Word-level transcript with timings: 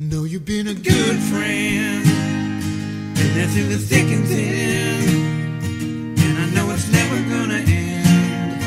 Know 0.00 0.22
you've 0.22 0.44
been 0.44 0.68
a 0.68 0.74
good 0.74 1.18
friend, 1.26 2.06
and 2.06 3.30
that's 3.34 3.56
in 3.56 3.68
the 3.68 3.78
thick 3.78 4.06
and 4.06 4.24
thin. 4.28 6.14
And 6.14 6.38
I 6.38 6.46
know 6.54 6.70
it's 6.70 6.86
never 6.86 7.18
gonna 7.26 7.58
end. 7.66 8.62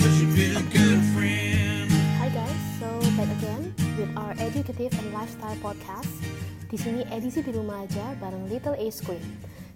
Cause 0.00 0.16
you've 0.16 0.34
been 0.34 0.56
a 0.56 0.64
good 0.72 1.04
friend. 1.12 1.92
Hi 2.24 2.32
guys, 2.32 2.56
so 2.80 2.88
back 3.20 3.28
again 3.36 3.74
with 4.00 4.08
our 4.16 4.32
educative 4.38 4.96
and 4.96 5.12
lifestyle 5.12 5.56
podcast. 5.60 6.08
Di 6.72 6.80
sini 6.80 7.04
edisi 7.12 7.44
di 7.44 7.52
rumah 7.52 7.84
aja 7.84 8.16
bareng 8.16 8.48
Little 8.48 8.80
A 8.80 8.88
Queen. 9.04 9.20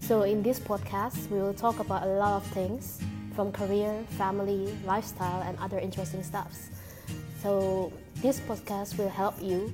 So 0.00 0.25
in 0.25 0.40
this 0.40 0.56
podcast, 0.56 1.29
we 1.29 1.45
will 1.45 1.52
talk 1.52 1.77
about 1.77 2.09
a 2.09 2.12
lot 2.16 2.40
of 2.40 2.45
things 2.56 3.04
from 3.36 3.52
career, 3.52 3.93
family, 4.16 4.72
lifestyle, 4.88 5.45
and 5.45 5.61
other 5.61 5.77
interesting 5.77 6.25
stuffs. 6.25 6.72
So 7.43 7.93
this 8.18 8.43
podcast 8.43 8.98
will 8.98 9.11
help 9.11 9.38
you 9.38 9.70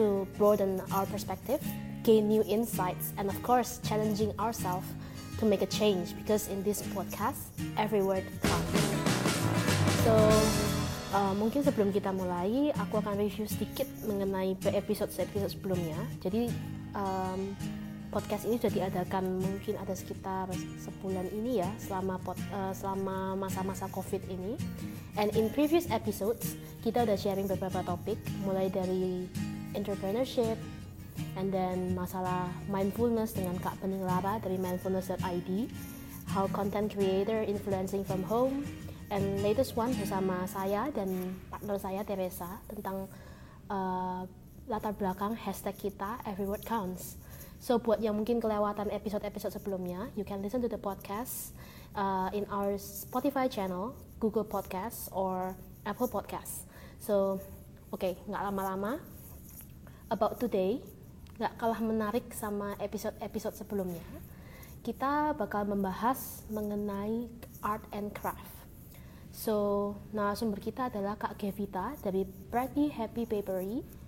to 0.00 0.26
broaden 0.40 0.80
our 0.92 1.04
perspective, 1.06 1.60
gain 2.02 2.28
new 2.28 2.42
insights, 2.48 3.12
and 3.20 3.28
of 3.28 3.36
course 3.42 3.80
challenging 3.84 4.32
ourselves 4.40 4.88
to 5.38 5.44
make 5.44 5.60
a 5.60 5.68
change 5.68 6.16
because 6.16 6.48
in 6.48 6.62
this 6.64 6.80
podcast, 6.96 7.52
every 7.76 8.00
word 8.00 8.24
counts. 8.40 8.80
So, 10.02 10.14
uh, 11.12 11.34
mungkin 11.36 11.62
sebelum 11.62 11.92
kita 11.92 12.10
mulai, 12.16 12.72
aku 12.74 12.98
akan 13.04 13.20
review 13.20 13.44
sedikit 13.44 13.86
mengenai 14.08 14.56
episode-episode 14.72 15.52
sebelumnya. 15.52 15.98
Jadi, 16.24 16.48
um, 16.96 17.52
podcast 18.12 18.44
ini 18.44 18.60
sudah 18.60 18.72
diadakan 18.76 19.40
mungkin 19.40 19.80
ada 19.80 19.96
sekitar 19.96 20.52
sebulan 20.84 21.32
ini 21.32 21.64
ya, 21.64 21.70
selama 21.80 22.20
pod, 22.20 22.36
uh, 22.52 22.76
selama 22.76 23.40
masa-masa 23.40 23.88
COVID 23.88 24.28
ini. 24.28 24.60
And 25.16 25.32
in 25.32 25.48
previous 25.48 25.88
episodes, 25.88 26.60
kita 26.84 27.08
udah 27.08 27.16
sharing 27.16 27.48
beberapa 27.48 27.80
topik, 27.80 28.20
mulai 28.44 28.68
dari 28.68 29.24
entrepreneurship, 29.72 30.60
and 31.40 31.48
then 31.48 31.96
masalah 31.96 32.52
mindfulness 32.68 33.32
dengan 33.32 33.56
Kak 33.64 33.80
Pening 33.80 34.04
Lara 34.04 34.36
dari 34.44 34.60
mindfulness.id, 34.60 35.50
how 36.28 36.44
content 36.52 36.92
creator 36.92 37.40
influencing 37.48 38.04
from 38.04 38.20
home, 38.28 38.68
and 39.08 39.40
latest 39.40 39.72
one 39.72 39.96
bersama 39.96 40.44
saya 40.48 40.92
dan 40.92 41.08
partner 41.48 41.80
saya 41.80 42.04
Teresa 42.04 42.60
tentang 42.68 43.08
uh, 43.72 44.24
latar 44.68 44.92
belakang 44.96 45.32
hashtag 45.36 45.76
kita 45.76 46.20
every 46.28 46.44
word 46.44 46.64
counts. 46.64 47.20
So 47.62 47.78
buat 47.78 48.02
yang 48.02 48.18
mungkin 48.18 48.42
kelewatan 48.42 48.90
episode-episode 48.90 49.54
sebelumnya, 49.54 50.10
you 50.18 50.26
can 50.26 50.42
listen 50.42 50.58
to 50.58 50.66
the 50.66 50.82
podcast 50.82 51.54
uh, 51.94 52.26
in 52.34 52.42
our 52.50 52.74
Spotify 52.74 53.46
channel, 53.46 53.94
Google 54.18 54.42
Podcasts, 54.42 55.06
or 55.14 55.54
Apple 55.86 56.10
Podcasts. 56.10 56.66
So, 56.98 57.38
oke, 57.94 58.02
okay, 58.02 58.12
nggak 58.26 58.42
lama-lama. 58.50 58.98
About 60.10 60.42
today, 60.42 60.82
nggak 61.38 61.54
kalah 61.54 61.78
menarik 61.78 62.34
sama 62.34 62.74
episode-episode 62.82 63.54
sebelumnya. 63.54 64.10
Kita 64.82 65.30
bakal 65.38 65.62
membahas 65.62 66.42
mengenai 66.50 67.30
art 67.62 67.86
and 67.94 68.10
craft. 68.10 68.58
So, 69.30 69.94
narasumber 70.10 70.58
kita 70.58 70.90
adalah 70.90 71.14
Kak 71.14 71.38
Gevita 71.38 71.94
dari 72.02 72.26
Pretty 72.26 72.90
Happy 72.90 73.22
Papery 73.22 74.01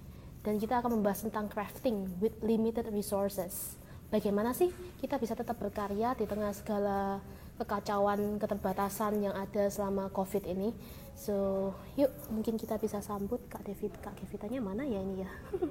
dan 0.45 0.61
kita 0.61 0.84
akan 0.84 1.00
membahas 1.00 1.25
tentang 1.25 1.48
crafting 1.48 2.05
with 2.20 2.37
limited 2.45 2.84
resources. 2.92 3.81
Bagaimana 4.12 4.53
sih 4.53 4.69
kita 5.00 5.17
bisa 5.17 5.33
tetap 5.33 5.56
berkarya 5.56 6.12
di 6.12 6.28
tengah 6.28 6.53
segala 6.53 7.25
kekacauan, 7.56 8.37
keterbatasan 8.37 9.25
yang 9.25 9.34
ada 9.34 9.72
selama 9.72 10.12
COVID 10.12 10.45
ini. 10.45 10.77
So, 11.17 11.72
yuk 11.97 12.12
mungkin 12.28 12.61
kita 12.61 12.77
bisa 12.77 13.00
sambut 13.00 13.41
Kak 13.48 13.65
David. 13.65 13.97
Kak 14.05 14.20
Gevitanya 14.20 14.61
mana 14.61 14.84
ya 14.84 15.00
ini 15.00 15.25
ya? 15.25 15.31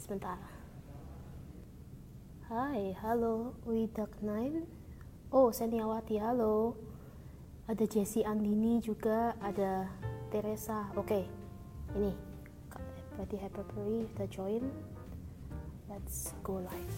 Sebentar. 0.00 0.38
Hai, 2.48 2.94
halo, 3.02 3.58
Widak 3.66 4.22
Nine. 4.24 4.64
Oh, 5.28 5.52
Seniawati, 5.52 6.16
halo. 6.22 6.78
Ada 7.68 7.84
Jessie 7.84 8.24
Andini 8.24 8.80
juga, 8.80 9.36
ada 9.44 9.92
Teresa. 10.32 10.88
Oke, 10.96 11.04
okay. 11.04 11.24
ini 12.00 12.27
Berarti 13.18 13.34
Hyperpery 13.34 14.06
kita 14.14 14.30
join. 14.30 14.62
Let's 15.90 16.38
go 16.46 16.62
live. 16.62 16.96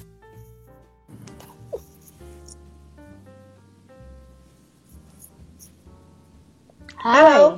Hai. 7.00 7.24
Halo. 7.24 7.56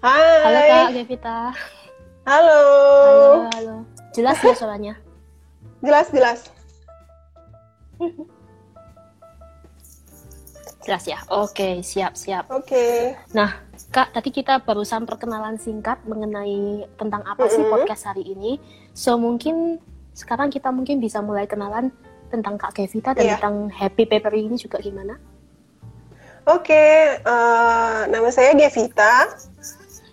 Hai. 0.00 0.40
Halo 0.40 0.60
Kak 0.64 0.88
Gevita. 0.96 1.40
Halo. 2.24 2.60
Halo, 2.64 3.44
halo. 3.52 3.76
Jelas 4.16 4.40
ya 4.40 4.56
suaranya? 4.56 4.96
Jelas, 5.84 6.08
jelas. 6.08 6.48
Jelas 10.80 11.04
ya? 11.04 11.20
Oke, 11.28 11.84
siap, 11.84 12.16
siap. 12.16 12.48
Oke. 12.48 13.12
Nah, 13.36 13.65
Kak, 13.96 14.12
tadi 14.12 14.28
kita 14.28 14.60
barusan 14.60 15.08
perkenalan 15.08 15.56
singkat 15.56 16.04
mengenai 16.04 16.84
tentang 17.00 17.24
apa 17.24 17.48
sih 17.48 17.64
podcast 17.64 18.12
hari 18.12 18.28
ini. 18.28 18.60
So 18.92 19.16
mungkin 19.16 19.80
sekarang 20.12 20.52
kita 20.52 20.68
mungkin 20.68 21.00
bisa 21.00 21.24
mulai 21.24 21.48
kenalan 21.48 21.88
tentang 22.28 22.60
Kak 22.60 22.76
Kevita 22.76 23.16
dan 23.16 23.24
yeah. 23.24 23.40
tentang 23.40 23.72
Happy 23.72 24.04
Paper 24.04 24.36
ini 24.36 24.60
juga 24.60 24.84
gimana? 24.84 25.16
Oke, 26.44 26.76
okay, 26.76 26.92
uh, 27.24 28.04
eh, 28.04 28.12
nama 28.12 28.28
saya 28.28 28.52
Gevita. 28.52 29.32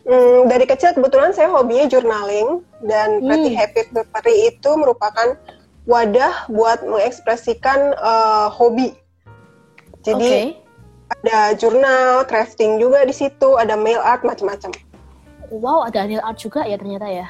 Hmm, 0.07 0.47
dari 0.47 0.63
kecil 0.63 0.95
kebetulan 0.95 1.35
saya 1.35 1.51
hobinya 1.51 1.83
journaling 1.91 2.63
dan 2.87 3.19
hmm. 3.19 3.27
Pretty 3.27 3.51
Happy 3.51 3.83
Paper 3.91 4.23
itu 4.31 4.71
merupakan 4.79 5.35
wadah 5.83 6.47
buat 6.47 6.87
mengekspresikan 6.87 7.99
uh, 7.99 8.47
hobi. 8.47 8.95
Jadi 10.07 10.31
okay 10.31 10.62
ada 11.21 11.53
jurnal, 11.53 12.25
crafting 12.25 12.81
juga 12.81 13.05
di 13.05 13.13
situ, 13.13 13.55
ada 13.59 13.77
mail 13.77 14.01
art 14.01 14.25
macam-macam. 14.25 14.73
Wow, 15.53 15.85
ada 15.85 16.09
nail 16.09 16.23
art 16.25 16.41
juga 16.41 16.65
ya 16.65 16.79
ternyata 16.79 17.05
ya? 17.05 17.27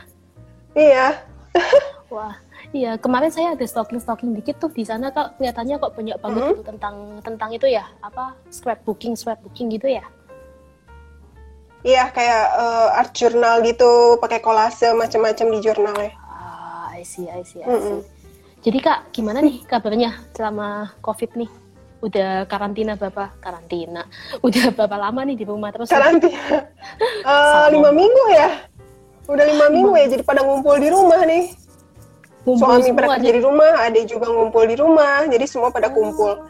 Iya. 0.74 1.08
Wah, 2.14 2.38
iya 2.74 2.98
kemarin 2.98 3.34
saya 3.34 3.58
ada 3.58 3.66
stalking-stalking 3.66 4.38
dikit 4.38 4.62
tuh 4.62 4.70
di 4.70 4.86
sana 4.86 5.10
kak 5.10 5.38
kelihatannya 5.38 5.82
kok 5.82 5.94
banyak 5.98 6.18
banget 6.22 6.42
mm 6.42 6.46
-hmm. 6.46 6.56
itu 6.58 6.64
tentang 6.66 6.96
tentang 7.26 7.50
itu 7.54 7.66
ya 7.70 7.86
apa 8.06 8.38
scrapbooking 8.54 9.18
scrapbooking 9.18 9.74
gitu 9.74 9.90
ya? 9.90 10.06
Iya 11.84 12.14
kayak 12.16 12.46
uh, 12.56 13.00
art 13.02 13.12
journal 13.12 13.60
gitu, 13.66 14.16
pakai 14.24 14.40
kolase 14.40 14.96
macam-macam 14.96 15.48
di 15.52 15.60
jurnalnya. 15.60 16.12
Ah, 16.24 16.88
I 16.96 17.04
see, 17.04 17.28
I 17.28 17.44
see, 17.44 17.60
I 17.60 17.68
see. 17.68 17.74
Mm 17.76 17.82
-hmm. 17.82 18.00
Jadi 18.64 18.80
kak, 18.80 19.12
gimana 19.12 19.44
nih 19.44 19.68
kabarnya 19.68 20.16
selama 20.32 20.96
covid 21.04 21.36
nih? 21.36 21.52
Udah 22.04 22.44
karantina 22.52 23.00
berapa 23.00 23.32
karantina 23.40 24.04
udah 24.44 24.76
berapa 24.76 24.96
lama 25.00 25.24
nih 25.24 25.40
di 25.40 25.46
rumah 25.48 25.72
terus 25.72 25.88
karantina 25.88 26.68
uh, 27.28 27.72
lima 27.72 27.96
minggu 27.96 28.26
ya 28.36 28.50
udah 29.32 29.46
lima 29.48 29.66
minggu 29.72 29.96
ya 29.96 30.08
jadi 30.12 30.24
pada 30.28 30.44
ngumpul 30.44 30.76
di 30.84 30.92
rumah 30.92 31.24
nih 31.24 31.56
ngumpul 32.44 32.68
suami 32.68 32.92
pada 32.92 33.08
kerja 33.16 33.32
di 33.32 33.42
rumah 33.42 33.72
adik 33.88 34.06
juga 34.12 34.28
ngumpul 34.28 34.64
di 34.68 34.76
rumah 34.76 35.24
jadi 35.32 35.46
semua 35.48 35.72
pada 35.72 35.88
oh. 35.88 35.96
kumpul 35.96 36.44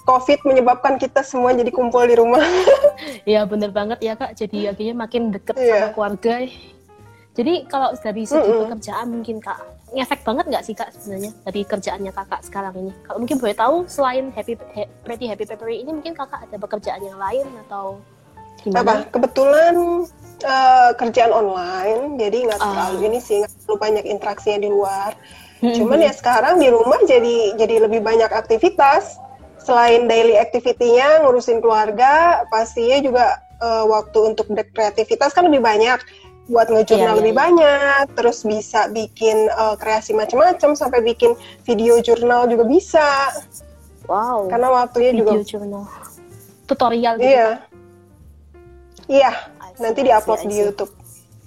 COVID 0.00 0.42
menyebabkan 0.48 0.96
kita 0.96 1.22
semua 1.22 1.54
jadi 1.54 1.70
kumpul 1.70 2.02
di 2.08 2.16
rumah. 2.18 2.42
Iya 3.28 3.48
bener 3.48 3.72
banget 3.72 4.00
ya 4.04 4.16
kak. 4.16 4.36
Jadi 4.36 4.68
akhirnya 4.68 4.96
makin 4.96 5.32
deket 5.32 5.56
yeah. 5.56 5.88
sama 5.88 5.94
keluarga. 5.96 6.34
Jadi 7.30 7.54
kalau 7.70 7.94
dari 7.94 8.26
segi 8.26 8.42
mm 8.42 8.50
-hmm. 8.50 8.62
pekerjaan 8.66 9.06
mungkin 9.06 9.36
kak 9.38 9.58
ngefek 9.90 10.20
banget 10.22 10.44
nggak 10.50 10.64
sih 10.66 10.74
kak 10.74 10.90
sebenarnya 10.94 11.30
dari 11.46 11.60
kerjaannya 11.66 12.12
kakak 12.14 12.40
sekarang 12.46 12.74
ini? 12.78 12.92
Kalau 13.06 13.18
mungkin 13.22 13.38
boleh 13.38 13.56
tahu 13.58 13.76
selain 13.86 14.34
happy 14.34 14.54
he, 14.74 14.86
pretty 15.02 15.26
happy 15.30 15.46
peppery 15.46 15.82
ini 15.82 15.90
mungkin 15.94 16.14
kakak 16.14 16.46
ada 16.46 16.56
pekerjaan 16.58 17.02
yang 17.02 17.18
lain 17.18 17.46
atau 17.66 17.98
gimana? 18.62 18.82
Apa? 18.82 18.94
Kebetulan 19.14 19.74
uh, 20.46 20.90
kerjaan 20.94 21.32
online, 21.34 22.18
jadi 22.18 22.38
nggak 22.50 22.60
ah. 22.62 22.66
terlalu 22.66 22.96
uh. 22.98 23.06
ini 23.10 23.18
sih 23.18 23.34
nggak 23.42 23.52
terlalu 23.62 23.76
banyak 23.78 24.04
interaksinya 24.06 24.58
di 24.62 24.70
luar. 24.70 25.10
Hmm. 25.60 25.74
Cuman 25.76 25.98
ya 26.00 26.12
sekarang 26.14 26.58
di 26.58 26.68
rumah 26.72 26.98
jadi 27.04 27.54
jadi 27.58 27.86
lebih 27.86 28.00
banyak 28.02 28.30
aktivitas. 28.30 29.18
Selain 29.60 30.08
daily 30.08 30.40
activity-nya 30.40 31.20
ngurusin 31.20 31.60
keluarga, 31.60 32.42
pastinya 32.48 32.96
juga 33.04 33.44
uh, 33.60 33.84
waktu 33.84 34.32
untuk 34.32 34.48
berkreativitas 34.48 35.36
kan 35.36 35.44
lebih 35.44 35.60
banyak 35.60 36.00
buat 36.48 36.72
ngejurnal 36.72 37.14
yeah, 37.14 37.18
lebih 37.18 37.34
yeah. 37.34 37.42
banyak, 37.44 38.04
terus 38.16 38.42
bisa 38.42 38.88
bikin 38.90 39.50
uh, 39.54 39.76
kreasi 39.76 40.16
macam-macam 40.16 40.72
sampai 40.72 41.04
bikin 41.04 41.36
video 41.66 42.00
jurnal 42.00 42.48
juga 42.48 42.64
bisa. 42.66 43.06
Wow. 44.08 44.48
Karena 44.50 44.68
waktunya 44.72 45.10
video 45.14 45.42
juga 45.42 45.46
jurnal. 45.46 45.84
Tutorial 46.66 47.14
gitu. 47.18 47.28
Iya. 47.28 47.48
Iya, 49.10 49.32
nanti 49.82 50.06
diupload 50.06 50.46
di 50.46 50.56
YouTube. 50.62 50.92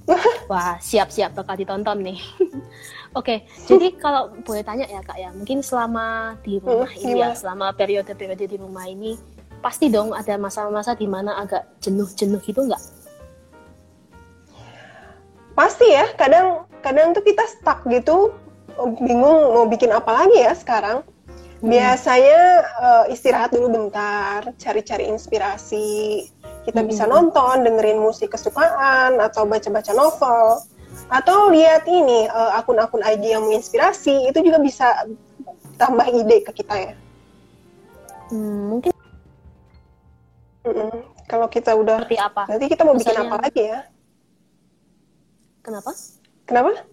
Wah, 0.52 0.76
siap-siap 0.84 1.32
bakal 1.32 1.56
ditonton 1.56 2.04
nih. 2.04 2.20
Oke, 3.14 3.46
okay, 3.46 3.70
jadi 3.70 3.94
kalau 4.02 4.34
boleh 4.42 4.66
tanya 4.66 4.90
ya 4.90 5.00
kak 5.06 5.16
ya, 5.22 5.30
mungkin 5.32 5.62
selama 5.62 6.34
di 6.42 6.58
rumah 6.58 6.90
hmm, 6.90 7.04
ini 7.06 7.22
ya, 7.22 7.38
selama 7.38 7.70
periode-periode 7.78 8.50
di 8.50 8.58
rumah 8.58 8.90
ini, 8.90 9.16
pasti 9.62 9.88
dong 9.94 10.18
ada 10.18 10.34
masa-masa 10.36 10.98
di 10.98 11.06
mana 11.06 11.38
agak 11.38 11.78
jenuh-jenuh 11.78 12.42
gitu 12.42 12.66
nggak? 12.66 13.03
Pasti 15.54 15.86
ya 15.90 16.10
kadang 16.18 16.66
kadang 16.82 17.14
tuh 17.14 17.22
kita 17.22 17.46
stuck 17.46 17.86
gitu 17.88 18.34
bingung 19.02 19.54
mau 19.54 19.66
bikin 19.70 19.94
apa 19.94 20.26
lagi 20.26 20.38
ya 20.42 20.54
sekarang. 20.58 21.06
Biasanya 21.64 22.42
uh, 22.76 23.06
istirahat 23.08 23.56
dulu 23.56 23.72
bentar 23.72 24.44
cari-cari 24.60 25.08
inspirasi. 25.08 26.28
Kita 26.68 26.84
bisa 26.84 27.08
nonton 27.08 27.64
dengerin 27.64 28.04
musik 28.04 28.36
kesukaan 28.36 29.16
atau 29.24 29.48
baca-baca 29.48 29.96
novel. 29.96 30.60
Atau 31.08 31.56
lihat 31.56 31.88
ini 31.88 32.28
uh, 32.28 32.60
akun-akun 32.60 33.00
IG 33.00 33.32
yang 33.32 33.48
menginspirasi 33.48 34.28
itu 34.28 34.40
juga 34.44 34.60
bisa 34.60 35.08
tambah 35.80 36.04
ide 36.12 36.44
ke 36.44 36.52
kita 36.52 36.76
ya. 36.76 36.94
Hmm, 38.28 38.76
mungkin 38.76 38.92
Mm-mm. 40.68 40.92
kalau 41.32 41.48
kita 41.48 41.72
udah 41.76 42.04
seperti 42.04 42.20
apa? 42.20 42.44
Nanti 42.52 42.66
kita 42.68 42.82
mau 42.84 42.96
bikin 42.96 43.08
Misalnya- 43.08 43.32
apa 43.32 43.38
lagi 43.40 43.64
ya 43.72 43.80
kenapa? 45.64 45.92
Kenapa? 46.44 46.84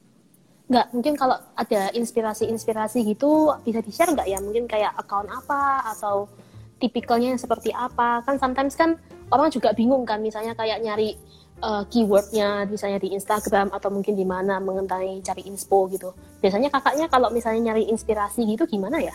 Nggak 0.70 0.86
mungkin 0.94 1.14
kalau 1.18 1.36
ada 1.58 1.90
inspirasi-inspirasi 1.90 3.02
gitu 3.02 3.50
bisa 3.66 3.82
di 3.82 3.90
share 3.90 4.14
nggak 4.14 4.30
ya? 4.30 4.38
Mungkin 4.38 4.70
kayak 4.70 4.94
account 4.96 5.26
apa 5.26 5.82
atau 5.98 6.30
tipikalnya 6.78 7.34
yang 7.34 7.42
seperti 7.42 7.74
apa? 7.74 8.22
Kan 8.22 8.38
sometimes 8.38 8.78
kan 8.78 8.94
orang 9.34 9.50
juga 9.50 9.74
bingung 9.74 10.06
kan 10.06 10.22
misalnya 10.22 10.54
kayak 10.54 10.78
nyari 10.80 11.18
uh, 11.60 11.82
keywordnya 11.90 12.70
misalnya 12.70 13.02
di 13.02 13.12
Instagram 13.12 13.74
atau 13.74 13.90
mungkin 13.90 14.14
di 14.14 14.24
mana 14.24 14.62
mengenai 14.62 15.18
cari 15.26 15.42
inspo 15.50 15.90
gitu. 15.90 16.14
Biasanya 16.38 16.70
kakaknya 16.70 17.10
kalau 17.10 17.28
misalnya 17.34 17.74
nyari 17.74 17.90
inspirasi 17.90 18.46
gitu 18.46 18.64
gimana 18.70 19.02
ya? 19.02 19.14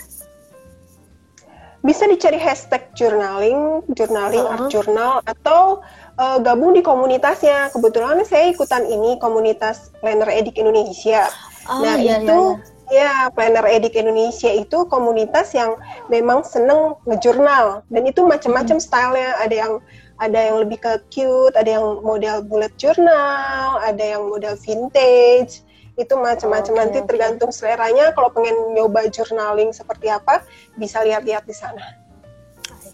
Bisa 1.85 2.09
dicari 2.09 2.41
hashtag 2.41 2.81
journaling, 2.97 3.85
journaling, 3.93 4.41
Uh-huh. 4.41 4.57
art 4.57 4.73
journal, 4.73 5.21
atau 5.21 5.85
uh, 6.19 6.37
gabung 6.41 6.75
di 6.75 6.81
komunitasnya. 6.81 7.71
Kebetulan 7.71 8.23
saya 8.27 8.51
ikutan 8.51 8.83
ini 8.87 9.19
komunitas 9.19 9.91
Planner 9.99 10.29
Edik 10.31 10.59
Indonesia. 10.59 11.27
Ah, 11.65 11.81
nah 11.81 11.95
iya, 11.97 12.21
itu 12.21 12.59
ya 12.93 13.33
Planner 13.33 13.65
Edik 13.65 13.97
Indonesia 13.97 14.51
itu 14.53 14.85
komunitas 14.85 15.51
yang 15.57 15.77
memang 16.07 16.45
seneng 16.45 16.97
ngejurnal 17.09 17.81
dan 17.89 18.03
itu 18.05 18.21
macam-macam 18.23 18.77
stylenya. 18.77 19.31
Ada 19.41 19.55
yang 19.55 19.73
ada 20.15 20.39
yang 20.39 20.63
lebih 20.63 20.79
ke 20.79 20.93
cute, 21.11 21.55
ada 21.59 21.75
yang 21.75 21.99
model 21.99 22.39
bullet 22.47 22.71
journal, 22.79 23.83
ada 23.83 24.03
yang 24.03 24.31
model 24.31 24.55
vintage. 24.55 25.65
Itu 25.95 26.19
macam-macam 26.19 26.73
Oke, 26.75 26.79
nanti 26.79 26.97
oke. 26.99 27.07
tergantung 27.07 27.51
seleranya. 27.55 28.11
Kalau 28.11 28.27
pengen 28.35 28.75
nyoba 28.75 29.07
journaling 29.07 29.71
seperti 29.71 30.11
apa, 30.11 30.43
bisa 30.75 30.99
lihat-lihat 30.99 31.47
di 31.47 31.55
sana. 31.55 32.04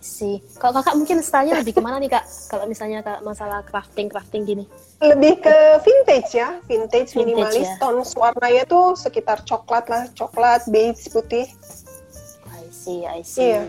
See. 0.01 0.41
Kalau 0.57 0.81
kakak 0.81 0.97
mungkin 0.97 1.21
stylenya 1.21 1.61
lebih 1.61 1.77
ke 1.77 1.81
mana 1.85 2.01
nih 2.01 2.09
kak? 2.09 2.25
Kalau 2.49 2.65
misalnya 2.65 3.05
kak 3.05 3.21
masalah 3.21 3.61
crafting 3.61 4.09
crafting 4.09 4.43
gini. 4.43 4.65
lebih 5.01 5.41
ke 5.41 5.55
vintage 5.81 6.37
ya, 6.37 6.57
vintage, 6.65 7.13
Vintage 7.13 7.17
minimalis, 7.17 7.69
ya. 7.69 7.77
tones 7.77 8.13
warnanya 8.13 8.65
tuh 8.65 8.93
sekitar 8.93 9.41
coklat 9.45 9.85
lah, 9.89 10.05
coklat, 10.13 10.61
beige, 10.69 11.09
putih. 11.09 11.45
I 12.49 12.65
see, 12.69 13.05
I 13.05 13.21
see. 13.21 13.53
Iya. 13.57 13.65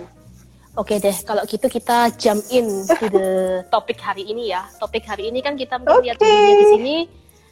Oke 0.72 0.96
deh, 0.96 1.12
kalau 1.24 1.44
gitu 1.44 1.68
kita 1.68 2.08
jump 2.16 2.40
in 2.48 2.64
to 2.88 3.04
the 3.12 3.28
topik 3.72 4.00
hari 4.00 4.24
ini 4.24 4.52
ya. 4.52 4.64
Topik 4.80 5.04
hari 5.04 5.28
ini 5.28 5.44
kan 5.44 5.52
kita 5.52 5.76
mungkin 5.76 6.00
lihat 6.00 6.16
Oke. 6.16 6.24
bukunya 6.24 6.54
di 6.56 6.66
sini 6.76 6.96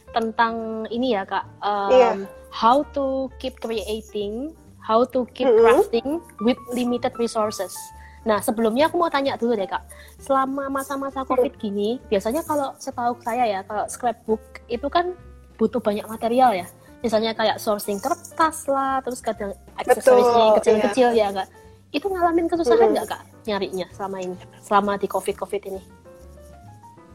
tentang 0.09 0.53
ini 0.89 1.13
ya 1.13 1.21
kak. 1.25 1.45
Um, 1.61 1.89
Iya. 1.93 2.11
How 2.49 2.81
to 2.97 3.29
keep 3.37 3.61
creating, 3.61 4.57
how 4.81 5.05
to 5.05 5.29
keep 5.37 5.45
crafting 5.47 6.17
with 6.41 6.57
limited 6.73 7.13
resources. 7.17 7.73
Nah 8.21 8.37
sebelumnya 8.37 8.85
aku 8.85 9.01
mau 9.01 9.09
tanya 9.09 9.33
dulu 9.33 9.57
deh 9.57 9.65
kak. 9.65 9.81
Selama 10.21 10.69
masa-masa 10.69 11.25
covid 11.25 11.57
gini, 11.57 11.97
biasanya 12.09 12.45
kalau 12.45 12.73
setahu 12.77 13.17
saya 13.25 13.49
ya, 13.49 13.59
kalau 13.65 13.89
scrapbook 13.89 14.41
itu 14.69 14.85
kan 14.93 15.17
butuh 15.57 15.81
banyak 15.81 16.05
material 16.05 16.53
ya. 16.53 16.67
Misalnya 17.01 17.33
kayak 17.33 17.57
sourcing 17.57 17.97
kertas 17.97 18.69
lah, 18.69 19.01
terus 19.01 19.25
kadang 19.25 19.57
aksesorisnya 19.73 20.45
kecil-kecil 20.61 21.09
ya 21.17 21.33
kak. 21.33 21.49
Itu 21.89 22.07
ngalamin 22.07 22.45
kesusahan 22.45 22.93
Mm-mm. 22.93 22.93
nggak 22.93 23.07
kak 23.09 23.21
nyarinya 23.49 23.89
selama 23.89 24.17
ini, 24.21 24.37
selama 24.61 24.91
di 25.01 25.07
covid 25.09 25.35
covid 25.35 25.61
ini? 25.65 25.81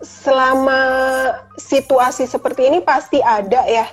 Selama 0.03 0.81
situasi 1.57 2.27
seperti 2.27 2.69
ini 2.69 2.83
pasti 2.83 3.23
ada 3.23 3.63
ya. 3.65 3.87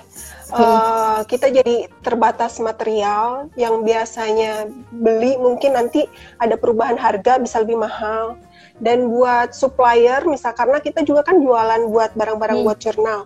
Eh, 0.52 1.20
kita 1.24 1.48
jadi 1.48 1.88
terbatas 2.04 2.60
material 2.60 3.48
yang 3.56 3.80
biasanya 3.80 4.68
beli 4.92 5.40
mungkin 5.40 5.72
nanti 5.72 6.04
ada 6.36 6.60
perubahan 6.60 7.00
harga 7.00 7.40
bisa 7.40 7.64
lebih 7.64 7.80
mahal. 7.80 8.36
Dan 8.76 9.08
buat 9.08 9.56
supplier, 9.56 10.26
misal 10.28 10.52
karena 10.52 10.82
kita 10.82 11.00
juga 11.06 11.24
kan 11.24 11.40
jualan 11.40 11.88
buat 11.88 12.12
barang-barang 12.12 12.60
Hmm. 12.60 12.66
buat 12.66 12.78
jurnal. 12.82 13.24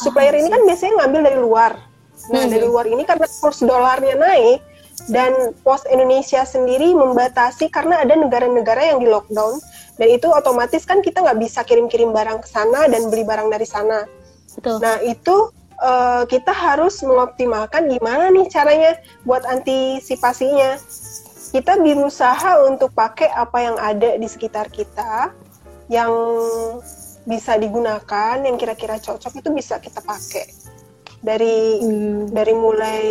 Supplier 0.00 0.32
I 0.34 0.40
ini 0.42 0.48
kan 0.48 0.62
biasanya 0.64 0.92
ngambil 1.04 1.20
dari 1.28 1.38
luar. 1.38 1.72
Nah, 2.32 2.42
Hmm. 2.44 2.52
dari 2.52 2.66
luar 2.66 2.86
ini 2.88 3.02
karena 3.04 3.28
kurs 3.28 3.60
dolarnya 3.60 4.16
naik 4.16 4.58
dan 5.08 5.56
Pos 5.64 5.84
Indonesia 5.88 6.44
sendiri 6.44 6.92
membatasi 6.92 7.68
karena 7.72 8.04
ada 8.04 8.12
negara-negara 8.16 8.92
yang 8.92 8.98
di 9.00 9.08
lockdown 9.08 9.60
dan 9.96 10.08
itu 10.08 10.28
otomatis 10.28 10.84
kan 10.84 11.00
kita 11.00 11.24
nggak 11.24 11.40
bisa 11.40 11.64
kirim-kirim 11.64 12.12
barang 12.12 12.44
ke 12.44 12.48
sana 12.48 12.88
dan 12.88 13.08
beli 13.08 13.24
barang 13.24 13.48
dari 13.48 13.64
sana. 13.68 14.04
Betul. 14.56 14.80
Nah 14.80 15.00
itu 15.04 15.52
eh, 15.80 16.22
kita 16.28 16.52
harus 16.52 17.00
mengoptimalkan 17.00 17.88
gimana 17.88 18.28
nih 18.30 18.46
caranya 18.52 18.92
buat 19.24 19.42
antisipasinya. 19.48 20.76
Kita 21.50 21.82
berusaha 21.82 22.62
untuk 22.68 22.94
pakai 22.94 23.26
apa 23.34 23.58
yang 23.58 23.76
ada 23.80 24.14
di 24.14 24.28
sekitar 24.30 24.70
kita 24.70 25.34
yang 25.90 26.12
bisa 27.26 27.58
digunakan, 27.58 28.38
yang 28.38 28.54
kira-kira 28.54 29.02
cocok 29.02 29.42
itu 29.42 29.48
bisa 29.50 29.82
kita 29.82 29.98
pakai. 30.00 30.46
Dari 31.20 31.82
Hmm. 31.82 32.30
dari 32.30 32.54
mulai 32.54 33.04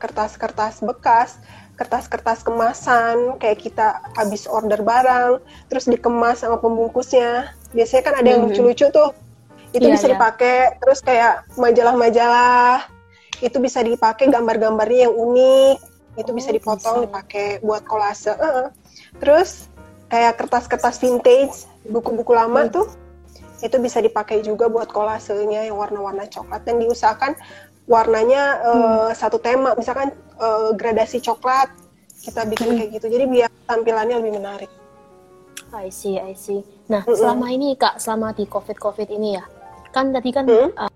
kertas-kertas 0.00 0.80
bekas, 0.80 1.38
kertas-kertas 1.78 2.42
kemasan, 2.42 3.38
kayak 3.38 3.62
kita 3.62 4.02
habis 4.18 4.50
order 4.50 4.82
barang, 4.82 5.38
terus 5.70 5.86
dikemas 5.86 6.42
sama 6.42 6.58
pembungkusnya. 6.58 7.54
Biasanya 7.70 8.02
kan 8.02 8.14
ada 8.18 8.28
yang 8.32 8.40
Mhm. 8.42 8.46
lucu-lucu 8.50 8.86
tuh, 8.90 9.14
itu 9.70 9.84
Iya, 9.84 9.94
bisa 9.94 10.06
iya. 10.08 10.12
dipakai. 10.16 10.56
Terus 10.80 10.98
kayak 11.00 11.34
majalah-majalah, 11.54 12.88
itu 13.38 13.56
bisa 13.58 13.80
dipakai 13.80 14.26
gambar-gambarnya 14.28 15.08
yang 15.08 15.14
unik, 15.14 15.76
itu 16.16 16.30
bisa 16.32 16.50
Oh, 16.50 16.56
dipotong, 16.56 16.96
bisa. 17.00 17.06
dipakai 17.06 17.46
buat 17.60 17.82
kolase. 17.84 18.32
Heeh. 18.32 18.66
Terus 19.20 19.68
kayak 20.08 20.40
kertas-kertas 20.40 20.96
vintage, 20.98 21.68
buku-buku 21.84 22.32
lama 22.32 22.64
Hmm. 22.64 22.72
tuh, 22.72 22.86
itu 23.58 23.76
bisa 23.76 23.98
dipakai 23.98 24.40
juga 24.40 24.70
buat 24.70 24.88
kolasenya 24.88 25.66
yang 25.66 25.76
warna-warna 25.76 26.24
coklat 26.26 26.62
dan 26.62 26.78
diusahakan 26.78 27.34
warnanya 27.88 28.42
eh, 28.62 29.10
satu 29.12 29.40
tema 29.40 29.74
misalkan 29.74 30.12
eh, 30.14 30.70
gradasi 30.78 31.18
coklat 31.18 31.66
kita 32.22 32.46
bikin 32.46 32.70
Hmm. 32.70 32.76
kayak 32.78 32.90
gitu 32.94 33.06
jadi 33.10 33.24
biar 33.26 33.50
tampilannya 33.66 34.22
lebih 34.22 34.38
menarik 34.38 34.70
I 35.68 35.90
see, 35.90 36.16
I 36.16 36.32
see. 36.32 36.62
Nah, 36.86 37.02
Mm-mm. 37.02 37.18
selama 37.18 37.50
ini 37.50 37.74
Kak, 37.74 38.00
selama 38.00 38.32
di 38.32 38.46
COVID-COVID 38.46 39.04
ini 39.10 39.36
ya, 39.36 39.44
kan 39.94 40.12
tadi 40.12 40.30
kan 40.30 40.44
Hmm. 40.46 40.70
uh, 40.76 40.92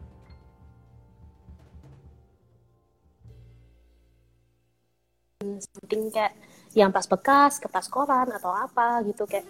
something 5.60 6.08
kayak 6.14 6.32
yang 6.72 6.88
tas 6.94 7.04
bekas, 7.10 7.60
kertas 7.60 7.88
koran 7.92 8.32
atau 8.32 8.52
apa 8.54 9.04
gitu 9.04 9.28
kayak 9.28 9.44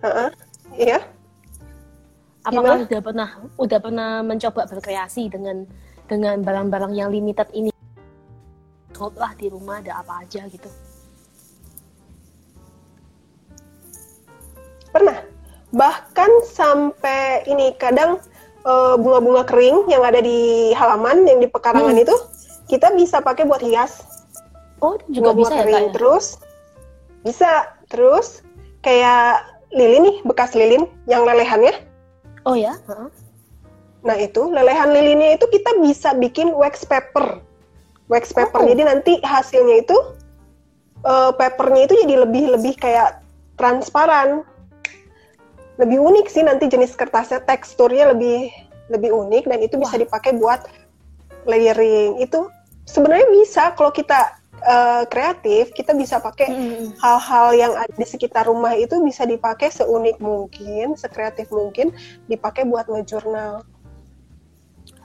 Heeh. 0.00 0.28
iya 0.76 0.98
apakah 2.46 2.80
Gimana? 2.80 2.86
udah 2.88 3.00
pernah 3.02 3.28
udah 3.58 3.78
pernah 3.82 4.10
mencoba 4.22 4.62
berkreasi 4.70 5.28
dengan 5.28 5.66
dengan 6.06 6.38
barang-barang 6.46 6.94
yang 6.94 7.10
limited 7.10 7.50
ini? 7.50 7.74
Lah 8.96 9.34
di 9.36 9.50
rumah 9.52 9.82
ada 9.82 10.00
apa 10.00 10.24
aja 10.24 10.46
gitu. 10.48 10.70
pernah 14.96 15.20
bahkan 15.76 16.30
sampai 16.48 17.44
ini 17.44 17.76
kadang 17.76 18.16
eh, 18.66 18.94
bunga-bunga 18.98 19.46
kering 19.46 19.86
yang 19.86 20.02
ada 20.02 20.18
di 20.18 20.70
halaman 20.74 21.22
yang 21.24 21.38
di 21.38 21.46
pekarangan 21.46 21.94
Hmm. 21.94 22.02
itu 22.02 22.16
kita 22.66 22.90
bisa 22.98 23.22
pakai 23.22 23.46
buat 23.46 23.62
hias 23.62 24.02
Oh 24.82 24.98
juga 25.08 25.30
bunga-bunga 25.32 25.40
bisa 25.40 25.54
ya 25.54 25.62
kering 25.62 25.74
Kak 25.74 25.82
ya? 25.86 25.92
terus 25.94 26.26
bisa 27.22 27.50
terus 27.86 28.26
kayak 28.82 29.46
lilin 29.70 30.02
nih 30.10 30.16
bekas 30.26 30.52
lilin 30.52 30.86
yang 31.06 31.22
lelehannya 31.22 31.74
Oh 32.46 32.54
ya? 32.54 32.78
Nah 34.06 34.16
itu 34.22 34.46
lelehan 34.46 34.94
lilinnya 34.94 35.34
itu 35.34 35.50
kita 35.50 35.82
bisa 35.82 36.14
bikin 36.14 36.54
wax 36.54 36.86
paper, 36.86 37.42
wax 38.06 38.30
paper. 38.30 38.62
Oh. 38.62 38.66
Jadi 38.70 38.86
nanti 38.86 39.12
hasilnya 39.18 39.82
itu 39.82 39.98
eh, 41.02 41.30
papernya 41.34 41.90
itu 41.90 41.94
jadi 42.06 42.14
lebih 42.22 42.54
lebih 42.54 42.78
kayak 42.78 43.18
transparan, 43.58 44.46
lebih 45.76 45.98
unik 46.00 46.26
sih 46.32 46.42
nanti 46.44 46.68
jenis 46.72 46.96
kertasnya 46.96 47.44
teksturnya 47.44 48.16
lebih 48.16 48.48
lebih 48.88 49.12
unik 49.12 49.44
dan 49.50 49.58
itu 49.60 49.76
bisa 49.76 50.00
dipakai 50.00 50.36
buat 50.36 50.64
layering. 51.44 52.20
Itu 52.22 52.48
sebenarnya 52.86 53.28
bisa 53.42 53.74
kalau 53.76 53.92
kita 53.92 54.40
eh, 54.62 55.04
kreatif 55.10 55.74
kita 55.76 55.92
bisa 55.92 56.22
pakai 56.22 56.48
Mm-mm. 56.48 56.96
hal-hal 57.02 57.46
yang 57.54 57.72
ada 57.76 57.92
di 57.92 58.06
sekitar 58.06 58.48
rumah 58.48 58.72
itu 58.72 58.98
bisa 59.04 59.28
dipakai 59.28 59.68
seunik 59.68 60.16
mungkin, 60.22 60.96
sekreatif 60.96 61.50
mungkin, 61.52 61.92
dipakai 62.30 62.64
buat 62.64 62.88
ngejurnal. 62.88 63.66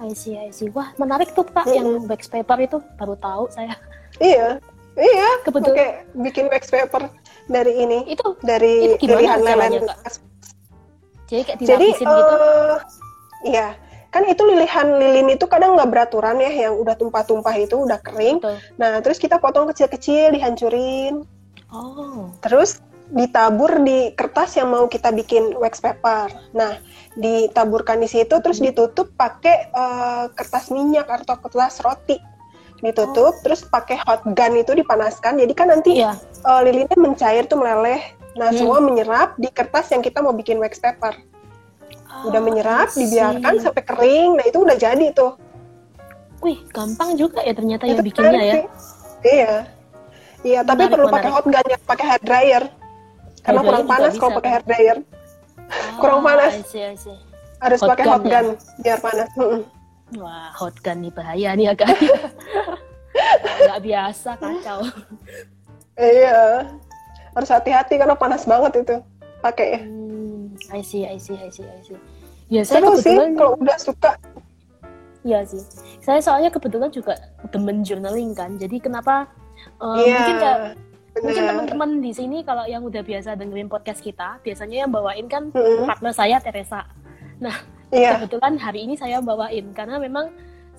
I 0.01 0.13
see, 0.17 0.37
I 0.37 0.49
see. 0.49 0.69
Wah, 0.73 0.93
menarik 0.97 1.33
tuh 1.33 1.45
Kak 1.45 1.67
Mm-mm. 1.67 1.77
yang 1.77 1.87
wax 2.07 2.29
paper 2.29 2.57
itu 2.63 2.77
baru 2.97 3.17
tahu 3.19 3.49
saya. 3.51 3.75
Iya, 4.21 4.61
iya. 4.95 5.29
Kebetulan 5.43 5.77
Pakai 5.77 5.91
bikin 6.15 6.45
wax 6.47 6.69
paper 6.69 7.09
dari 7.49 7.73
ini, 7.75 7.99
itu 8.07 8.37
dari 8.45 8.95
Itu 8.97 9.09
gimana? 9.09 9.81
Jadi 11.31 11.41
kayak 11.47 11.59
Jadi, 11.63 11.87
dilapisin 11.95 12.07
gitu. 12.11 12.35
eh, 12.35 12.75
iya, 13.47 13.67
kan 14.11 14.23
itu 14.27 14.43
lilihan 14.43 14.87
lilin 14.99 15.27
itu 15.31 15.45
kadang 15.47 15.79
nggak 15.79 15.87
beraturan 15.87 16.43
ya, 16.43 16.51
yang 16.67 16.75
udah 16.75 16.99
tumpah-tumpah 16.99 17.55
itu 17.55 17.79
udah 17.79 18.03
kering. 18.03 18.43
Betul. 18.43 18.59
Nah, 18.75 18.99
terus 18.99 19.15
kita 19.15 19.39
potong 19.39 19.71
kecil-kecil, 19.71 20.35
dihancurin, 20.35 21.23
Oh, 21.71 22.27
terus 22.43 22.83
ditabur 23.11 23.79
di 23.83 24.11
kertas 24.15 24.59
yang 24.59 24.75
mau 24.75 24.91
kita 24.91 25.11
bikin 25.15 25.55
wax 25.55 25.79
paper. 25.79 26.27
Nah, 26.51 26.79
ditaburkan 27.15 28.03
di 28.03 28.11
situ, 28.11 28.39
terus 28.43 28.59
ditutup 28.59 29.15
pakai 29.15 29.71
eh, 29.71 30.25
kertas 30.35 30.67
minyak 30.67 31.07
atau 31.07 31.39
kertas 31.39 31.79
roti. 31.79 32.19
Ditutup, 32.83 33.39
terus 33.45 33.63
pakai 33.63 34.03
hot 34.03 34.25
gun 34.35 34.59
itu 34.59 34.75
dipanaskan. 34.75 35.39
Jadi 35.39 35.53
kan 35.55 35.71
nanti 35.71 36.03
iya. 36.03 36.15
eh, 36.43 36.61
lilinnya 36.67 36.97
mencair 36.99 37.47
tuh 37.47 37.59
meleleh. 37.59 38.19
Nah, 38.33 38.47
Hmm. 38.47 38.57
semua 38.57 38.79
menyerap 38.79 39.35
di 39.35 39.47
kertas 39.47 39.89
yang 39.89 39.99
kita 39.99 40.19
mau 40.19 40.31
bikin 40.31 40.55
wax 40.57 40.77
paper. 40.77 41.19
Udah 42.23 42.37
Oh, 42.37 42.43
menyerap, 42.43 42.87
I 42.87 42.93
see. 42.93 42.99
dibiarkan 43.05 43.53
sampai 43.59 43.83
kering. 43.83 44.29
Nah, 44.35 44.45
itu 44.45 44.57
udah 44.57 44.75
jadi 44.75 45.07
tuh. 45.11 45.35
Wih, 46.39 46.57
gampang 46.69 47.15
juga 47.15 47.39
ya 47.39 47.51
ternyata 47.51 47.85
ya 47.85 47.93
Itu 47.93 48.03
bikinnya 48.03 48.31
menarik 48.31 48.47
ya. 48.47 48.61
Iya. 49.23 49.53
Iya, 50.41 50.59
tapi 50.59 50.73
Menarik, 50.79 50.91
perlu 50.91 51.05
menarik. 51.05 51.15
pakai 51.19 51.31
hot 51.31 51.45
gun 51.45 51.65
ya, 51.67 51.77
pakai 51.79 52.05
hair 52.07 52.21
dryer. 52.21 52.63
Karena 53.41 53.59
Hair 53.59 53.67
kurang 53.67 53.79
dryer 53.79 53.85
juga 53.85 53.93
panas 54.01 54.13
kalau 54.15 54.31
pakai 54.33 54.41
kan? 54.41 54.51
hair 54.51 54.63
dryer. 54.65 54.97
Kurang 55.95 56.17
Ah, 56.17 56.25
panas. 56.25 56.51
I 56.51 56.63
see, 56.63 56.81
I 56.83 56.95
see. 56.95 57.17
Harus 57.59 57.79
Hot 57.79 57.89
pakai 57.89 58.03
gun 58.03 58.11
hot 58.11 58.21
ya? 58.21 58.31
gun 58.33 58.45
biar 58.79 58.97
panas. 58.99 59.29
Wah, 60.13 60.49
hot 60.51 60.75
gun 60.79 60.97
nih 60.99 61.11
bahaya 61.11 61.49
nih 61.53 61.67
agak. 61.69 61.89
Nggak 63.61 63.79
biasa 63.81 64.29
kacau. 64.35 64.79
Iya. 65.93 66.41
Harus 67.41 67.57
hati-hati 67.57 67.97
karena 67.97 68.13
panas 68.13 68.45
banget 68.45 68.85
itu. 68.85 69.01
Pakai 69.41 69.67
ya. 69.73 69.81
Hmm, 69.81 70.53
I 70.69 70.85
see, 70.85 71.09
I 71.09 71.17
see, 71.17 71.33
I 71.33 71.49
see, 71.49 71.65
I 71.65 71.81
see. 71.81 71.97
Ya, 72.53 72.61
saya 72.61 72.85
Seru 72.85 73.01
sih 73.01 73.09
kebetulan 73.17 73.33
kalau 73.33 73.51
udah 73.57 73.77
suka. 73.81 74.13
Iya 75.25 75.41
sih. 75.49 75.57
Saya 76.05 76.21
soalnya 76.21 76.53
kebetulan 76.53 76.93
juga 76.93 77.17
demen 77.49 77.81
journaling 77.81 78.37
kan. 78.37 78.61
Jadi 78.61 78.77
kenapa 78.77 79.25
eh, 79.81 80.05
Iya. 80.05 80.13
mungkin 80.21 80.35
kayak 80.37 80.57
mungkin 81.17 81.43
teman-teman 81.49 81.89
di 82.05 82.11
sini 82.13 82.37
kalau 82.45 82.69
yang 82.69 82.85
udah 82.85 83.01
biasa 83.01 83.33
dengerin 83.33 83.65
podcast 83.73 84.05
kita, 84.05 84.37
biasanya 84.45 84.85
yang 84.85 84.91
bawain 84.93 85.25
kan 85.25 85.49
Mm-mm. 85.49 85.89
partner 85.89 86.13
saya 86.13 86.37
Teresa. 86.37 86.85
Iya. 87.89 88.21
Kebetulan 88.21 88.61
hari 88.61 88.85
ini 88.85 88.93
saya 88.93 89.17
bawain 89.17 89.73
karena 89.73 89.97
memang 89.97 90.29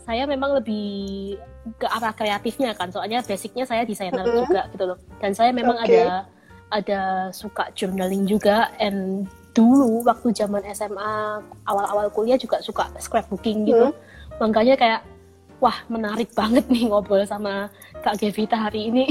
saya 0.07 0.26
memang 0.31 0.54
lebih 0.62 1.35
ke 1.78 1.87
arah 1.90 2.14
kreatifnya 2.14 2.78
kan. 2.78 2.95
Soalnya 2.95 3.26
basicnya 3.26 3.66
saya 3.66 3.83
desainer 3.83 4.23
Mm-mm. 4.23 4.47
juga 4.47 4.71
gitu 4.71 4.85
loh. 4.95 4.99
Dan 5.19 5.35
saya 5.35 5.50
memang 5.50 5.75
Oke. 5.83 5.90
ada 5.90 6.31
ada 6.73 7.29
suka 7.37 7.69
journaling 7.76 8.25
juga 8.25 8.73
and 8.81 9.29
dulu 9.52 10.00
waktu 10.09 10.33
zaman 10.33 10.64
SMA 10.73 11.45
awal-awal 11.69 12.09
kuliah 12.09 12.41
juga 12.41 12.64
suka 12.64 12.88
scrapbooking 12.97 13.69
gitu. 13.69 13.93
Makanya 14.41 14.75
kayak 14.81 15.00
wah 15.61 15.76
menarik 15.87 16.33
banget 16.33 16.64
nih 16.73 16.88
ngobrol 16.88 17.23
sama 17.29 17.69
Kak 18.00 18.19
Gevita 18.19 18.57
hari 18.57 18.88
ini. 18.88 19.05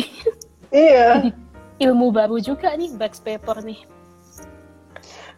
Iya. 0.74 1.32
Ilmu 1.78 2.10
baru 2.10 2.42
juga 2.42 2.74
nih 2.74 2.96
wax 2.98 3.22
paper 3.22 3.62
nih. 3.62 3.86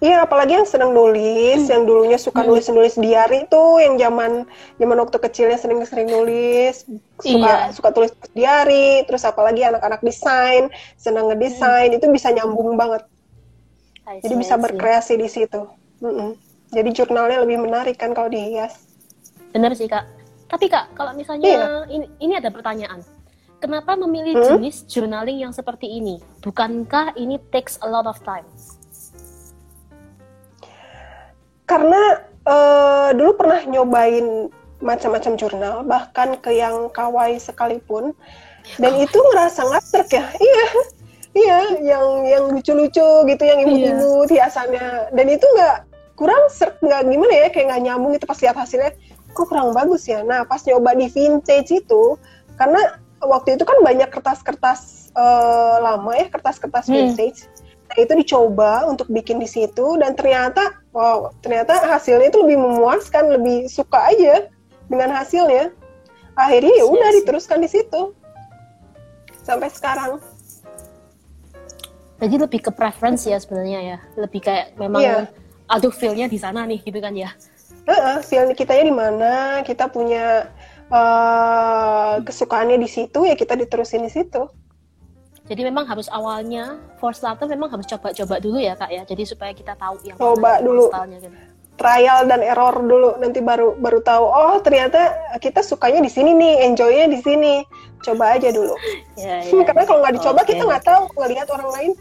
Iya, 0.03 0.27
apalagi 0.27 0.59
yang 0.59 0.67
senang 0.67 0.91
nulis, 0.91 1.63
yang 1.71 1.87
dulunya 1.87 2.19
suka 2.19 2.43
Hmm. 2.43 2.51
nulis-nulis 2.51 2.99
diary 2.99 3.47
tuh, 3.47 3.79
yang 3.79 3.95
zaman 3.95 4.43
zaman 4.75 4.97
waktu 4.99 5.15
kecilnya 5.15 5.55
sering-sering 5.55 6.11
nulis, 6.11 6.83
suka 7.23 7.71
Iya. 7.71 7.71
suka 7.71 7.89
tulis 7.95 8.11
diary, 8.35 9.07
terus 9.07 9.23
apalagi 9.23 9.63
anak-anak 9.63 10.03
desain, 10.03 10.67
senang 10.99 11.31
ngedesain, 11.31 11.95
itu 11.95 12.03
bisa 12.11 12.35
nyambung 12.35 12.75
banget. 12.75 13.07
I 14.03 14.19
Jadi 14.19 14.35
see, 14.35 14.41
bisa 14.43 14.59
see. 14.59 14.63
berkreasi 14.67 15.13
di 15.15 15.27
situ. 15.31 15.61
Mm-mm. 16.03 16.35
Jadi 16.75 16.89
jurnalnya 16.91 17.39
lebih 17.47 17.63
menarik 17.63 17.95
kan 17.95 18.11
kalau 18.11 18.27
dihias. 18.27 18.83
Bener 19.55 19.71
sih 19.71 19.87
kak. 19.87 20.03
Tapi 20.51 20.67
kak, 20.67 20.91
kalau 20.99 21.15
misalnya 21.15 21.47
Iya. 21.47 21.67
ini, 21.87 22.05
ini 22.19 22.33
ada 22.35 22.51
pertanyaan. 22.51 22.99
Kenapa 23.63 23.95
memilih 23.95 24.35
Hmm? 24.35 24.59
jenis 24.59 24.83
journaling 24.91 25.47
yang 25.47 25.55
seperti 25.55 25.87
ini? 25.87 26.19
Bukankah 26.43 27.15
ini 27.15 27.39
takes 27.55 27.79
a 27.79 27.87
lot 27.87 28.03
of 28.03 28.19
time? 28.27 28.43
Karena 31.63 32.01
eh, 32.43 33.09
dulu 33.15 33.31
pernah 33.39 33.63
nyobain 33.63 34.51
macam-macam 34.83 35.39
jurnal, 35.39 35.75
bahkan 35.87 36.35
ke 36.43 36.51
yang 36.51 36.91
kawaii 36.91 37.39
sekalipun, 37.39 38.11
dan 38.75 38.93
itu 38.99 39.15
ngerasa 39.15 39.63
ngasrek 39.71 40.11
ya. 40.11 40.27
Iya, 40.43 40.67
iya, 41.33 41.57
yang 41.81 42.05
yang 42.29 42.43
lucu-lucu 42.53 43.25
gitu, 43.25 43.43
yang 43.47 43.65
imut-imut 43.65 44.29
hiasannya, 44.29 45.09
dan 45.17 45.25
itu 45.25 45.41
nggak 45.41 45.87
kurang 46.13 46.45
serk, 46.51 46.77
nggak 46.83 47.09
gimana 47.09 47.33
ya, 47.33 47.47
kayak 47.49 47.65
nggak 47.73 47.81
nyambung 47.89 48.13
itu 48.13 48.29
pas 48.29 48.37
lihat 48.37 48.53
hasilnya, 48.53 48.93
kok 49.33 49.49
kurang 49.49 49.73
bagus 49.73 50.05
ya. 50.05 50.21
Nah, 50.21 50.45
pas 50.45 50.61
nyoba 50.61 50.93
di 50.93 51.09
vintage 51.09 51.73
itu, 51.73 52.21
karena 52.53 53.01
waktu 53.23 53.57
itu 53.57 53.65
kan 53.65 53.81
banyak 53.81 54.13
kertas-kertas 54.13 55.09
eh, 55.17 55.75
lama 55.81 56.11
ya, 56.21 56.29
kertas-kertas 56.29 56.85
Hmm. 56.85 57.01
vintage. 57.01 57.49
Itu 57.93 58.13
dicoba 58.17 58.89
untuk 58.89 59.05
bikin 59.09 59.37
di 59.37 59.45
situ 59.45 59.97
dan 60.01 60.17
ternyata 60.17 60.81
wow, 60.93 61.29
ternyata 61.45 61.77
hasilnya 61.85 62.29
itu 62.33 62.41
lebih 62.41 62.57
memuaskan, 62.57 63.29
lebih 63.37 63.69
suka 63.69 64.09
aja 64.09 64.49
dengan 64.89 65.13
hasilnya. 65.13 65.69
Akhirnya 66.33 66.73
ya 66.81 66.85
udah 66.89 67.09
Iya 67.09 67.13
sih. 67.13 67.17
diteruskan 67.21 67.59
di 67.61 67.69
situ. 67.69 68.01
Sampai 69.45 69.69
sekarang. 69.69 70.17
Jadi 72.17 72.35
lebih 72.39 72.59
ke 72.63 72.71
preference 72.71 73.27
ya 73.27 73.37
sebenarnya 73.37 73.79
ya. 73.83 73.97
Lebih 74.17 74.41
kayak 74.41 74.67
memang 74.79 75.01
Iya. 75.03 75.17
aduh 75.69 75.91
feel-nya 75.93 76.25
di 76.31 76.39
sana 76.39 76.63
nih 76.65 76.79
gitu 76.81 76.97
kan 76.97 77.13
ya. 77.13 77.29
Heeh, 77.83 78.17
feel 78.23 78.47
kitanya 78.55 78.83
di 78.87 78.95
mana, 78.95 79.33
kita 79.67 79.91
punya 79.91 80.47
eh, 80.93 82.13
kesukaannya 82.21 82.77
di 82.77 82.85
situ 82.89 83.25
ya 83.25 83.33
kita 83.33 83.57
diterusin 83.57 84.05
di 84.05 84.11
situ. 84.13 84.45
Jadi 85.43 85.61
memang 85.67 85.83
harus 85.83 86.07
awalnya 86.07 86.79
for 87.03 87.11
starter 87.11 87.51
memang 87.51 87.67
harus 87.67 87.83
coba-coba 87.83 88.39
dulu 88.39 88.63
ya 88.63 88.79
kak 88.79 88.87
ya. 88.87 89.03
Jadi 89.03 89.23
supaya 89.27 89.51
kita 89.51 89.75
tahu 89.75 89.99
yang 90.07 90.15
Coba 90.15 90.59
mana 90.59 90.63
dulu. 90.63 90.87
stylenya 90.87 91.19
gitu. 91.19 91.35
Trial 91.73 92.29
dan 92.29 92.39
error 92.45 92.75
dulu 92.79 93.17
nanti 93.17 93.41
baru 93.41 93.73
baru 93.75 93.99
tahu 94.05 94.23
oh 94.29 94.61
ternyata 94.61 95.17
kita 95.41 95.65
sukanya 95.65 95.99
di 95.99 96.11
sini 96.11 96.31
nih, 96.31 96.69
enjoynya 96.71 97.11
di 97.11 97.19
sini. 97.19 97.53
Coba 98.03 98.39
aja 98.39 98.51
dulu. 98.55 98.75
Ya, 99.19 99.43
ya. 99.45 99.61
Karena 99.67 99.83
kalau 99.83 99.99
nggak 100.01 100.15
dicoba 100.17 100.41
Oke. 100.41 100.49
kita 100.55 100.63
nggak 100.63 100.85
tahu 100.87 101.03
ngelihat 101.19 101.47
orang 101.51 101.69
lain. 101.75 101.91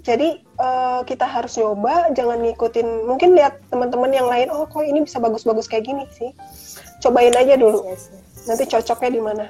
Jadi 0.00 0.28
eh, 0.44 1.00
kita 1.04 1.26
harus 1.28 1.56
nyoba, 1.60 2.08
jangan 2.16 2.40
ngikutin. 2.40 3.04
Mungkin 3.04 3.36
lihat 3.36 3.60
teman-teman 3.68 4.12
yang 4.12 4.28
lain, 4.28 4.48
oh 4.48 4.64
kok 4.64 4.80
ini 4.84 5.04
bisa 5.04 5.20
bagus-bagus 5.20 5.68
kayak 5.68 5.88
gini 5.88 6.04
sih. 6.14 6.32
Cobain 7.04 7.32
aja 7.36 7.56
dulu. 7.56 7.84
Yes, 7.84 8.08
yes. 8.12 8.48
Nanti 8.48 8.64
cocoknya 8.68 9.10
di 9.12 9.20
mana. 9.20 9.44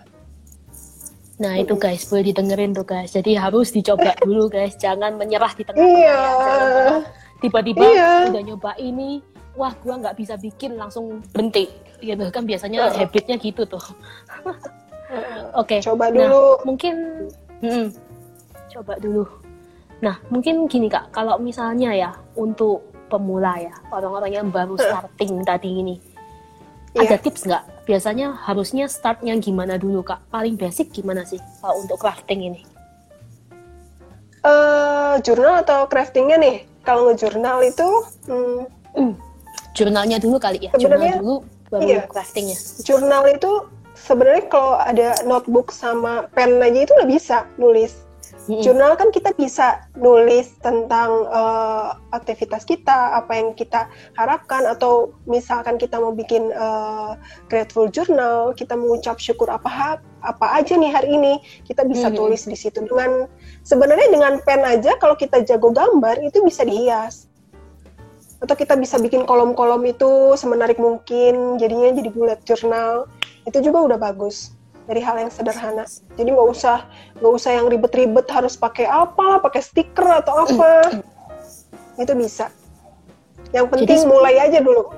Nah 1.41 1.57
itu 1.57 1.73
guys, 1.75 2.05
boleh 2.05 2.31
didengerin 2.31 2.77
tuh 2.77 2.85
guys. 2.85 3.17
Jadi 3.17 3.33
harus 3.33 3.73
dicoba 3.73 4.13
dulu 4.29 4.53
guys, 4.53 4.77
jangan 4.77 5.17
menyerah 5.17 5.53
di 5.57 5.65
tengah-tengah 5.65 5.97
Iya. 5.97 6.21
ya. 6.21 6.97
Tiba-tiba 7.41 7.81
Iya. 7.81 8.11
udah 8.29 8.43
nyoba 8.45 8.73
ini, 8.77 9.25
wah 9.57 9.73
gua 9.81 9.97
nggak 9.97 10.17
bisa 10.21 10.37
bikin 10.37 10.77
langsung 10.77 11.25
berhenti. 11.33 11.65
Gitu 12.01 12.29
kan 12.29 12.45
biasanya 12.45 12.93
Heeh. 12.93 13.09
habitnya 13.09 13.37
gitu 13.41 13.65
tuh. 13.65 13.81
Oke. 15.61 15.81
Coba 15.81 16.13
nah, 16.13 16.29
dulu. 16.29 16.45
mungkin 16.63 16.95
mm, 17.65 17.87
coba 18.77 19.01
dulu. 19.01 19.25
Nah 20.05 20.21
mungkin 20.29 20.69
gini 20.69 20.87
kak, 20.87 21.09
kalau 21.11 21.41
misalnya 21.41 21.91
ya 21.93 22.11
untuk 22.37 22.85
pemula 23.09 23.59
ya 23.59 23.75
orang-orang 23.91 24.31
yang 24.31 24.47
baru 24.53 24.77
starting 24.79 25.41
tadi 25.43 25.83
ini, 25.83 25.97
Iya. 26.95 27.11
ada 27.11 27.17
tips 27.19 27.43
nggak? 27.49 27.65
Biasanya 27.91 28.39
harusnya 28.47 28.87
startnya 28.87 29.35
gimana 29.43 29.75
dulu 29.75 30.07
kak? 30.07 30.23
Paling 30.31 30.55
basic 30.55 30.95
gimana 30.95 31.27
sih 31.27 31.43
kalau 31.59 31.83
untuk 31.83 31.99
crafting 31.99 32.47
ini? 32.47 32.63
eh 34.41 35.15
jurnal 35.27 35.67
atau 35.67 35.91
craftingnya 35.91 36.39
nih? 36.39 36.57
Kalau 36.87 37.11
ngejurnal 37.11 37.61
itu, 37.67 37.89
hmm, 38.31 38.63
Hmm, 38.91 39.13
Jurnalnya 39.77 40.17
dulu 40.23 40.41
kali 40.41 40.65
ya, 40.65 40.71
Sebenarnya, 40.75 41.19
jurnal 41.19 41.23
dulu 41.23 41.37
baru 41.69 41.83
iya. 41.85 42.03
craftingnya. 42.09 42.57
jurnal 42.83 43.23
itu 43.31 43.51
sebenarnya 43.95 44.45
kalau 44.49 44.75
ada 44.81 45.15
notebook 45.29 45.71
sama 45.71 46.25
pen 46.33 46.57
aja 46.63 46.87
itu 46.89 46.93
udah 46.95 47.09
bisa 47.11 47.37
nulis. 47.59 48.00
Jurnal 48.49 48.97
kan 48.97 49.13
kita 49.13 49.37
bisa 49.37 49.85
nulis 50.01 50.57
tentang 50.65 51.29
eh, 51.29 51.89
aktivitas 52.17 52.65
kita, 52.65 53.13
apa 53.21 53.37
yang 53.37 53.53
kita 53.53 53.85
harapkan, 54.17 54.65
atau 54.65 55.13
misalkan 55.29 55.77
kita 55.77 56.01
mau 56.01 56.17
bikin 56.17 56.49
eh, 56.49 57.13
grateful 57.53 57.93
journal, 57.93 58.57
kita 58.57 58.73
mengucap 58.73 59.21
syukur 59.21 59.53
apa 59.53 60.01
apa 60.25 60.47
aja 60.57 60.73
nih 60.73 60.89
hari 60.89 61.21
ini, 61.21 61.35
kita 61.69 61.85
bisa 61.85 62.09
Mhm. 62.09 62.17
tulis 62.17 62.43
di 62.49 62.57
situ. 62.57 62.81
Dengan 62.81 63.29
sebenarnya 63.61 64.09
dengan 64.09 64.41
pen 64.41 64.65
aja, 64.65 64.97
kalau 64.97 65.15
kita 65.21 65.45
jago 65.45 65.69
gambar 65.71 66.25
itu 66.25 66.41
bisa 66.41 66.65
dihias. 66.65 67.29
atau 68.41 68.57
kita 68.57 68.73
bisa 68.73 68.97
bikin 68.97 69.29
kolom-kolom 69.29 69.85
itu 69.85 70.33
semenarik 70.33 70.81
mungkin 70.81 71.61
jadinya 71.61 71.93
jadi 71.93 72.09
bullet 72.09 72.41
journal 72.49 73.05
itu 73.45 73.61
juga 73.61 73.85
udah 73.85 73.99
bagus 74.01 74.57
dari 74.91 74.99
hal 74.99 75.23
yang 75.23 75.31
sederhana. 75.31 75.87
Jadi 76.19 76.35
nggak 76.35 76.49
usah 76.51 76.83
nggak 77.23 77.33
usah 77.39 77.51
yang 77.55 77.71
ribet-ribet 77.71 78.27
harus 78.27 78.59
pakai 78.59 78.91
apa 78.91 79.39
pakai 79.39 79.63
stiker 79.63 80.19
atau 80.19 80.43
apa. 80.43 80.99
Itu 81.95 82.11
bisa. 82.19 82.51
Yang 83.55 83.67
penting 83.71 84.03
Jadi- 84.03 84.11
mulai 84.11 84.35
aja 84.43 84.59
dulu. 84.59 84.91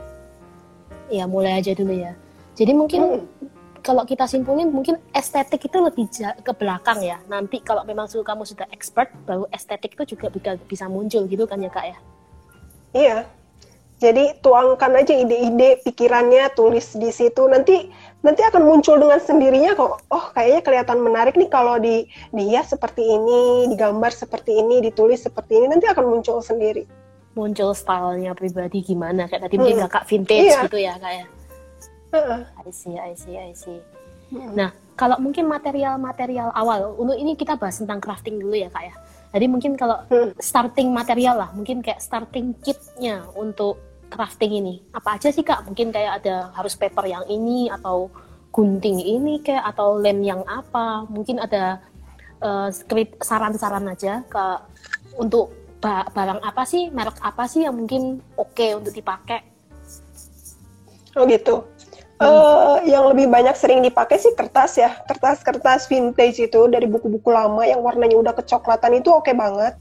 Ya 1.12 1.28
mulai 1.28 1.60
aja 1.60 1.76
dulu 1.76 1.92
ya. 1.92 2.16
Jadi 2.56 2.72
mungkin 2.72 3.00
Hmm. 3.04 3.48
kalau 3.84 4.08
kita 4.08 4.24
simpulin 4.24 4.72
mungkin 4.72 4.96
estetik 5.12 5.68
itu 5.68 5.76
lebih 5.76 6.08
ke 6.40 6.52
belakang 6.56 7.04
ya. 7.04 7.20
Nanti 7.28 7.60
kalau 7.60 7.84
memang 7.84 8.08
su- 8.08 8.24
kamu 8.24 8.48
sudah 8.48 8.64
expert 8.72 9.12
baru 9.28 9.44
estetik 9.52 9.92
itu 9.92 10.16
juga 10.16 10.32
bisa 10.32 10.56
bisa 10.56 10.84
muncul 10.88 11.28
gitu 11.28 11.44
kan 11.44 11.60
ya 11.60 11.68
kak 11.68 11.84
ya? 11.84 11.98
Iya. 12.96 13.18
Jadi 14.02 14.34
tuangkan 14.42 14.98
aja 14.98 15.14
ide-ide 15.14 15.78
pikirannya, 15.86 16.50
tulis 16.58 16.90
di 16.98 17.14
situ. 17.14 17.46
Nanti 17.46 17.86
nanti 18.22 18.40
akan 18.40 18.62
muncul 18.62 18.96
dengan 18.96 19.18
sendirinya 19.18 19.74
kok. 19.74 20.02
Oh, 20.08 20.24
kayaknya 20.32 20.60
kelihatan 20.62 20.98
menarik 20.98 21.34
nih 21.34 21.46
kalau 21.46 21.76
di 21.76 22.06
dihias 22.30 22.70
seperti 22.70 23.02
ini, 23.02 23.66
digambar 23.68 24.10
seperti 24.10 24.56
ini, 24.56 24.80
ditulis 24.80 25.20
seperti 25.20 25.58
ini. 25.58 25.66
Nanti 25.68 25.86
akan 25.86 26.04
muncul 26.08 26.38
sendiri. 26.40 26.86
muncul 27.32 27.72
stylenya 27.72 28.36
pribadi 28.36 28.84
gimana 28.84 29.24
kayak 29.24 29.48
tadi 29.48 29.56
mungkin 29.56 29.80
Hmm. 29.80 29.88
kakak 29.88 30.04
vintage 30.04 30.52
Iya. 30.52 30.68
gitu 30.68 30.76
ya 30.76 30.94
kak 31.00 31.12
ya 31.16 31.26
Heeh. 32.12 32.40
I 32.44 32.68
see 32.68 32.96
I 33.00 33.12
see 33.16 33.36
I 33.40 33.52
see 33.56 33.80
Hmm. 34.28 34.52
Nah, 34.52 34.68
kalau 34.94 35.16
mungkin 35.16 35.44
material-material 35.44 36.52
awal, 36.52 36.92
untuk 36.92 37.16
ini 37.16 37.32
kita 37.32 37.56
bahas 37.56 37.76
tentang 37.76 38.00
crafting 38.00 38.36
dulu 38.36 38.52
ya 38.52 38.68
kak 38.68 38.84
ya. 38.84 38.94
Jadi 39.32 39.46
mungkin 39.48 39.76
kalau 39.76 40.04
Hmm. 40.08 40.32
starting 40.36 40.88
material 40.88 41.36
lah, 41.36 41.48
mungkin 41.52 41.80
kayak 41.80 42.00
starting 42.00 42.52
kitnya 42.60 43.24
untuk 43.32 43.76
crafting 44.12 44.52
ini, 44.60 44.74
apa 44.92 45.16
aja 45.16 45.32
sih 45.32 45.40
kak? 45.40 45.64
Mungkin 45.64 45.88
kayak 45.88 46.20
ada 46.22 46.52
harus 46.52 46.76
paper 46.76 47.08
yang 47.08 47.24
ini 47.32 47.72
atau 47.72 48.12
gunting 48.52 49.00
ini 49.00 49.40
kayak 49.40 49.64
atau 49.72 49.96
lem 49.96 50.20
yang 50.20 50.44
apa? 50.44 51.08
Mungkin 51.08 51.40
ada 51.40 51.80
eh, 52.44 52.68
skrip 52.68 53.16
saran-saran 53.24 53.88
aja 53.88 54.20
ke 54.28 54.44
untuk 55.16 55.48
ba- 55.80 56.06
barang 56.12 56.44
apa 56.44 56.62
sih, 56.68 56.92
merek 56.92 57.16
apa 57.24 57.48
sih 57.48 57.64
yang 57.64 57.74
mungkin 57.74 58.20
oke 58.36 58.66
untuk 58.76 58.92
dipakai? 58.92 59.40
Oh 61.16 61.24
gitu. 61.24 61.64
Eh, 62.22 62.76
yang 62.86 63.10
lebih 63.10 63.26
banyak 63.26 63.58
sering 63.58 63.82
dipakai 63.82 64.14
sih 64.14 64.30
kertas 64.38 64.78
ya, 64.78 64.94
kertas-kertas 65.10 65.90
vintage 65.90 66.38
itu 66.38 66.60
dari 66.70 66.86
buku-buku 66.86 67.34
lama 67.34 67.66
yang 67.66 67.82
warnanya 67.82 68.14
udah 68.14 68.34
kecoklatan 68.38 69.02
itu 69.02 69.10
oke 69.10 69.32
banget 69.34 69.74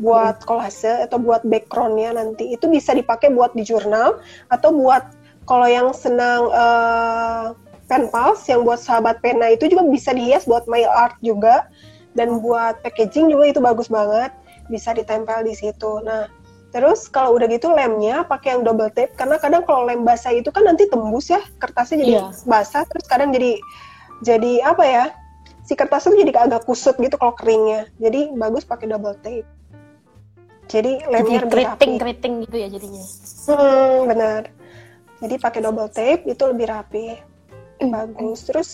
buat 0.00 0.42
kolase 0.48 1.04
atau 1.04 1.20
buat 1.20 1.44
backgroundnya 1.44 2.16
nanti 2.16 2.56
itu 2.56 2.66
bisa 2.66 2.96
dipakai 2.96 3.28
buat 3.30 3.52
di 3.52 3.62
jurnal 3.62 4.18
atau 4.48 4.72
buat 4.72 5.04
kalau 5.44 5.68
yang 5.68 5.92
senang 5.92 6.48
eh, 6.48 7.44
pen 7.86 8.08
pals 8.08 8.42
yang 8.48 8.64
buat 8.64 8.80
sahabat 8.80 9.20
pena 9.20 9.52
itu 9.52 9.68
juga 9.68 9.84
bisa 9.86 10.16
dihias 10.16 10.48
buat 10.48 10.64
mail 10.66 10.88
art 10.88 11.20
juga 11.20 11.68
dan 12.16 12.40
buat 12.40 12.80
packaging 12.80 13.28
juga 13.28 13.52
itu 13.52 13.60
bagus 13.60 13.86
banget 13.92 14.32
bisa 14.72 14.94
ditempel 14.94 15.42
di 15.44 15.54
situ. 15.54 16.00
Nah 16.02 16.30
Terus 16.70 17.10
kalau 17.10 17.34
udah 17.34 17.50
gitu 17.50 17.66
lemnya 17.74 18.22
pakai 18.22 18.54
yang 18.54 18.62
double 18.62 18.90
tape 18.94 19.10
karena 19.18 19.42
kadang 19.42 19.66
kalau 19.66 19.90
lem 19.90 20.06
basah 20.06 20.30
itu 20.30 20.54
kan 20.54 20.62
nanti 20.62 20.86
tembus 20.86 21.26
ya 21.26 21.42
kertasnya 21.58 22.06
jadi 22.06 22.14
Iya. 22.22 22.26
basah 22.46 22.86
terus 22.86 23.10
kadang 23.10 23.34
jadi 23.34 23.58
jadi 24.22 24.62
apa 24.62 24.84
ya 24.86 25.04
si 25.66 25.74
kertasnya 25.74 26.14
tuh 26.14 26.20
jadi 26.22 26.32
agak 26.46 26.62
kusut 26.70 26.94
gitu 27.02 27.18
kalau 27.18 27.34
keringnya 27.34 27.90
jadi 27.98 28.30
bagus 28.38 28.62
pakai 28.62 28.86
double 28.86 29.18
tape 29.18 29.46
jadi 30.70 31.02
lemnya 31.10 31.42
lebih 31.42 31.66
rapi 31.66 31.74
keriting-keriting 31.82 32.34
gitu 32.46 32.56
ya 32.56 32.68
jadinya. 32.70 33.04
hmm, 33.50 33.96
benar 34.06 34.42
jadi 35.20 35.34
pakai 35.36 35.60
double 35.60 35.90
tape 35.90 36.22
itu 36.24 36.42
lebih 36.46 36.66
rapi 36.70 37.06
bagus 37.82 38.46
terus 38.46 38.70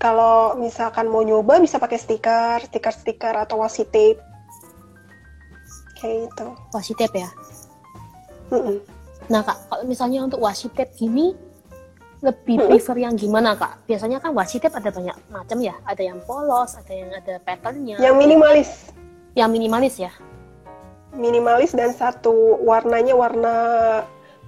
kalau 0.00 0.56
misalkan 0.56 1.06
mau 1.06 1.20
nyoba 1.20 1.60
bisa 1.60 1.76
pakai 1.76 2.00
stiker 2.00 2.64
stiker-stiker 2.64 3.34
atau 3.36 3.60
washi 3.60 3.84
tape 3.84 4.18
kayak 6.02 6.26
gitu 6.26 6.46
Washi 6.74 6.92
tape 6.98 7.14
ya. 7.14 7.30
Mm-mm. 8.50 8.82
Nah 9.30 9.40
kak, 9.46 9.54
kalau 9.70 9.84
misalnya 9.86 10.26
untuk 10.26 10.42
washi 10.42 10.66
tape 10.74 10.90
gini, 10.98 11.30
lebih 12.18 12.58
Hmm. 12.58 12.68
prefer 12.74 12.96
yang 12.98 13.14
gimana 13.14 13.54
kak? 13.54 13.86
Biasanya 13.86 14.18
kan 14.18 14.34
washi 14.34 14.58
tape 14.58 14.74
ada 14.74 14.90
banyak 14.90 15.14
macam 15.30 15.58
ya, 15.62 15.78
ada 15.86 16.02
yang 16.02 16.18
polos, 16.26 16.74
ada 16.74 16.90
yang 16.90 17.10
ada 17.14 17.38
patternnya, 17.46 18.02
yang 18.02 18.18
minimalis 18.18 18.90
yang 19.38 19.48
minimalis 19.48 19.96
ya. 19.96 20.10
Minimalis 21.12 21.72
dan 21.72 21.92
satu 21.92 22.32
warnanya 22.60 23.12
warna 23.12 23.54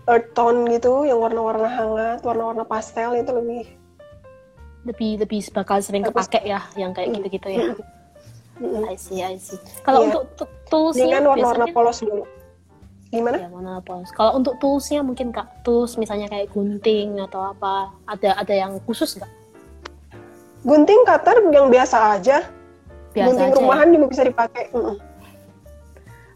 earth 0.05 0.33
tone 0.33 0.68
gitu, 0.68 1.05
yang 1.05 1.20
warna-warna 1.20 1.68
hangat, 1.68 2.20
warna-warna 2.20 2.64
pastel 2.64 3.16
itu 3.16 3.33
lebih. 3.33 3.64
Lebih 4.85 5.24
lebih 5.24 5.40
bakal 5.53 5.81
sering 5.81 6.05
Bagus. 6.05 6.29
kepake 6.29 6.44
ya, 6.44 6.61
yang 6.77 6.92
kayak 6.92 7.16
gitu-gitu 7.16 7.48
ya. 7.48 7.64
I 8.85 8.94
see, 8.94 9.18
I 9.18 9.40
see. 9.40 9.57
Kalau 9.83 10.05
Iya. 10.05 10.07
untuk 10.12 10.22
tu- 10.37 10.53
toolsnya 10.68 11.05
Dengan 11.11 11.24
warna-warna 11.35 11.64
biasanya 11.66 11.74
polos 11.74 11.98
dulu. 12.00 12.24
Gimana? 13.11 13.37
ya 13.38 13.48
warna 13.48 13.79
polos. 13.81 14.11
Kalau 14.11 14.33
untuk 14.35 14.59
toolsnya 14.59 15.00
mungkin 15.00 15.31
kak, 15.31 15.62
tools 15.62 15.94
misalnya 15.96 16.27
kayak 16.27 16.50
gunting 16.50 17.18
atau 17.22 17.55
apa, 17.55 17.94
ada 18.07 18.35
ada 18.35 18.55
yang 18.55 18.79
khusus 18.85 19.14
nggak? 19.16 19.31
Gunting 20.64 21.00
cutter 21.05 21.37
yang 21.50 21.68
biasa 21.68 22.18
aja. 22.18 22.42
Biasa 23.14 23.27
Gunting 23.31 23.48
aja 23.48 23.55
ya? 23.55 23.59
rumahan 23.62 23.88
juga 23.94 24.07
bisa 24.11 24.22
dipakai. 24.24 24.64
See, 24.70 24.98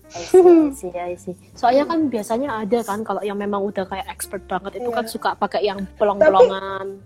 I 0.08 0.24
see, 0.72 0.88
I 0.90 1.14
see. 1.14 1.36
Soalnya 1.52 1.84
kan 1.84 2.08
biasanya 2.08 2.48
ada 2.58 2.80
kan 2.80 3.02
kalau 3.02 3.20
yang 3.20 3.36
memang 3.36 3.60
udah 3.60 3.84
kayak 3.84 4.08
expert 4.08 4.40
banget 4.44 4.78
itu 4.78 4.88
Iya. 4.88 4.96
kan 4.96 5.04
suka 5.04 5.30
pakai 5.34 5.60
yang 5.62 5.84
pelong-pelongan. 5.96 6.96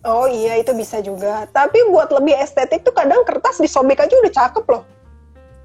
Oh 0.00 0.24
iya 0.24 0.56
itu 0.56 0.72
bisa 0.72 0.98
juga. 0.98 1.44
Tapi 1.46 1.84
buat 1.86 2.08
lebih 2.08 2.32
estetik 2.34 2.80
tuh 2.80 2.92
kadang 2.92 3.20
kertas 3.22 3.58
disobek 3.58 3.98
aja 3.98 4.14
udah 4.14 4.32
cakep 4.32 4.64
loh. 4.64 4.82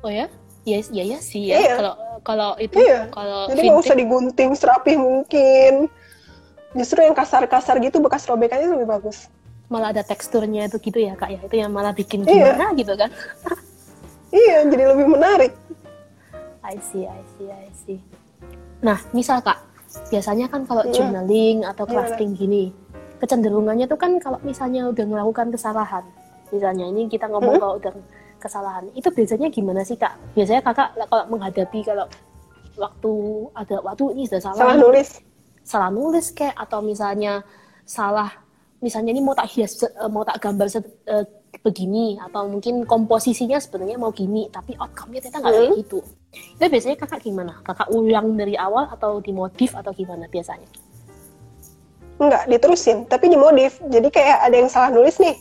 Oh 0.01 0.12
ya? 0.12 0.27
Iya, 0.63 0.84
iya, 0.89 1.03
iya 1.06 1.19
sih 1.19 1.43
ya. 1.45 1.56
Iya. 1.56 1.73
Kalau 1.77 1.93
kalau 2.19 2.49
itu 2.58 2.75
Iya. 2.77 3.08
kalau 3.08 3.47
Jadi 3.47 3.60
nggak 3.62 3.79
usah 3.79 3.95
digunting 3.95 4.51
serapih 4.53 4.95
mungkin. 4.95 5.88
Justru 6.73 6.99
yang 6.99 7.13
kasar-kasar 7.13 7.77
gitu 7.79 7.99
bekas 7.99 8.25
robekannya 8.25 8.67
lebih 8.69 8.89
bagus. 8.89 9.29
malah 9.71 9.89
ada 9.89 10.06
teksturnya 10.06 10.69
itu 10.69 10.77
gitu 10.77 11.01
ya 11.01 11.15
kak 11.15 11.29
ya. 11.29 11.39
Itu 11.41 11.56
yang 11.56 11.71
malah 11.71 11.91
bikin 11.91 12.21
Iya. 12.23 12.51
gimana 12.51 12.65
gitu 12.73 12.93
kan. 12.93 13.10
Iya, 14.34 14.65
jadi 14.65 14.84
lebih 14.89 15.06
menarik. 15.08 15.53
I 16.63 16.76
see, 16.80 17.04
I 17.04 17.21
see, 17.36 17.47
I 17.47 17.67
see. 17.76 17.99
Nah, 18.80 18.99
misal 19.12 19.39
kak, 19.39 19.60
biasanya 20.08 20.47
kan 20.47 20.63
kalau 20.63 20.84
Iya. 20.84 20.93
journaling 20.97 21.63
atau 21.63 21.84
Gimana? 21.84 22.08
crafting 22.08 22.32
gini, 22.34 22.71
kecenderungannya 23.17 23.86
tuh 23.86 23.95
kan 23.95 24.15
kalau 24.17 24.39
misalnya 24.41 24.88
udah 24.88 25.04
melakukan 25.04 25.52
kesalahan, 25.52 26.04
misalnya 26.49 26.86
ini 26.86 27.08
kita 27.08 27.28
ngomong 27.28 27.56
Hmm. 27.56 27.62
kalau 27.62 27.76
udah 27.78 27.93
kesalahan, 28.38 28.88
itu 28.91 29.08
biasanya 29.08 29.47
gimana 29.47 29.82
sih 29.82 29.95
kak? 29.95 30.15
Biasanya 30.34 30.60
kakak 30.62 30.89
kalau 31.02 31.26
menghadapi 31.30 31.80
kalau 31.82 32.08
waktu 32.73 33.12
ada 33.54 33.76
waktu 33.82 34.04
ini 34.12 34.23
sudah 34.26 34.41
salah, 34.41 34.60
Salah 34.60 34.78
nulis. 34.78 35.10
salah 35.63 35.88
nulis 35.88 36.28
kayak 36.32 36.58
atau 36.58 36.80
misalnya 36.82 37.39
salah 37.86 38.28
misalnya 38.80 39.12
ini 39.12 39.21
mau 39.21 39.32
tak 39.32 39.47
hias 39.47 39.80
eh, 39.80 40.10
mau 40.10 40.23
tak 40.23 40.39
gambar 40.39 40.67
eh, 40.67 41.23
begini 41.62 42.18
atau 42.18 42.50
mungkin 42.50 42.82
komposisinya 42.88 43.62
sebenarnya 43.62 44.02
mau 44.02 44.10
gini 44.10 44.50
tapi 44.50 44.74
outcome-nya 44.74 45.22
ternyata 45.22 45.38
nggak 45.44 45.54
kayak 45.54 45.70
Hmm. 45.70 45.80
gitu 45.86 46.00
itu 46.34 46.66
biasanya 46.66 46.98
kakak 46.98 47.20
gimana 47.22 47.54
kakak 47.62 47.88
ulang 47.94 48.34
dari 48.34 48.58
awal 48.58 48.89
atau 48.89 49.22
dimodif 49.22 49.78
atau 49.78 49.94
gimana 49.94 50.26
biasanya 50.26 50.66
Enggak, 52.22 52.46
diterusin, 52.46 53.10
tapi 53.10 53.26
dimodif. 53.28 53.82
Jadi 53.89 54.08
kayak 54.13 54.46
ada 54.46 54.56
yang 54.56 54.70
salah 54.70 54.94
nulis 54.94 55.18
nih. 55.18 55.34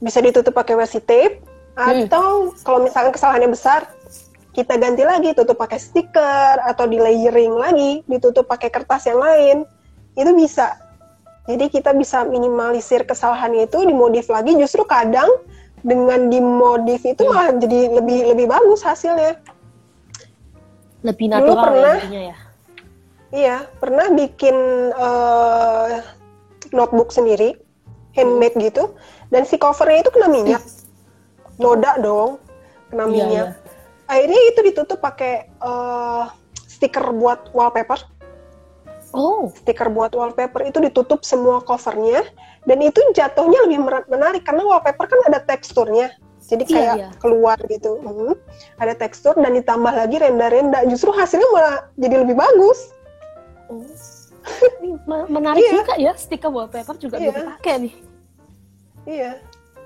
Bisa 0.00 0.18
ditutup 0.24 0.56
pakai 0.56 0.74
washi 0.74 0.98
tape 0.98 1.44
Hmm. 1.72 2.04
atau 2.04 2.52
kalau 2.64 2.84
misalkan 2.84 3.12
kesalahannya 3.12 3.52
besar, 3.52 3.86
kita 4.52 4.76
ganti 4.76 5.04
lagi 5.04 5.32
tutup 5.32 5.56
pakai 5.56 5.80
stiker 5.80 6.60
atau 6.64 6.84
di 6.84 7.00
layering 7.00 7.54
lagi, 7.54 8.04
ditutup 8.04 8.44
pakai 8.44 8.68
kertas 8.68 9.08
yang 9.08 9.20
lain. 9.20 9.56
Itu 10.16 10.32
bisa. 10.32 10.76
Jadi 11.42 11.64
kita 11.68 11.90
bisa 11.92 12.22
minimalisir 12.22 13.02
kesalahan 13.02 13.50
itu, 13.58 13.82
dimodif 13.82 14.30
lagi. 14.30 14.54
Justru 14.54 14.86
kadang 14.86 15.26
dengan 15.82 16.30
dimodif 16.30 17.02
itu 17.02 17.18
Hmm. 17.26 17.34
malah 17.34 17.50
jadi 17.58 17.80
lebih 17.98 18.18
lebih 18.34 18.46
bagus 18.46 18.82
hasilnya. 18.82 19.38
lebih 21.02 21.34
Dulu 21.34 21.34
natural 21.34 21.58
ya 21.58 21.62
pernah. 21.66 21.96
ya 22.06 22.36
Iya, 23.32 23.56
pernah 23.80 24.06
bikin 24.12 24.56
eh, 24.94 25.90
notebook 26.70 27.10
sendiri, 27.10 27.58
handmade 28.14 28.54
gitu, 28.60 28.94
dan 29.32 29.42
si 29.42 29.58
covernya 29.58 30.04
itu 30.06 30.12
kena 30.14 30.28
minyak, 30.30 30.62
noda 31.58 31.96
dong, 31.98 32.38
kena 32.86 33.02
Iya, 33.02 33.10
minyak. 33.10 33.48
iya. 33.50 33.56
Akhirnya 34.06 34.40
itu 34.46 34.60
ditutup 34.62 35.00
pakai 35.00 35.48
eh, 35.48 36.24
stiker 36.70 37.10
buat 37.10 37.50
wallpaper, 37.50 37.98
oh 39.12 39.52
stiker 39.54 39.88
buat 39.88 40.12
wallpaper 40.12 40.64
itu 40.64 40.80
ditutup 40.80 41.22
semua 41.22 41.60
covernya, 41.60 42.24
dan 42.64 42.78
itu 42.80 42.98
jatuhnya 43.12 43.64
lebih 43.64 43.80
menarik 44.08 44.42
karena 44.42 44.62
wallpaper 44.62 45.06
kan 45.06 45.20
ada 45.28 45.40
teksturnya. 45.40 46.10
jadi 46.42 46.66
Iya, 46.66 46.74
kayak 46.74 46.96
iya. 46.98 47.08
keluar 47.22 47.54
gitu 47.70 48.02
Hmm. 48.02 48.34
ada 48.76 48.98
tekstur 48.98 49.38
dan 49.38 49.54
ditambah 49.54 49.94
lagi 49.94 50.18
renda-renda 50.18 50.82
justru 50.90 51.14
hasilnya 51.14 51.46
malah 51.54 51.86
jadi 51.94 52.26
lebih 52.26 52.34
bagus 52.34 52.90
Oh. 53.70 53.78
Me- 55.06 55.30
menarik 55.30 55.62
Iya. 55.62 55.72
juga 55.80 55.94
ya 55.96 56.12
stiker 56.18 56.50
wallpaper 56.50 56.98
juga 56.98 57.22
Iya. 57.22 57.30
bisa 57.30 57.38
dipakai 57.46 57.74
nih. 57.78 57.94
iya 59.06 59.30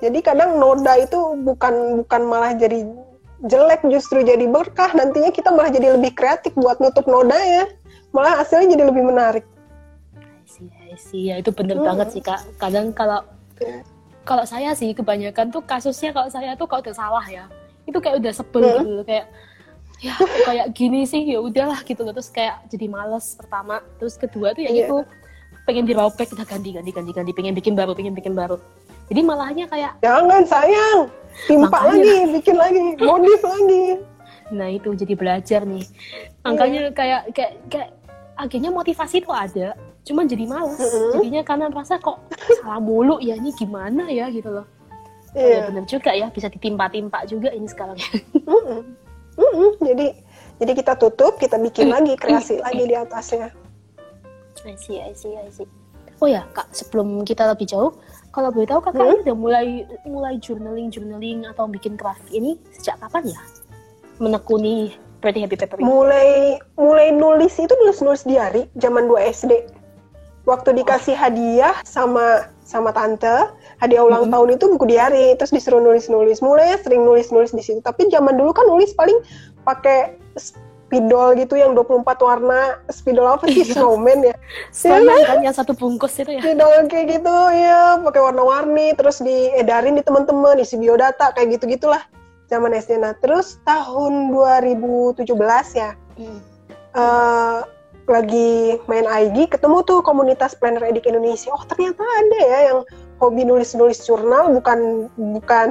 jadi 0.01 0.19
kadang 0.25 0.57
noda 0.57 0.97
itu 0.97 1.19
bukan 1.45 2.03
bukan 2.03 2.23
malah 2.25 2.57
jadi 2.57 2.89
jelek 3.45 3.85
justru 3.87 4.25
jadi 4.25 4.49
berkah 4.49 4.97
nantinya 4.97 5.29
kita 5.29 5.53
malah 5.53 5.69
jadi 5.69 5.93
lebih 6.01 6.17
kreatif 6.17 6.57
buat 6.57 6.81
nutup 6.81 7.05
noda 7.05 7.37
ya 7.37 7.69
malah 8.11 8.39
hasilnya 8.39 8.75
jadi 8.75 8.85
lebih 8.87 9.05
menarik 9.05 9.45
I 10.17 10.45
see, 10.49 10.69
I 10.71 10.97
see. 10.97 11.23
Ya 11.27 11.35
itu 11.37 11.51
bener 11.51 11.77
Hmm. 11.77 11.85
banget 11.85 12.09
sih 12.11 12.23
kak. 12.23 12.41
Kadang 12.57 12.89
kalau 12.91 13.21
Iya. 13.57 13.85
kalau 14.23 14.43
saya 14.43 14.73
sih 14.73 14.91
kebanyakan 14.91 15.49
tuh 15.49 15.61
kasusnya 15.61 16.11
kalau 16.11 16.27
saya 16.27 16.55
tuh 16.55 16.65
kalau 16.65 16.81
udah 16.81 16.93
salah 16.93 17.25
ya 17.25 17.45
itu 17.85 17.97
kayak 17.97 18.19
udah 18.19 18.33
sebel 18.33 18.63
Hmm. 18.65 18.85
gitu 18.87 19.03
kayak 19.05 19.27
ya 19.97 20.13
kayak 20.45 20.67
gini 20.73 21.05
sih 21.05 21.25
ya 21.25 21.39
udahlah 21.39 21.81
gitu 21.81 22.03
loh 22.03 22.13
terus 22.13 22.29
kayak 22.29 22.61
jadi 22.67 22.87
males 22.87 23.33
pertama 23.35 23.81
terus 23.97 24.15
kedua 24.15 24.53
tuh 24.53 24.61
ya 24.61 24.71
Iya. 24.71 24.79
gitu 24.83 24.97
pengen 25.63 25.85
dirobek 25.85 26.29
udah 26.31 26.45
ganti 26.45 26.71
ganti 26.71 26.91
ganti 26.91 27.13
ganti 27.13 27.33
pengen 27.33 27.53
bikin 27.53 27.73
baru 27.73 27.93
pengen 27.93 28.13
bikin 28.13 28.33
baru 28.33 28.57
jadi 29.07 29.21
malahnya 29.21 29.65
kayak 29.67 29.93
jangan 29.99 30.43
sayang 30.43 30.99
timpa 31.45 31.69
Makanya. 31.71 31.91
lagi 31.91 32.17
bikin 32.33 32.57
lagi 32.57 32.81
modif 32.99 33.41
lagi 33.41 33.85
nah 34.53 34.69
itu 34.71 34.95
jadi 34.95 35.15
belajar 35.19 35.61
nih 35.67 35.83
makanya 36.47 36.95
kayak 36.95 37.23
kayak 37.35 37.53
kayak 37.67 37.91
akhirnya 38.39 38.71
motivasi 38.71 39.25
tuh 39.25 39.35
ada 39.35 39.75
cuman 40.07 40.31
jadi 40.31 40.45
males 40.47 40.79
Mm-mm. 40.79 41.19
jadinya 41.19 41.43
karena 41.43 41.67
rasa 41.73 41.99
kok 41.99 42.23
salah 42.63 42.79
mulu 42.79 43.19
ya 43.19 43.35
ini 43.35 43.51
gimana 43.55 44.07
ya 44.11 44.31
gitu 44.31 44.51
loh 44.51 44.67
Oh, 45.37 45.45
iya 45.45 45.61
ya 45.61 45.69
bener 45.69 45.85
juga 45.85 46.17
ya 46.17 46.33
bisa 46.33 46.49
ditimpa-timpa 46.49 47.29
juga 47.29 47.53
ini 47.53 47.69
sekarang 47.69 48.01
Mm-mm. 48.49 48.81
Mm-mm. 49.37 49.69
jadi 49.85 50.17
jadi 50.57 50.73
kita 50.73 50.97
tutup 50.97 51.37
kita 51.37 51.61
bikin 51.61 51.93
lagi 51.93 52.17
kreasi 52.17 52.57
lagi 52.65 52.89
di 52.89 52.97
atasnya 52.97 53.53
I 54.67 54.75
see, 54.75 54.99
I 54.99 55.13
see, 55.15 55.37
I 55.37 55.47
see. 55.53 55.69
Oh 56.19 56.27
ya, 56.27 56.43
Kak, 56.57 56.73
sebelum 56.73 57.23
kita 57.29 57.45
lebih 57.45 57.69
jauh, 57.69 57.93
kalau 58.33 58.49
boleh 58.49 58.67
tahu 58.67 58.81
Kakak 58.83 59.05
ini 59.05 59.21
udah 59.23 59.37
mulai 59.37 59.67
mulai 60.09 60.35
journaling, 60.41 60.89
journaling 60.89 61.45
atau 61.45 61.69
bikin 61.69 61.95
craft 61.95 62.25
ini 62.33 62.57
sejak 62.73 62.97
kapan 63.05 63.37
ya? 63.37 63.41
Menekuni 64.19 64.97
Pretty 65.21 65.43
Happy 65.43 65.57
Paper 65.57 65.81
ini. 65.81 65.85
mulai 65.85 66.29
mulai 66.77 67.09
nulis 67.13 67.57
itu 67.57 67.73
nulis 67.83 67.99
nulis 68.05 68.23
diary 68.25 68.69
zaman 68.79 69.09
2 69.09 69.33
SD 69.33 69.53
waktu 70.47 70.79
dikasih 70.79 71.19
hadiah 71.19 71.75
sama 71.83 72.49
sama 72.63 72.95
tante 72.95 73.51
hadiah 73.83 74.03
ulang 74.03 74.31
tahun 74.31 74.59
itu 74.59 74.65
buku 74.75 74.87
diary 74.91 75.35
terus 75.39 75.51
disuruh 75.51 75.83
nulis 75.83 76.07
nulis 76.07 76.39
mulai 76.39 76.79
sering 76.81 77.03
nulis 77.03 77.31
nulis 77.35 77.51
di 77.55 77.63
situ. 77.63 77.83
Tapi 77.83 78.09
zaman 78.09 78.39
dulu 78.39 78.55
kan 78.55 78.67
nulis 78.67 78.95
paling 78.95 79.19
pakai 79.67 80.19
spidol 80.39 81.35
gitu 81.35 81.59
yang 81.59 81.75
24 81.75 82.07
warna. 82.23 82.79
Spidol 82.91 83.27
apa 83.27 83.51
sih? 83.51 83.67
Snowman 83.67 84.23
ya? 84.23 84.35
Sama 84.71 85.15
kan 85.27 85.43
yang 85.43 85.55
satu 85.55 85.75
bungkus 85.75 86.19
itu 86.23 86.39
ya. 86.39 86.43
spidol 86.43 86.71
kayak 86.87 87.07
gitu 87.19 87.37
ya 87.55 87.99
pakai 88.03 88.23
warna-warni 88.23 88.95
terus 88.95 89.19
diedarin 89.19 89.99
di 89.99 90.03
teman-teman 90.07 90.63
isi 90.63 90.79
biodata 90.79 91.35
kayak 91.35 91.59
gitu 91.59 91.71
gitulah 91.71 92.03
zaman 92.47 92.75
SD 92.75 93.03
nah 93.03 93.15
terus 93.19 93.59
tahun 93.67 94.31
2017 94.35 95.27
ya 95.75 95.93
Hmm. 96.17 96.41
eh, 96.97 97.61
lagi 98.07 98.79
main 98.87 99.05
IG 99.05 99.51
ketemu 99.51 99.83
tuh 99.83 100.01
komunitas 100.01 100.55
planner 100.55 100.83
edik 100.87 101.11
Indonesia. 101.11 101.51
Oh 101.53 101.65
ternyata 101.67 102.01
ada 102.01 102.39
ya 102.41 102.59
yang 102.73 102.81
hobi 103.19 103.43
nulis-nulis 103.43 104.01
jurnal 104.07 104.55
bukan 104.55 105.11
bukan 105.19 105.71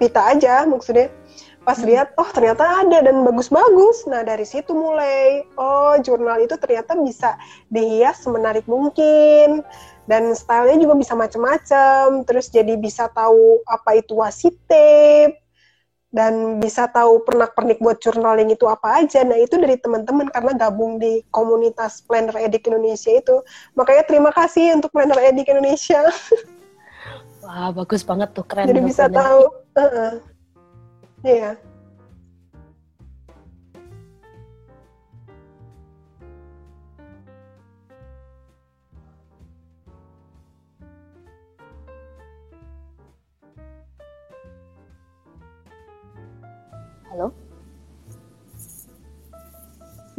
Vita 0.00 0.32
aja 0.32 0.64
maksudnya. 0.64 1.12
Pas 1.60 1.76
lihat 1.84 2.16
oh 2.16 2.24
ternyata 2.32 2.64
ada 2.64 3.04
dan 3.04 3.20
bagus-bagus. 3.20 4.08
Nah 4.08 4.24
dari 4.24 4.48
situ 4.48 4.72
mulai 4.72 5.44
oh 5.60 6.00
jurnal 6.00 6.40
itu 6.40 6.56
ternyata 6.56 6.96
bisa 6.96 7.36
dihias 7.68 8.24
semenarik 8.24 8.64
mungkin. 8.64 9.60
Dan 10.08 10.32
stylenya 10.32 10.80
juga 10.80 10.96
bisa 10.96 11.12
macam-macam 11.12 12.24
terus 12.24 12.48
jadi 12.48 12.74
bisa 12.80 13.12
tahu 13.12 13.60
apa 13.68 14.00
itu 14.00 14.18
washi 14.18 14.50
tape 14.66 15.38
dan 16.10 16.58
bisa 16.58 16.90
tahu 16.90 17.22
pernak-pernik 17.22 17.78
buat 17.78 18.02
journaling 18.02 18.50
itu 18.50 18.66
apa 18.66 19.02
aja. 19.02 19.22
Nah, 19.22 19.38
itu 19.38 19.54
dari 19.58 19.78
teman-teman 19.78 20.26
karena 20.34 20.52
gabung 20.58 20.98
di 20.98 21.22
komunitas 21.30 22.02
Planner 22.02 22.34
Edik 22.34 22.66
Indonesia 22.66 23.14
itu. 23.14 23.42
Makanya 23.78 24.02
terima 24.10 24.30
kasih 24.34 24.74
untuk 24.74 24.90
Planner 24.90 25.18
Edik 25.30 25.46
Indonesia. 25.46 26.02
Wah, 27.46 27.70
bagus 27.70 28.02
banget 28.02 28.34
tuh, 28.34 28.44
keren. 28.44 28.66
Jadi 28.68 28.80
bisa 28.82 29.06
tahu. 29.06 29.48
Heeh. 29.78 30.12
Iya. 31.22 31.50
Halo? 31.56 31.69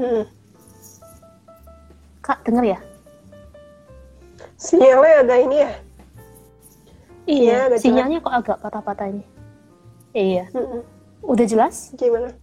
Mm. 0.02 0.26
Kak, 2.22 2.42
denger 2.42 2.66
ya? 2.74 2.80
Sinyalnya 4.58 5.16
agak 5.22 5.40
ini 5.46 5.58
ya. 5.62 5.72
Iya, 7.30 7.58
agak 7.70 7.80
sinyalnya 7.82 8.18
kok 8.20 8.34
agak 8.34 8.58
patah-patah 8.62 9.08
ini. 9.14 9.26
Iya. 10.12 10.50
Mm-mm. 10.54 10.82
Udah 11.22 11.46
jelas? 11.46 11.94
Gimana? 11.94 12.34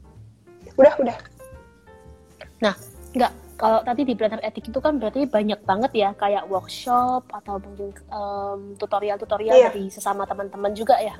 Udah, 0.78 0.94
udah. 1.02 1.16
Nah, 2.62 2.74
enggak. 3.10 3.34
Kalau 3.58 3.82
tadi 3.82 4.06
di 4.06 4.14
planner 4.14 4.38
etik 4.46 4.70
itu 4.70 4.78
kan 4.78 5.02
berarti 5.02 5.26
banyak 5.26 5.58
banget 5.66 5.90
ya 5.90 6.14
kayak 6.14 6.46
workshop 6.46 7.26
atau 7.26 7.58
mungkin 7.58 7.90
em, 7.90 8.60
tutorial-tutorial 8.78 9.50
Iya. 9.50 9.74
dari 9.74 9.90
sesama 9.90 10.22
teman-teman 10.30 10.70
juga 10.78 10.94
ya. 11.02 11.18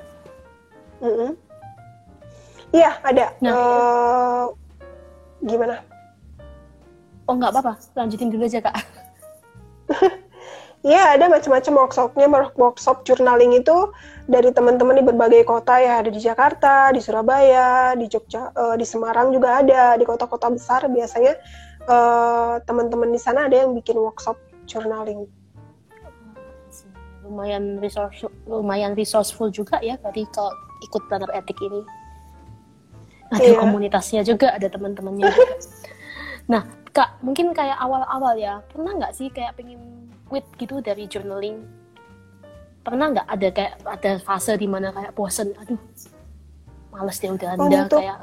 Mm-mm. 1.03 1.35
Iya, 2.71 2.95
ada. 3.03 3.35
Nah, 3.43 3.51
Eh, 3.51 4.45
gimana? 5.43 5.83
Oh 7.29 7.37
nggak 7.37 7.53
apa-apa, 7.53 7.77
lanjutin 7.93 8.33
dulu 8.33 8.49
aja 8.49 8.59
kak. 8.65 8.75
Iya, 10.79 11.19
ada 11.19 11.27
macam-macam 11.27 11.73
workshopnya. 11.75 12.31
Workshop 12.55 13.03
journaling 13.03 13.51
itu 13.51 13.91
dari 14.31 14.47
teman-teman 14.55 14.95
di 14.95 15.03
berbagai 15.03 15.43
kota 15.43 15.75
ya. 15.75 15.99
Ada 15.99 16.07
di 16.07 16.23
Jakarta, 16.23 16.95
di 16.95 17.03
Surabaya, 17.03 17.91
di 17.99 18.07
Jogja, 18.07 18.47
eh, 18.55 18.79
di 18.79 18.87
Semarang 18.87 19.35
juga 19.35 19.59
ada. 19.59 19.99
Di 19.99 20.07
kota-kota 20.07 20.47
besar 20.47 20.87
biasanya 20.87 21.35
eh, 21.83 22.53
teman-teman 22.63 23.11
di 23.11 23.19
sana 23.19 23.51
ada 23.51 23.59
yang 23.59 23.75
bikin 23.75 23.99
workshop 23.99 24.39
journaling. 24.71 25.27
Lumayan 27.27 27.83
resource, 27.83 28.23
lumayan 28.47 28.95
resourceful 28.95 29.51
juga 29.51 29.83
ya 29.83 29.99
berarti 29.99 30.23
kalau 30.31 30.55
ikut 30.79 31.01
planner 31.11 31.31
etik 31.35 31.59
ini. 31.59 31.83
Ada 33.35 33.51
Iya. 33.51 33.59
komunitasnya 33.59 34.21
juga, 34.23 34.55
ada 34.55 34.71
teman-temannya 34.71 35.27
juga. 35.27 35.55
Nah, 36.49 36.65
kak, 36.99 37.15
mungkin 37.23 37.55
kayak 37.55 37.79
awal-awal 37.79 38.35
ya, 38.35 38.59
pernah 38.67 38.91
nggak 38.99 39.15
sih 39.15 39.31
kayak 39.31 39.55
pengen 39.55 39.79
quit 40.27 40.43
gitu 40.59 40.83
dari 40.83 41.07
journaling? 41.07 41.63
Pernah 42.83 43.15
nggak 43.15 43.27
ada 43.31 43.47
kayak 43.55 43.73
ada 43.87 44.11
fase 44.19 44.59
di 44.59 44.67
mana 44.67 44.91
kayak 44.91 45.15
bosen, 45.15 45.55
aduh, 45.55 45.79
males 46.91 47.15
deh 47.23 47.31
udah 47.31 47.55
anda 47.55 47.87
Untuk- 47.87 48.03
kayak 48.03 48.19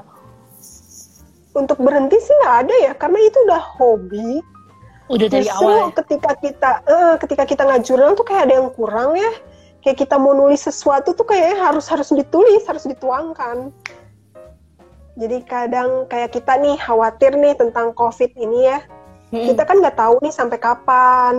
Untuk 1.56 1.80
berhenti 1.80 2.20
sih 2.20 2.36
nggak 2.36 2.56
ada 2.68 2.74
ya, 2.84 2.92
karena 2.92 3.18
itu 3.24 3.38
udah 3.48 3.62
hobi. 3.80 4.44
udah 5.08 5.28
dari 5.30 5.46
Justru 5.46 5.64
awal 5.70 5.88
ya. 5.88 5.94
ketika 6.02 6.30
kita 6.36 6.70
eh, 6.84 7.14
ketika 7.22 7.44
kita 7.48 7.62
nggak 7.64 7.82
jurnal 7.86 8.12
tuh 8.12 8.26
kayak 8.28 8.50
ada 8.50 8.54
yang 8.60 8.68
kurang 8.76 9.16
ya. 9.16 9.32
Kayak 9.80 10.02
kita 10.04 10.18
mau 10.18 10.34
nulis 10.34 10.66
sesuatu 10.66 11.14
tuh 11.14 11.22
kayaknya 11.22 11.62
harus 11.62 11.86
harus 11.88 12.10
ditulis, 12.12 12.60
harus 12.66 12.84
dituangkan. 12.84 13.70
Jadi 15.16 15.42
kadang 15.48 16.04
kayak 16.12 16.36
kita 16.36 16.60
nih 16.60 16.76
khawatir 16.76 17.32
nih 17.36 17.56
tentang 17.56 17.96
COVID 17.96 18.36
ini 18.36 18.68
ya. 18.68 18.78
Mm-mm. 19.32 19.52
Kita 19.52 19.64
kan 19.64 19.80
nggak 19.80 19.96
tahu 19.96 20.20
nih 20.20 20.34
sampai 20.34 20.58
kapan. 20.60 21.34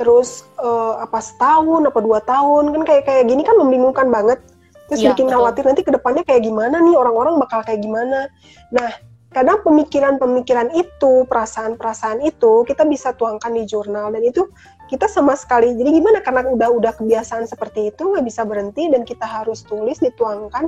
Terus 0.00 0.48
eh, 0.56 0.94
apa 1.04 1.20
setahun, 1.20 1.84
apa 1.84 2.00
dua 2.00 2.24
tahun 2.24 2.72
kan 2.72 2.82
kayak 2.88 3.04
kayak 3.04 3.24
gini 3.28 3.44
kan 3.44 3.60
membingungkan 3.60 4.08
banget. 4.08 4.40
Terus 4.88 5.04
Iya, 5.04 5.14
bikin 5.14 5.28
betul. 5.28 5.36
khawatir 5.38 5.64
nanti 5.68 5.82
ke 5.86 5.92
depannya 5.92 6.24
kayak 6.26 6.42
gimana 6.42 6.80
nih 6.82 6.96
orang-orang 6.96 7.36
bakal 7.38 7.60
kayak 7.62 7.84
gimana. 7.84 8.26
Nah 8.72 8.90
kadang 9.30 9.62
pemikiran-pemikiran 9.62 10.74
itu, 10.74 11.22
perasaan-perasaan 11.30 12.18
itu 12.26 12.66
kita 12.66 12.82
bisa 12.82 13.14
tuangkan 13.14 13.54
di 13.54 13.62
jurnal 13.62 14.10
dan 14.10 14.26
itu 14.26 14.50
kita 14.90 15.06
sama 15.06 15.38
sekali 15.38 15.78
jadi 15.78 16.02
gimana 16.02 16.18
karena 16.18 16.50
udah 16.50 16.68
udah 16.74 16.92
kebiasaan 16.98 17.46
seperti 17.46 17.94
itu 17.94 18.10
nggak 18.10 18.26
bisa 18.26 18.42
berhenti 18.42 18.90
dan 18.90 19.06
kita 19.06 19.22
harus 19.22 19.62
tulis 19.62 20.02
dituangkan 20.02 20.66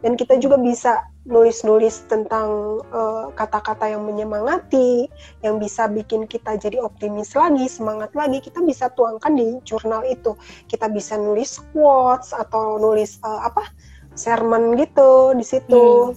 dan 0.00 0.16
kita 0.16 0.40
juga 0.40 0.56
bisa 0.56 1.04
nulis-nulis 1.28 2.08
tentang 2.08 2.80
eh, 2.88 3.24
kata-kata 3.36 3.92
yang 3.92 4.02
menyemangati 4.08 5.06
yang 5.44 5.60
bisa 5.60 5.86
bikin 5.86 6.24
kita 6.24 6.56
jadi 6.56 6.80
optimis 6.80 7.36
lagi 7.36 7.68
semangat 7.68 8.10
lagi 8.16 8.40
kita 8.40 8.64
bisa 8.64 8.88
tuangkan 8.96 9.36
di 9.36 9.60
jurnal 9.68 10.00
itu 10.08 10.32
kita 10.66 10.88
bisa 10.88 11.20
nulis 11.20 11.60
quotes 11.76 12.32
atau 12.32 12.80
nulis 12.80 13.20
eh, 13.20 13.40
apa 13.44 13.68
sermon 14.16 14.74
gitu 14.80 15.36
di 15.36 15.44
situ 15.44 16.16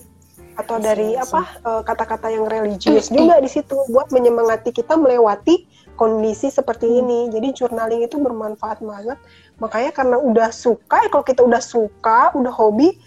atau 0.53 0.77
I 0.77 0.79
see, 0.79 0.85
dari 0.85 1.09
I 1.13 1.19
see. 1.19 1.23
apa 1.27 1.41
eh, 1.61 1.81
kata-kata 1.83 2.27
yang 2.31 2.45
religius 2.47 3.11
juga 3.11 3.43
di 3.43 3.51
situ 3.51 3.75
buat 3.91 4.09
menyemangati 4.15 4.71
kita 4.71 4.95
melewati 4.95 5.67
kondisi 5.93 6.49
seperti 6.49 6.89
Hmm. 6.89 6.99
ini. 7.05 7.19
Jadi 7.29 7.47
journaling 7.53 8.01
itu 8.01 8.17
bermanfaat 8.17 8.81
banget. 8.81 9.17
Makanya 9.61 9.91
karena 9.93 10.17
udah 10.17 10.49
suka, 10.49 11.05
ya 11.05 11.09
kalau 11.13 11.25
kita 11.25 11.41
udah 11.45 11.61
suka, 11.61 12.33
udah 12.33 12.49
hobi, 12.49 12.97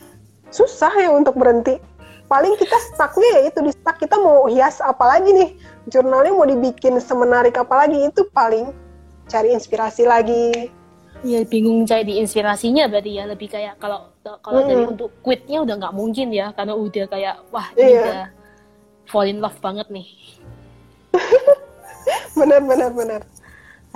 susah 0.56 0.92
ya 0.96 1.12
untuk 1.12 1.36
berhenti. 1.36 1.76
Paling 2.26 2.56
kita 2.56 2.74
stucknya 2.90 3.28
ya 3.38 3.40
itu 3.52 3.60
di 3.62 3.70
stuck 3.70 4.00
kita 4.00 4.16
mau 4.18 4.48
hias 4.48 4.80
apa 4.80 5.04
lagi 5.04 5.30
nih? 5.30 5.50
Journaling 5.86 6.34
mau 6.34 6.48
dibikin 6.48 6.98
semenarik 6.98 7.54
apa 7.54 7.86
lagi 7.86 8.08
itu 8.08 8.26
paling 8.32 8.72
cari 9.28 9.54
inspirasi 9.54 10.08
lagi. 10.08 10.72
Ya 11.22 11.46
bingung 11.46 11.86
cari 11.86 12.18
inspirasinya 12.18 12.90
berarti 12.90 13.20
ya 13.20 13.24
lebih 13.30 13.46
kayak 13.46 13.78
kalau 13.78 14.10
kalau 14.42 14.66
dari 14.66 14.82
Mm-mm. 14.82 14.92
untuk 14.98 15.10
quitnya 15.22 15.62
udah 15.62 15.74
nggak 15.78 15.94
mungkin 15.94 16.28
ya 16.34 16.50
karena 16.50 16.74
udah 16.74 17.04
kayak 17.06 17.34
wah 17.54 17.68
ini 17.78 17.88
Iya. 17.94 18.02
udah 18.02 18.24
fall 19.06 19.26
in 19.30 19.38
love 19.38 19.58
banget 19.62 19.86
nih. 19.86 20.08
Benar 22.36 22.60
benar 22.62 22.90
benar. 22.92 23.20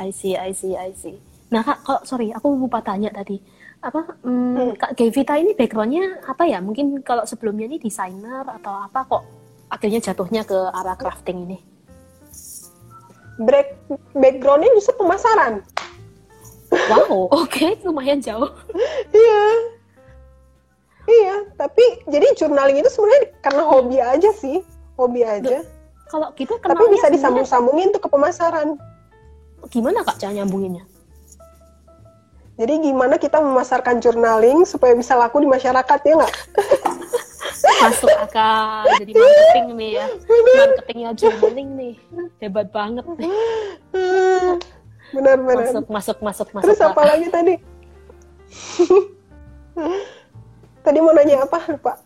I 0.01 0.09
see, 0.11 0.33
I 0.33 0.57
see, 0.57 0.73
I 0.73 0.97
see. 0.97 1.21
Nah 1.53 1.61
kak, 1.61 1.85
kalau 1.85 2.01
sorry 2.09 2.33
aku 2.33 2.57
lupa 2.57 2.81
tanya 2.81 3.13
tadi 3.13 3.37
apa 3.81 4.01
hmm, 4.21 4.53
Hmm. 4.57 4.73
kak 4.77 4.93
Gevita 4.93 5.41
ini 5.41 5.57
backgroundnya 5.57 6.21
apa 6.29 6.45
ya? 6.45 6.61
Mungkin 6.61 7.01
kalau 7.01 7.25
sebelumnya 7.25 7.65
ini 7.65 7.81
desainer 7.81 8.45
atau 8.45 8.85
apa 8.85 9.01
kok 9.09 9.23
akhirnya 9.73 10.01
jatuhnya 10.05 10.45
ke 10.45 10.57
arah 10.57 10.97
crafting 11.01 11.49
ini? 11.49 11.59
Break, 13.41 13.89
backgroundnya 14.13 14.69
justru 14.77 15.01
pemasaran. 15.01 15.65
Wow, 16.93 17.27
oke 17.41 17.81
lumayan 17.89 18.21
jauh. 18.21 18.53
Iya. 19.17 19.45
Iya, 21.09 21.37
tapi 21.57 22.05
jadi 22.07 22.37
journaling 22.37 22.85
itu 22.85 22.91
sebenarnya 22.93 23.25
karena 23.41 23.63
hobi 23.65 23.99
aja 23.99 24.31
sih, 24.37 24.61
hobi 25.01 25.25
aja. 25.25 25.65
Kalau 26.13 26.31
gitu 26.37 26.59
Tapi 26.61 26.85
bisa 26.93 27.09
disambung-sambungin 27.09 27.95
tuh 27.95 28.03
ke 28.03 28.09
pemasaran. 28.13 28.77
Gimana 29.73 30.05
kak 30.05 30.21
cara 30.21 30.37
nyambunginnya? 30.37 30.90
Jadi 32.61 32.93
gimana 32.93 33.17
kita 33.17 33.41
memasarkan 33.41 34.05
journaling 34.05 34.69
supaya 34.69 34.93
bisa 34.93 35.17
laku 35.17 35.41
di 35.41 35.49
masyarakat 35.49 35.99
ya 36.05 36.13
nggak? 36.21 36.35
Masuk 37.81 38.13
akal 38.21 38.85
jadi 39.01 39.13
marketing 39.17 39.69
nih 39.81 39.91
ya. 39.97 40.07
Marketingnya 40.29 41.11
journaling 41.17 41.69
nih. 41.81 41.95
Hebat 42.37 42.69
banget 42.69 43.09
nih. 43.17 43.33
Benar-benar. 45.17 45.73
Masuk, 45.73 45.87
masuk, 45.89 46.19
masuk, 46.21 46.49
masuk. 46.53 46.67
Terus 46.69 46.81
apa 46.85 47.03
lagi 47.09 47.27
tadi? 47.33 47.55
tadi 50.85 50.99
mau 51.01 51.17
nanya 51.17 51.49
apa? 51.49 51.65
Lupa. 51.65 51.97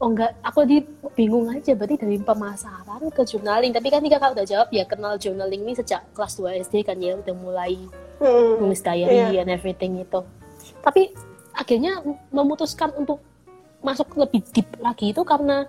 Oh 0.00 0.08
enggak, 0.08 0.32
aku 0.40 0.64
di 0.64 0.80
bingung 1.12 1.44
aja 1.52 1.76
berarti 1.76 2.00
dari 2.00 2.16
pemasaran 2.24 3.04
ke 3.12 3.22
journaling. 3.28 3.76
Tapi 3.76 3.92
kan 3.92 4.00
ini 4.00 4.08
kakak 4.08 4.32
udah 4.32 4.48
jawab 4.48 4.68
ya 4.72 4.88
kenal 4.88 5.20
journaling 5.20 5.60
ini 5.60 5.76
sejak 5.76 6.08
kelas 6.16 6.40
2 6.40 6.64
SD 6.64 6.88
kan 6.88 6.96
ya 6.96 7.20
udah 7.20 7.36
mulai 7.36 7.76
Hmm. 8.20 8.62
nulis 8.62 8.80
diary 8.80 9.34
Iya. 9.34 9.42
and 9.42 9.50
everything 9.50 9.98
itu. 9.98 10.20
Tapi 10.80 11.14
akhirnya 11.54 12.02
memutuskan 12.30 12.92
untuk 12.94 13.22
masuk 13.84 14.16
lebih 14.16 14.40
deep 14.54 14.68
lagi 14.80 15.12
itu 15.12 15.20
karena 15.22 15.68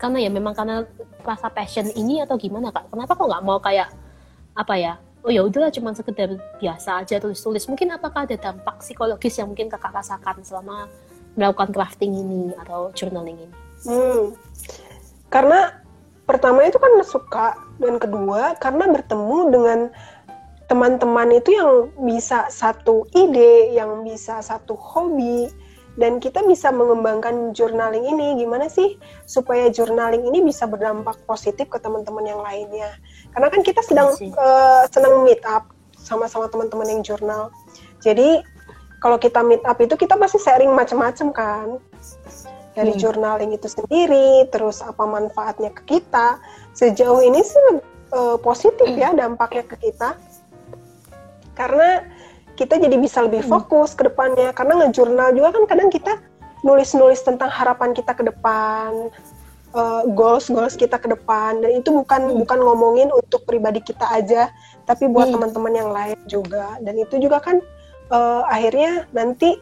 karena 0.00 0.18
ya 0.24 0.30
memang 0.32 0.56
karena 0.56 0.88
rasa 1.22 1.52
passion 1.52 1.86
ini 1.92 2.24
atau 2.24 2.40
gimana 2.40 2.72
kak? 2.72 2.88
Kenapa 2.88 3.12
kok 3.12 3.28
nggak 3.28 3.44
mau 3.44 3.60
kayak 3.60 3.92
apa 4.56 4.74
ya? 4.80 4.94
Oh 5.20 5.28
ya 5.28 5.44
udahlah 5.44 5.68
cuma 5.68 5.92
sekedar 5.92 6.32
biasa 6.56 7.04
aja 7.04 7.20
tulis-tulis. 7.20 7.68
Mungkin 7.68 7.92
apakah 7.92 8.24
ada 8.24 8.40
dampak 8.40 8.80
psikologis 8.80 9.36
yang 9.36 9.52
mungkin 9.52 9.68
kakak 9.68 9.92
rasakan 9.92 10.40
selama 10.40 10.88
melakukan 11.36 11.70
crafting 11.76 12.16
ini 12.16 12.56
atau 12.56 12.88
journaling 12.96 13.36
ini? 13.36 13.56
Hmm. 13.84 14.32
Karena 15.28 15.76
pertama 16.24 16.64
itu 16.64 16.80
kan 16.80 16.92
suka 17.04 17.46
dan 17.76 18.00
kedua 18.00 18.56
karena 18.56 18.84
bertemu 18.88 19.38
dengan 19.52 19.78
teman-teman 20.70 21.34
itu 21.34 21.50
yang 21.50 21.90
bisa 21.98 22.46
satu 22.46 23.02
ide, 23.10 23.74
yang 23.74 24.06
bisa 24.06 24.38
satu 24.38 24.78
hobi 24.78 25.50
dan 25.98 26.22
kita 26.22 26.46
bisa 26.46 26.70
mengembangkan 26.70 27.50
journaling 27.50 28.06
ini 28.06 28.38
gimana 28.38 28.70
sih 28.70 28.94
supaya 29.26 29.66
journaling 29.74 30.22
ini 30.22 30.46
bisa 30.46 30.70
berdampak 30.70 31.18
positif 31.26 31.66
ke 31.66 31.82
teman-teman 31.82 32.22
yang 32.22 32.38
lainnya. 32.38 32.94
Karena 33.34 33.50
kan 33.50 33.66
kita 33.66 33.82
sedang 33.82 34.14
eh, 34.14 34.82
senang 34.94 35.26
meet 35.26 35.42
up 35.42 35.74
sama-sama 35.98 36.46
teman-teman 36.46 36.86
yang 36.86 37.02
jurnal. 37.02 37.50
Jadi 37.98 38.38
kalau 39.02 39.18
kita 39.18 39.42
meet 39.42 39.66
up 39.66 39.76
itu 39.82 39.98
kita 39.98 40.14
pasti 40.14 40.38
sharing 40.38 40.70
macam-macam 40.70 41.34
kan 41.34 41.68
dari 42.78 42.94
Hmm. 42.94 43.00
journaling 43.02 43.50
itu 43.50 43.66
sendiri, 43.66 44.46
terus 44.54 44.78
apa 44.86 45.02
manfaatnya 45.02 45.74
ke 45.74 45.98
kita. 45.98 46.38
Sejauh 46.78 47.26
ini 47.26 47.42
sih 47.42 47.58
eh, 48.14 48.36
positif 48.38 48.86
ya 48.94 49.10
dampaknya 49.10 49.66
ke 49.66 49.90
kita. 49.90 50.14
Karena 51.60 52.00
kita 52.56 52.80
jadi 52.80 52.96
bisa 52.96 53.20
lebih 53.20 53.44
fokus 53.44 53.92
ke 53.92 54.08
depannya. 54.08 54.56
Karena 54.56 54.80
ngejurnal 54.84 55.36
juga 55.36 55.60
kan 55.60 55.64
kadang 55.68 55.92
kita 55.92 56.16
nulis-nulis 56.64 57.20
tentang 57.20 57.52
harapan 57.52 57.92
kita 57.92 58.16
ke 58.16 58.24
depan, 58.24 59.12
eh, 59.76 60.02
goals-goals 60.16 60.76
kita 60.80 60.96
ke 60.96 61.08
depan. 61.12 61.60
Dan 61.60 61.84
itu 61.84 61.92
bukan 61.92 62.40
bukan 62.40 62.58
ngomongin 62.64 63.08
untuk 63.12 63.44
pribadi 63.44 63.84
kita 63.84 64.08
aja, 64.08 64.48
tapi 64.88 65.08
buat 65.08 65.28
Hmm. 65.28 65.36
teman-teman 65.40 65.72
yang 65.76 65.90
lain 65.92 66.18
juga. 66.24 66.80
Dan 66.80 66.96
itu 66.96 67.20
juga 67.20 67.44
kan 67.44 67.60
eh, 68.10 68.42
akhirnya 68.50 69.06
nanti 69.14 69.54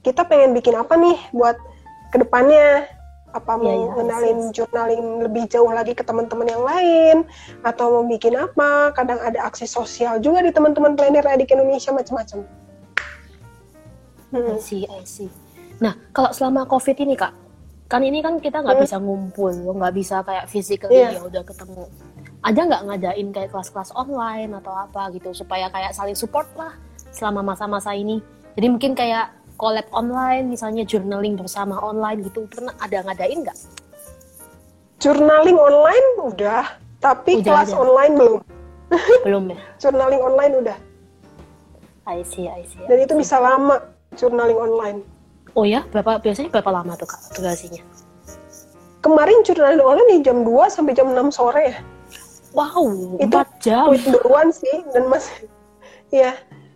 kita 0.00 0.24
pengen 0.24 0.56
bikin 0.56 0.72
apa 0.74 0.96
nih 0.96 1.18
buat 1.36 1.60
ke 2.08 2.24
depannya 2.24 2.88
apa 3.32 3.52
Iya, 3.54 3.60
mau 3.60 3.72
iya, 3.74 3.88
ngenalin 3.92 4.38
journaling 4.52 5.04
lebih 5.24 5.44
jauh 5.48 5.68
lagi 5.68 5.92
ke 5.92 6.00
teman-teman 6.00 6.46
yang 6.46 6.62
lain 6.62 7.16
atau 7.60 7.88
mau 7.90 8.04
bikin 8.04 8.36
apa 8.36 8.92
kadang 8.92 9.18
ada 9.18 9.42
aksi 9.42 9.64
sosial 9.64 10.20
juga 10.20 10.40
di 10.40 10.52
teman-teman 10.52 10.92
planner 10.92 11.24
adik 11.26 11.50
Indonesia 11.50 11.90
macam-macam 11.90 12.44
Hmm. 14.32 14.56
I 14.56 14.58
see, 14.58 14.88
I 14.88 15.04
see. 15.04 15.28
Nah, 15.76 15.92
kalau 16.08 16.32
selama 16.32 16.64
COVID 16.64 16.96
ini 17.04 17.12
kak, 17.12 17.36
kan 17.84 18.00
ini 18.00 18.24
kan 18.24 18.40
kita 18.40 18.64
nggak 18.64 18.80
Hmm. 18.80 18.84
bisa 18.88 18.96
ngumpul, 18.96 19.52
nggak 19.52 19.92
bisa 19.92 20.24
kayak 20.24 20.48
physically 20.48 20.96
Iya. 20.96 21.20
ya 21.20 21.22
udah 21.28 21.42
ketemu. 21.44 21.84
Ada 22.40 22.60
nggak 22.64 22.82
ngadain 22.88 23.28
kayak 23.28 23.50
kelas-kelas 23.52 23.92
online 23.92 24.56
atau 24.56 24.72
apa 24.72 25.12
gitu 25.12 25.36
supaya 25.36 25.68
kayak 25.68 25.92
saling 25.92 26.16
support 26.16 26.48
lah 26.56 26.72
selama 27.12 27.44
masa-masa 27.44 27.92
ini. 27.92 28.24
Jadi 28.56 28.66
mungkin 28.72 28.96
kayak 28.96 29.36
collab 29.62 29.86
online, 29.94 30.50
misalnya 30.50 30.82
journaling 30.82 31.38
bersama 31.38 31.78
online 31.78 32.26
gitu. 32.26 32.50
Pernah 32.50 32.74
ada 32.76 33.06
ngadain 33.06 33.46
nggak? 33.46 33.58
journaling 34.98 35.58
online 35.58 36.06
udah 36.22 36.78
tapi 37.02 37.42
Udah 37.42 37.46
kelas 37.50 37.70
ada. 37.70 37.82
online 37.82 38.12
belum 38.14 38.38
Belum 39.26 39.44
ya? 39.50 39.58
journaling 39.82 40.22
online 40.22 40.52
udah 40.62 40.78
I 42.06 42.22
see, 42.22 42.46
I 42.46 42.62
see. 42.62 42.86
dan 42.86 43.02
itu 43.02 43.14
bisa 43.14 43.38
lama 43.38 43.82
journaling 44.14 44.54
online 44.54 45.02
Oh 45.52 45.66
ya, 45.66 45.82
berapa 45.90 46.22
biasanya 46.22 46.54
berapa 46.54 46.70
lama 46.70 46.94
tuh 46.94 47.10
kak 47.10 47.34
durasinya? 47.34 47.82
kemarin 49.02 49.42
journaling 49.42 49.82
online 49.82 50.08
di 50.08 50.18
jam 50.22 50.46
2 50.46 50.70
sampai 50.70 50.94
jam 50.94 51.10
6 51.10 51.34
sore 51.34 51.74
ya 51.74 51.78
Wow, 52.54 53.18
Itu 53.18 53.42
4 53.42 53.58
jam. 53.58 53.86
duluan 54.06 54.54
sih 54.54 54.86
dan 54.94 55.10
masih 55.10 55.50
ya 56.14 56.30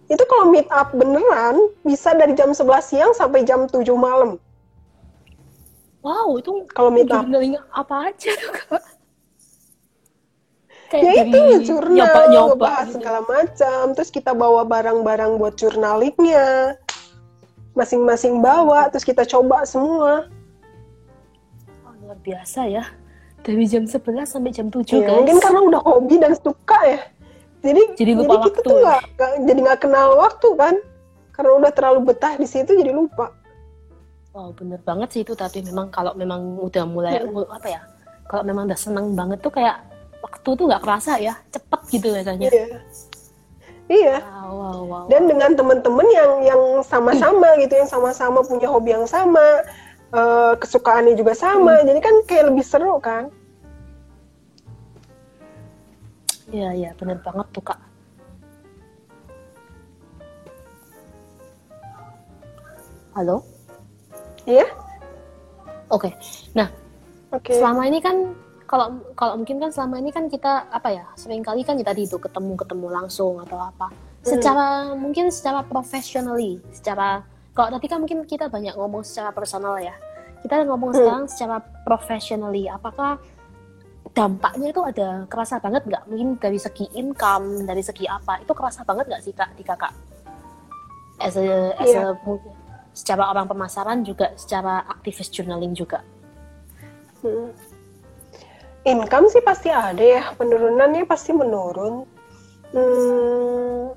itu 0.07 0.23
kalau 0.27 0.49
meet 0.49 0.69
up 0.71 0.95
beneran 0.95 1.57
bisa 1.83 2.15
dari 2.15 2.33
jam 2.33 2.51
11 2.51 2.63
siang 2.81 3.13
sampai 3.13 3.43
jam 3.43 3.67
7 3.67 3.83
malam 3.95 4.39
Wow, 6.07 6.39
itu 6.39 6.63
Kalau 6.71 6.95
meet 6.95 7.11
up. 7.11 7.27
apa 7.75 8.15
aja 8.15 8.31
tuh 8.39 8.53
kak? 8.55 8.79
Kayak 10.87 11.03
ya 11.03 11.23
itu 11.27 11.41
jurnal 11.67 11.99
nyoba-nyoba 11.99 12.55
ngebahas 12.55 12.87
gitu. 12.87 12.95
segala 12.95 13.21
macam 13.27 13.83
terus 13.91 14.11
kita 14.15 14.31
bawa 14.31 14.63
barang-barang 14.63 15.35
buat 15.35 15.59
jurnalingnya 15.59 16.79
masing-masing 17.75 18.39
bawa 18.39 18.87
terus 18.87 19.03
kita 19.03 19.27
coba 19.27 19.67
semua 19.67 20.31
Wah, 21.83 21.95
luar 21.99 22.19
biasa 22.23 22.71
ya. 22.71 22.87
Dari 23.43 23.67
jam 23.67 23.83
11 23.83 23.99
sampai 24.31 24.55
jam 24.55 24.71
7 24.71 24.87
ya, 24.95 25.11
guys. 25.11 25.17
mungkin 25.19 25.39
karena 25.43 25.61
udah 25.67 25.81
hobi 25.83 26.23
dan 26.23 26.39
suka 26.39 26.79
ya 26.87 27.01
jadi 27.61 27.83
Jadi 27.95 28.13
lupa 28.15 28.35
kita 28.41 28.49
waktu 28.51 28.61
tuh 28.63 28.73
ya? 28.73 28.83
nggak 28.83 29.01
nggak- 29.13 29.37
jadi 29.43 29.59
nggak 29.63 29.81
kenal 29.81 30.09
waktu 30.17 30.49
kan 30.55 30.75
karena 31.31 31.51
udah 31.55 31.71
terlalu 31.71 32.01
betah 32.07 32.35
di 32.35 32.47
situ 32.47 32.71
jadi 32.73 32.91
lupa 32.91 33.33
Wow, 34.31 34.53
bener 34.53 34.77
banget 34.79 35.09
sih 35.11 35.21
itu 35.23 35.33
tapi 35.33 35.61
memang 35.63 35.89
kalau 35.89 36.13
memang 36.13 36.61
udah 36.61 36.85
mulai 36.85 37.17
Hmm. 37.19 37.49
apa 37.49 37.69
ya? 37.71 37.81
Kalau 38.23 38.45
memang 38.45 38.69
udah 38.69 38.77
seneng 38.77 39.13
banget 39.13 39.41
tuh 39.41 39.49
kayak 39.49 39.81
waktu 40.19 40.49
tuh 40.51 40.65
nggak 40.67 40.83
kerasa 40.83 41.17
ya, 41.17 41.41
cepet 41.49 41.81
gitu 41.91 42.13
rasanya. 42.13 42.45
iya 42.47 42.67
iya 43.89 44.17
Wow, 44.21 44.53
wow, 44.53 44.79
wow. 44.83 45.05
dan 45.07 45.25
dengan 45.25 45.55
teman-teman 45.55 46.05
yang 46.11 46.31
yang 46.45 46.63
sama-sama 46.83 47.55
gitu 47.57 47.73
yang 47.75 47.87
sama-sama 47.87 48.43
punya 48.43 48.67
hobi 48.67 48.93
yang 48.93 49.07
sama 49.07 49.65
eh, 50.11 50.53
kesukaannya 50.57 51.15
juga 51.15 51.33
sama 51.33 51.73
Hmm. 51.75 51.87
jadi 51.87 52.01
kan 52.03 52.15
kayak 52.25 52.45
lebih 52.51 52.61
seru 52.63 52.99
kan 52.99 53.33
Iya, 56.47 56.71
iya, 56.79 56.91
bener 56.95 57.19
banget 57.27 57.47
tuh 57.51 57.65
kak. 57.65 57.81
Halo? 63.17 63.43
Iya? 64.47 64.67
Oke. 65.91 66.13
Nah, 66.55 66.69
Oke. 67.35 67.57
selama 67.57 67.89
ini 67.89 67.99
kan 67.99 68.37
kalau 68.67 68.99
kalau 69.15 69.39
mungkin 69.39 69.63
kan 69.63 69.71
selama 69.71 69.99
ini 70.03 70.11
kan 70.11 70.27
kita 70.27 70.67
apa 70.69 70.91
ya 70.91 71.07
sering 71.15 71.43
kali 71.43 71.63
kan 71.63 71.79
kita 71.79 71.95
itu 71.95 72.19
ketemu 72.19 72.59
ketemu 72.59 72.87
langsung 72.91 73.39
atau 73.47 73.63
apa 73.63 73.95
secara 74.27 74.91
mungkin 74.99 75.31
secara 75.31 75.63
professionally 75.63 76.59
secara 76.75 77.23
kalau 77.55 77.79
tadi 77.79 77.87
kan 77.87 78.03
mungkin 78.03 78.27
kita 78.27 78.51
banyak 78.51 78.75
ngomong 78.75 79.07
secara 79.07 79.31
personal 79.31 79.79
ya 79.79 79.95
kita 80.43 80.67
ngomong 80.67 80.91
Hmm. 80.91 80.99
sekarang 80.99 81.25
secara 81.31 81.57
professionally 81.87 82.67
apakah 82.67 83.23
dampaknya 84.17 84.73
itu 84.73 84.81
ada 84.81 85.29
kerasa 85.29 85.61
banget 85.61 85.85
nggak 85.85 86.09
mungkin 86.09 86.29
dari 86.41 86.57
segi 86.57 86.89
income 86.97 87.69
dari 87.69 87.85
segi 87.85 88.09
apa 88.09 88.41
itu 88.41 88.53
kerasa 88.57 88.81
banget 88.83 89.13
nggak 89.13 89.23
sih 89.23 89.37
kak 89.37 89.53
di 89.53 89.61
kakak 89.61 89.93
as 91.21 91.37
a, 91.37 91.45
as 91.77 91.93
Iya. 91.93 92.17
a- 92.17 92.55
secara 92.97 93.29
orang 93.29 93.45
pemasaran 93.45 94.01
juga 94.01 94.33
secara 94.41 94.89
aktivis 94.89 95.29
journaling 95.29 95.77
juga 95.77 96.01
Hmm. 97.25 97.49
Income 98.87 99.33
sih 99.35 99.43
pasti 99.43 99.67
ada 99.67 99.99
ya, 99.99 100.31
penurunannya 100.39 101.11
pasti 101.11 101.35
menurun. 101.35 102.07
Hmm, 102.71 103.91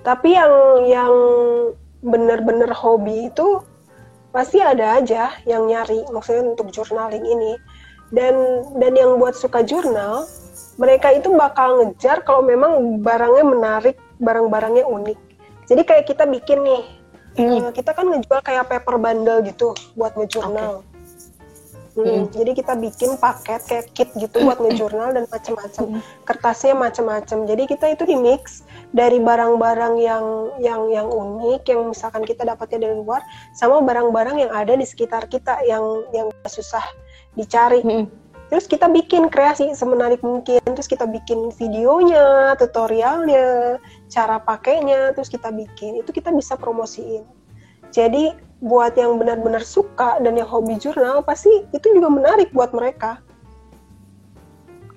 tapi 0.00 0.32
yang 0.32 0.52
yang 0.88 1.12
benar-benar 2.00 2.72
hobi 2.72 3.28
itu 3.28 3.60
pasti 4.32 4.62
ada 4.62 4.96
aja 4.96 5.36
yang 5.44 5.68
nyari, 5.68 6.00
maksudnya 6.08 6.48
untuk 6.48 6.72
journaling 6.72 7.28
ini. 7.28 7.60
Dan 8.14 8.34
dan 8.78 8.92
yang 8.94 9.18
buat 9.18 9.34
suka 9.34 9.66
jurnal, 9.66 10.26
mereka 10.78 11.10
itu 11.10 11.32
bakal 11.34 11.82
ngejar 11.82 12.22
kalau 12.22 12.44
memang 12.44 13.02
barangnya 13.02 13.44
menarik, 13.44 13.96
barang-barangnya 14.22 14.86
unik. 14.86 15.18
Jadi 15.66 15.82
kayak 15.82 16.04
kita 16.06 16.24
bikin 16.30 16.62
nih, 16.62 16.82
Hmm. 17.36 17.68
eh, 17.68 17.72
kita 17.74 17.92
kan 17.92 18.06
ngejual 18.08 18.40
kayak 18.40 18.70
paper 18.70 18.96
bundle 18.96 19.42
gitu 19.42 19.74
buat 19.98 20.14
ngejurnal. 20.14 20.86
Hmm, 21.96 22.04
Hmm. 22.04 22.28
Jadi 22.28 22.52
kita 22.52 22.76
bikin 22.76 23.16
paket 23.16 23.60
kayak 23.64 23.86
kit 23.96 24.08
gitu 24.20 24.44
buat 24.44 24.60
ngejurnal 24.60 25.16
dan 25.16 25.24
macam-macam. 25.32 26.04
Kertasnya 26.28 26.76
macam-macam. 26.76 27.48
Jadi 27.48 27.62
kita 27.64 27.88
itu 27.88 28.04
di 28.04 28.16
mix 28.20 28.60
dari 28.92 29.16
barang-barang 29.16 29.96
yang 29.96 30.24
yang 30.60 30.92
yang 30.92 31.08
unik 31.08 31.64
yang 31.64 31.88
misalkan 31.88 32.20
kita 32.28 32.44
dapatnya 32.44 32.84
dari 32.84 33.00
luar 33.00 33.24
sama 33.56 33.80
barang-barang 33.80 34.44
yang 34.44 34.52
ada 34.52 34.76
di 34.76 34.84
sekitar 34.84 35.24
kita 35.32 35.56
yang 35.64 36.04
yang 36.12 36.28
susah 36.44 36.84
dicari. 37.36 37.84
Hmm. 37.84 38.08
Terus 38.46 38.70
kita 38.70 38.86
bikin 38.86 39.26
kreasi 39.30 39.74
semenarik 39.74 40.22
mungkin. 40.22 40.62
Terus 40.62 40.86
kita 40.86 41.06
bikin 41.06 41.50
videonya, 41.54 42.54
tutorialnya, 42.58 43.78
cara 44.10 44.38
pakainya, 44.38 45.14
terus 45.14 45.30
kita 45.30 45.50
bikin. 45.50 46.00
Itu 46.02 46.10
kita 46.14 46.30
bisa 46.32 46.54
promosiin. 46.54 47.26
Jadi 47.90 48.34
buat 48.62 48.96
yang 48.96 49.20
benar-benar 49.20 49.60
suka 49.60 50.16
dan 50.24 50.32
yang 50.32 50.48
hobi 50.48 50.80
jurnal 50.80 51.20
pasti 51.20 51.68
itu 51.76 51.86
juga 51.92 52.08
menarik 52.08 52.48
buat 52.56 52.72
mereka. 52.72 53.20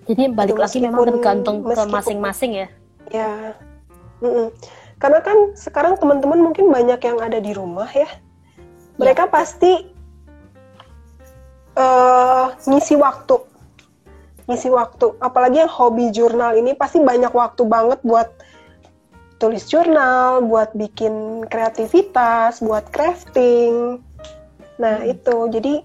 Jadi 0.10 0.32
balik 0.34 0.58
Gitu, 0.58 0.64
lagi 0.64 0.78
memang 0.82 1.06
tergantung 1.06 1.58
ke 1.62 1.74
masing-masing 1.86 2.52
ya. 2.66 2.68
Ya, 3.10 3.54
Mm-mm. 4.22 4.54
karena 5.02 5.22
kan 5.22 5.54
sekarang 5.58 5.98
teman-teman 5.98 6.50
mungkin 6.50 6.70
banyak 6.70 7.02
yang 7.02 7.18
ada 7.22 7.38
di 7.42 7.54
rumah 7.54 7.90
ya. 7.94 8.10
Mereka 8.98 9.30
pasti 9.34 9.90
eh, 11.80 12.46
ngisi 12.68 13.00
waktu, 13.00 13.40
ngisi 14.52 14.70
waktu. 14.70 15.16
Apalagi 15.24 15.64
yang 15.64 15.72
hobi 15.72 16.12
jurnal 16.12 16.60
ini 16.60 16.76
pasti 16.76 17.00
banyak 17.00 17.32
waktu 17.32 17.64
banget 17.64 18.00
buat 18.04 18.28
tulis 19.40 19.64
jurnal, 19.72 20.44
buat 20.44 20.76
bikin 20.76 21.48
kreativitas, 21.48 22.60
buat 22.60 22.84
crafting. 22.92 24.04
Nah 24.76 25.00
itu, 25.08 25.48
jadi 25.48 25.82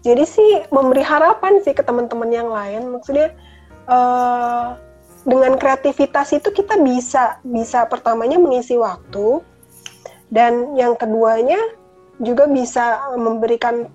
jadi 0.00 0.24
sih 0.24 0.50
memberi 0.72 1.04
harapan 1.04 1.60
sih 1.60 1.76
ke 1.76 1.84
teman-teman 1.84 2.32
yang 2.32 2.48
lain. 2.48 2.88
Maksudnya 2.96 3.36
eh, 3.86 4.66
dengan 5.26 5.58
kreativitas 5.58 6.32
itu 6.32 6.48
kita 6.54 6.78
bisa 6.80 7.42
bisa 7.42 7.84
pertamanya 7.90 8.38
mengisi 8.38 8.78
waktu 8.78 9.42
dan 10.30 10.78
yang 10.78 10.94
keduanya 10.94 11.58
juga 12.22 12.46
bisa 12.48 13.12
memberikan 13.18 13.90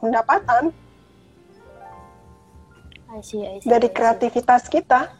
pendapatan 0.00 0.72
I 3.10 3.20
see, 3.26 3.42
I 3.42 3.58
see, 3.58 3.66
dari 3.66 3.90
kreativitas 3.90 4.70
kita. 4.70 5.10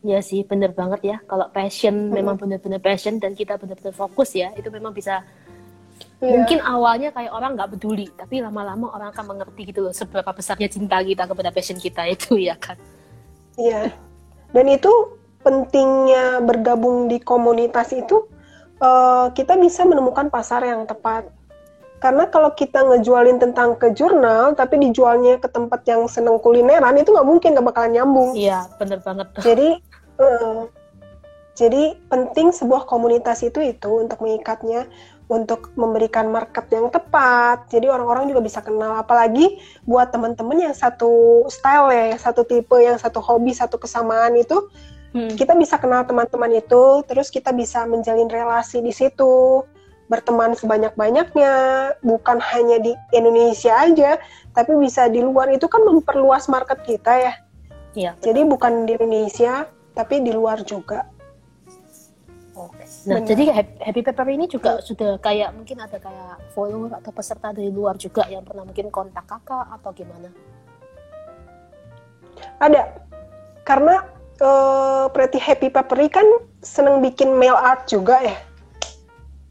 Iya 0.00 0.20
sih, 0.24 0.44
bener 0.44 0.72
banget 0.72 1.00
ya. 1.00 1.16
Kalau 1.24 1.48
passion 1.48 2.08
Hmm. 2.08 2.12
memang 2.12 2.36
bener-bener 2.36 2.80
passion 2.80 3.16
dan 3.16 3.32
kita 3.32 3.56
bener-bener 3.56 3.92
fokus 3.92 4.32
ya, 4.32 4.52
itu 4.56 4.68
memang 4.68 4.92
bisa. 4.92 5.24
Iya. 6.20 6.40
Mungkin 6.40 6.60
awalnya 6.60 7.08
kayak 7.12 7.32
orang 7.32 7.56
nggak 7.56 7.70
peduli, 7.76 8.08
tapi 8.16 8.40
lama-lama 8.40 8.92
orang 8.92 9.08
akan 9.12 9.24
mengerti 9.32 9.72
gitu 9.72 9.80
loh 9.84 9.92
seberapa 9.92 10.28
besarnya 10.32 10.68
cinta 10.68 11.00
kita 11.00 11.24
kepada 11.24 11.48
passion 11.52 11.80
kita 11.80 12.04
itu 12.16 12.36
ya 12.36 12.56
kan. 12.56 12.76
Iya. 13.56 13.92
Dan 14.52 14.66
itu 14.68 14.92
pentingnya 15.40 16.44
bergabung 16.44 17.08
di 17.08 17.16
komunitas 17.16 17.96
itu 17.96 18.28
eh, 18.76 19.26
kita 19.32 19.56
bisa 19.56 19.88
menemukan 19.88 20.28
pasar 20.28 20.64
yang 20.64 20.84
tepat. 20.84 21.28
Karena 22.00 22.24
kalau 22.32 22.56
kita 22.56 22.80
ngejualin 22.80 23.36
tentang 23.36 23.76
ke 23.76 23.92
jurnal, 23.92 24.56
tapi 24.56 24.80
dijualnya 24.80 25.36
ke 25.36 25.52
tempat 25.52 25.84
yang 25.84 26.08
seneng 26.08 26.40
kulineran, 26.40 26.96
itu 26.96 27.12
nggak 27.12 27.28
mungkin 27.28 27.52
nggak 27.52 27.66
bakalan 27.68 27.92
nyambung. 27.92 28.32
Iya, 28.32 28.72
bener 28.80 29.04
banget. 29.04 29.28
Jadi, 29.46 29.68
eh, 30.16 30.60
jadi 31.60 31.92
penting 32.08 32.56
sebuah 32.56 32.88
komunitas 32.88 33.44
itu 33.44 33.60
itu 33.60 33.90
untuk 34.00 34.24
mengikatnya, 34.24 34.88
untuk 35.28 35.70
memberikan 35.76 36.32
market 36.32 36.72
yang 36.72 36.88
tepat. 36.88 37.68
Jadi 37.68 37.84
orang-orang 37.84 38.32
juga 38.32 38.40
bisa 38.40 38.64
kenal. 38.64 38.96
Apalagi 38.96 39.60
buat 39.84 40.08
teman-teman 40.08 40.56
yang 40.56 40.72
satu 40.72 41.44
style 41.52 41.92
ya, 41.92 42.16
yang 42.16 42.20
satu 42.20 42.48
tipe, 42.48 42.80
yang 42.80 42.96
satu 42.96 43.20
hobi, 43.20 43.52
satu 43.52 43.76
kesamaan 43.76 44.40
itu, 44.40 44.56
Hmm. 45.10 45.34
kita 45.34 45.58
bisa 45.58 45.76
kenal 45.76 46.06
teman-teman 46.06 46.64
itu. 46.64 47.04
Terus 47.04 47.28
kita 47.28 47.52
bisa 47.52 47.84
menjalin 47.84 48.30
relasi 48.30 48.80
di 48.80 48.94
situ, 48.94 49.62
berteman 50.10 50.58
sebanyak-banyaknya, 50.58 51.52
bukan 52.02 52.42
hanya 52.42 52.82
di 52.82 52.92
Indonesia 53.14 53.70
aja, 53.78 54.18
tapi 54.50 54.74
bisa 54.82 55.06
di 55.06 55.22
luar. 55.22 55.46
Itu 55.54 55.70
kan 55.70 55.86
memperluas 55.86 56.50
market 56.50 56.82
kita 56.82 57.12
ya. 57.14 57.32
Iya. 57.94 58.12
Jadi 58.18 58.42
bukan 58.42 58.90
di 58.90 58.98
Indonesia, 58.98 59.70
tapi 59.94 60.18
di 60.18 60.34
luar 60.34 60.66
juga. 60.66 61.06
Oke. 62.58 62.84
Nah, 63.08 63.22
Benar. 63.22 63.28
jadi 63.30 63.42
Happy 63.80 64.02
Pepper 64.04 64.26
ini 64.28 64.44
juga 64.50 64.82
sudah 64.82 65.16
kayak 65.22 65.54
mungkin 65.56 65.80
ada 65.80 65.96
kayak 65.96 66.52
follower 66.52 66.92
atau 66.98 67.10
peserta 67.14 67.54
dari 67.54 67.70
luar 67.72 67.96
juga 67.96 68.26
yang 68.26 68.44
pernah 68.44 68.66
mungkin 68.66 68.92
kontak 68.92 69.24
kakak 69.24 69.64
atau 69.80 69.90
gimana? 69.94 70.28
Ada, 72.60 72.82
karena 73.64 74.04
eh, 74.42 75.06
Pretty 75.14 75.40
Happy 75.40 75.72
Peppery 75.72 76.12
kan 76.12 76.26
seneng 76.60 77.00
bikin 77.00 77.32
mail 77.38 77.56
art 77.56 77.88
juga 77.88 78.20
ya. 78.20 78.36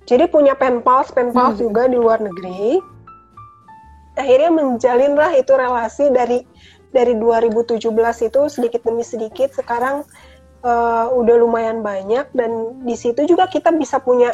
Jadi 0.10 0.26
punya 0.26 0.58
pen 0.58 0.82
pals, 0.82 1.14
pen 1.14 1.30
pals 1.30 1.62
Hmm. 1.62 1.70
juga 1.70 1.86
di 1.86 2.02
luar 2.02 2.18
negeri. 2.18 2.82
Akhirnya 4.18 4.50
menjalinlah 4.50 5.38
itu 5.38 5.54
relasi 5.54 6.10
dari 6.10 6.42
dari 6.90 7.14
2017 7.14 8.26
itu 8.26 8.50
sedikit 8.50 8.82
demi 8.82 9.06
sedikit. 9.06 9.54
Sekarang 9.54 10.02
eh, 10.60 11.06
udah 11.14 11.36
lumayan 11.40 11.86
banyak 11.86 12.26
dan 12.36 12.52
di 12.84 12.92
situ 12.98 13.24
juga 13.24 13.48
kita 13.48 13.72
bisa 13.72 14.02
punya 14.02 14.34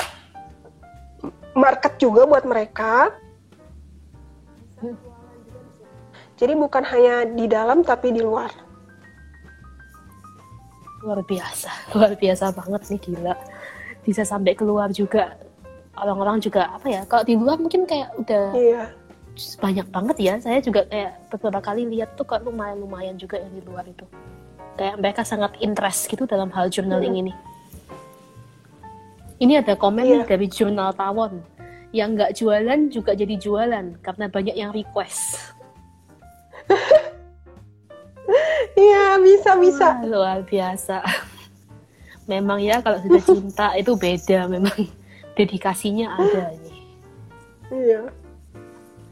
market 1.53 2.01
juga 2.01 2.23
buat 2.25 2.47
mereka. 2.47 3.11
Jadi 6.35 6.53
bukan 6.57 6.83
hanya 6.83 7.29
di 7.29 7.45
dalam 7.45 7.83
tapi 7.85 8.09
di 8.09 8.25
luar. 8.25 8.49
Luar 11.05 11.21
biasa, 11.21 11.69
luar 11.93 12.17
biasa 12.17 12.51
banget 12.57 12.81
nih 12.89 12.99
gila. 13.05 13.35
Bisa 14.01 14.25
sampai 14.25 14.57
keluar 14.57 14.89
juga. 14.89 15.44
Orang-orang 15.95 16.43
juga 16.43 16.67
apa 16.69 16.87
ya? 16.91 17.01
Kalau 17.07 17.23
di 17.23 17.35
luar 17.35 17.55
mungkin 17.55 17.87
kayak 17.87 18.11
udah 18.19 18.45
Iya. 18.51 18.83
banyak 19.59 19.87
banget 19.91 20.17
ya. 20.19 20.33
Saya 20.39 20.59
juga 20.59 20.83
kayak 20.87 21.31
beberapa 21.31 21.59
kali 21.63 21.87
lihat 21.87 22.15
tuh 22.15 22.27
kok 22.27 22.43
lumayan-lumayan 22.43 23.15
juga 23.15 23.39
yang 23.39 23.51
di 23.51 23.63
luar 23.63 23.87
itu. 23.87 24.03
Kayak 24.75 24.95
mereka 24.99 25.21
sangat 25.23 25.55
interest 25.63 26.11
gitu 26.11 26.27
dalam 26.27 26.51
hal 26.51 26.67
journaling 26.67 27.15
ini. 27.15 27.33
Ini 29.39 29.63
ada 29.63 29.75
komen 29.75 30.03
nih 30.03 30.19
Iya. 30.23 30.27
dari 30.27 30.47
jurnal 30.47 30.91
Tawon. 30.95 31.39
Yang 31.95 32.09
nggak 32.15 32.31
jualan 32.35 32.79
juga 32.91 33.11
jadi 33.15 33.35
jualan 33.39 33.85
karena 34.03 34.25
banyak 34.27 34.55
yang 34.55 34.71
request. 34.75 35.39
Iya, 38.75 39.21
bisa 39.23 39.55
bisa. 39.55 39.87
Wah, 39.95 40.03
luar 40.03 40.39
biasa. 40.43 40.99
Memang 42.31 42.59
ya 42.59 42.81
kalau 42.81 42.97
sudah 42.99 43.21
cinta 43.21 43.67
itu 43.77 43.93
beda 43.93 44.49
memang 44.49 44.73
dedikasinya 45.35 46.15
ada 46.15 46.51
ini. 46.55 46.75
Iya. 47.71 48.01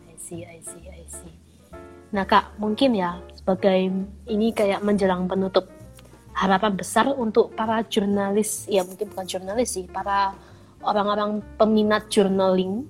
I 0.09 0.15
see, 0.17 0.41
I 0.47 0.59
see, 0.63 0.83
I 0.87 1.03
see. 1.07 1.35
Nah 2.15 2.23
kak, 2.23 2.55
mungkin 2.57 2.95
ya 2.95 3.19
sebagai 3.35 3.91
ini 4.31 4.55
kayak 4.55 4.81
menjelang 4.81 5.27
penutup 5.27 5.67
harapan 6.33 6.73
besar 6.73 7.11
untuk 7.13 7.53
para 7.53 7.85
jurnalis, 7.85 8.65
ya 8.65 8.81
mungkin 8.81 9.11
bukan 9.13 9.27
jurnalis 9.29 9.77
sih, 9.77 9.85
para 9.85 10.33
orang-orang 10.81 11.43
peminat 11.55 12.09
journaling 12.09 12.87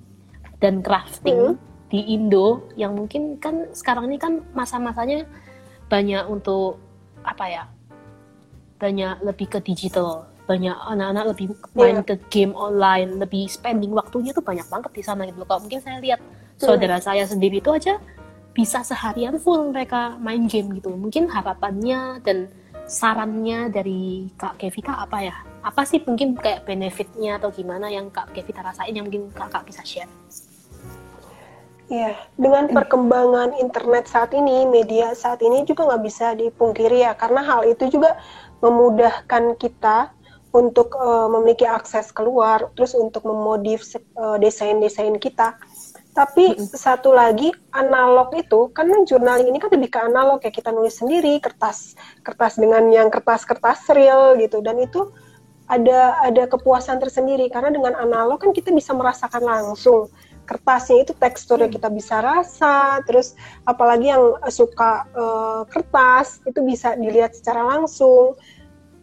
dan 0.58 0.80
crafting 0.80 1.58
di 1.92 2.00
Indo 2.16 2.66
yang 2.74 2.96
mungkin 2.96 3.38
kan 3.38 3.70
sekarang 3.70 4.10
ini 4.10 4.18
kan 4.18 4.42
masa-masanya 4.56 5.28
banyak 5.86 6.26
untuk 6.26 6.80
apa 7.22 7.44
ya 7.46 7.64
banyak 8.82 9.22
lebih 9.22 9.46
ke 9.46 9.58
digital 9.62 10.26
banyak 10.44 10.76
anak-anak 10.76 11.24
lebih 11.32 11.46
main 11.72 12.00
Iya. 12.00 12.04
ke 12.04 12.14
game 12.28 12.52
online 12.52 13.16
lebih 13.16 13.48
spending 13.48 13.96
waktunya 13.96 14.36
tuh 14.36 14.44
banyak 14.44 14.68
banget 14.68 14.92
di 14.92 15.02
sana 15.02 15.24
gitu 15.24 15.40
kalau 15.48 15.64
mungkin 15.64 15.80
saya 15.80 15.98
lihat 16.04 16.20
saudara 16.60 17.00
saya 17.00 17.24
sendiri 17.24 17.64
itu 17.64 17.72
aja 17.72 17.96
bisa 18.54 18.86
seharian 18.86 19.34
full 19.42 19.74
mereka 19.74 20.14
main 20.22 20.46
game 20.46 20.78
gitu. 20.78 20.94
Mungkin 20.94 21.26
harapannya 21.26 22.22
dan 22.22 22.46
sarannya 22.86 23.66
dari 23.68 24.30
Kak 24.38 24.62
Kevita 24.62 24.94
apa 24.94 25.26
ya? 25.26 25.36
Apa 25.66 25.82
sih 25.82 25.98
mungkin 26.06 26.38
kayak 26.38 26.62
benefitnya 26.62 27.42
atau 27.42 27.50
gimana 27.50 27.90
yang 27.90 28.14
Kak 28.14 28.30
Kevita 28.30 28.62
rasain 28.62 28.94
yang 28.94 29.10
mungkin 29.10 29.34
kakak 29.34 29.66
bisa 29.66 29.82
share? 29.82 30.08
Iya, 31.90 32.16
dengan 32.40 32.72
perkembangan 32.72 33.60
internet 33.60 34.08
saat 34.08 34.32
ini, 34.32 34.64
media 34.64 35.12
saat 35.12 35.44
ini 35.44 35.68
juga 35.68 35.84
nggak 35.84 36.02
bisa 36.06 36.32
dipungkiri 36.32 37.04
ya, 37.04 37.12
karena 37.12 37.44
hal 37.44 37.60
itu 37.68 37.92
juga 37.92 38.16
memudahkan 38.64 39.60
kita 39.60 40.08
untuk 40.54 40.94
eh, 40.94 41.28
memiliki 41.34 41.66
akses 41.66 42.14
keluar, 42.14 42.70
terus 42.78 42.94
untuk 42.94 43.26
memodif 43.26 43.90
eh, 43.98 44.38
desain-desain 44.38 45.18
kita. 45.18 45.58
Tapi 46.14 46.54
satu 46.70 47.10
lagi 47.10 47.50
analog 47.74 48.30
itu, 48.38 48.70
karena 48.70 49.02
jurnal 49.02 49.42
ini 49.42 49.58
kan 49.58 49.66
lebih 49.74 49.90
ke 49.90 49.98
analog 49.98 50.38
ya, 50.46 50.54
kita 50.54 50.70
nulis 50.70 51.02
sendiri, 51.02 51.42
kertas 51.42 51.98
kertas 52.22 52.54
dengan 52.54 52.86
yang 52.94 53.10
kertas-kertas 53.10 53.90
real 53.90 54.38
gitu, 54.38 54.62
dan 54.62 54.78
itu 54.78 55.10
ada 55.66 56.22
ada 56.22 56.46
kepuasan 56.46 57.02
tersendiri 57.02 57.50
karena 57.50 57.74
dengan 57.74 57.98
analog 57.98 58.38
kan 58.38 58.54
kita 58.54 58.70
bisa 58.70 58.94
merasakan 58.94 59.42
langsung. 59.42 60.06
Kertasnya 60.44 61.08
itu 61.08 61.16
teksturnya 61.16 61.72
kita 61.72 61.88
bisa 61.88 62.20
rasa 62.20 63.00
terus 63.08 63.32
apalagi 63.66 64.12
yang 64.12 64.38
suka 64.52 65.08
eh, 65.10 65.62
kertas 65.66 66.38
itu 66.46 66.62
bisa 66.62 66.94
dilihat 66.94 67.34
secara 67.34 67.64
langsung 67.64 68.38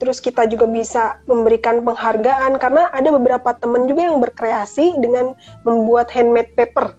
terus 0.01 0.17
kita 0.17 0.49
juga 0.49 0.65
bisa 0.65 1.21
memberikan 1.29 1.85
penghargaan 1.85 2.57
karena 2.57 2.89
ada 2.89 3.13
beberapa 3.13 3.53
teman 3.53 3.85
juga 3.85 4.09
yang 4.09 4.17
berkreasi 4.17 4.97
dengan 4.97 5.37
membuat 5.61 6.09
handmade 6.09 6.57
paper. 6.57 6.97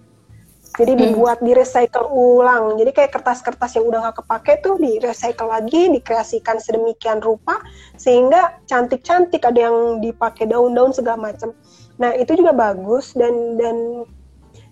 Jadi 0.79 0.97
dibuat 0.97 1.43
di 1.45 1.53
recycle 1.53 2.09
ulang. 2.09 2.81
Jadi 2.81 2.97
kayak 2.97 3.13
kertas-kertas 3.13 3.77
yang 3.77 3.91
udah 3.91 4.09
nggak 4.09 4.25
kepake 4.25 4.53
tuh 4.65 4.81
di 4.81 5.03
recycle 5.03 5.51
lagi 5.51 5.91
dikreasikan 5.93 6.63
sedemikian 6.63 7.21
rupa 7.21 7.61
sehingga 8.01 8.57
cantik-cantik 8.71 9.43
ada 9.45 9.69
yang 9.69 10.01
dipakai 10.01 10.49
daun-daun 10.49 10.95
segala 10.95 11.29
macam. 11.29 11.53
Nah 11.99 12.17
itu 12.17 12.39
juga 12.39 12.57
bagus 12.57 13.13
dan 13.19 13.61
dan 13.61 14.07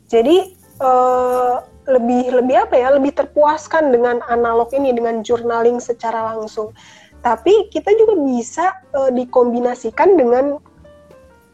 jadi 0.09 0.55
eh, 0.81 1.57
lebih 1.91 2.33
lebih 2.33 2.57
apa 2.65 2.75
ya 2.79 2.95
lebih 2.97 3.13
terpuaskan 3.13 3.93
dengan 3.93 4.23
analog 4.31 4.73
ini 4.73 4.95
dengan 4.95 5.21
journaling 5.21 5.83
secara 5.83 6.33
langsung 6.33 6.73
tapi 7.21 7.69
kita 7.69 7.93
juga 7.97 8.15
bisa 8.17 8.67
eh, 8.97 9.11
dikombinasikan 9.13 10.17
dengan 10.17 10.57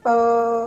eh, 0.07 0.67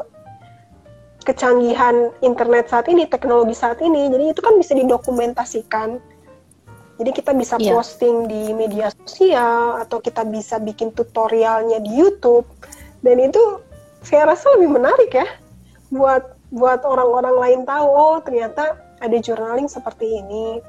kecanggihan 1.24 2.10
internet 2.26 2.72
saat 2.72 2.88
ini 2.88 3.06
teknologi 3.06 3.56
saat 3.56 3.80
ini. 3.84 4.08
Jadi 4.12 4.24
itu 4.34 4.42
kan 4.42 4.56
bisa 4.58 4.74
didokumentasikan. 4.76 6.00
Jadi 7.00 7.12
kita 7.16 7.32
bisa 7.32 7.56
Iya. 7.56 7.72
posting 7.72 8.28
di 8.28 8.52
media 8.52 8.92
sosial 8.92 9.80
atau 9.80 10.04
kita 10.04 10.28
bisa 10.28 10.60
bikin 10.60 10.92
tutorialnya 10.92 11.80
di 11.80 11.96
YouTube. 11.96 12.44
Dan 13.00 13.24
itu 13.24 13.40
saya 14.04 14.36
rasa 14.36 14.52
lebih 14.60 14.80
menarik 14.80 15.12
ya 15.16 15.28
buat 15.92 16.36
buat 16.50 16.82
orang-orang 16.84 17.36
lain 17.40 17.62
tahu 17.68 17.88
oh 17.88 18.18
ternyata 18.26 18.78
ada 19.00 19.18
journaling 19.22 19.70
seperti 19.70 20.20
ini 20.24 20.60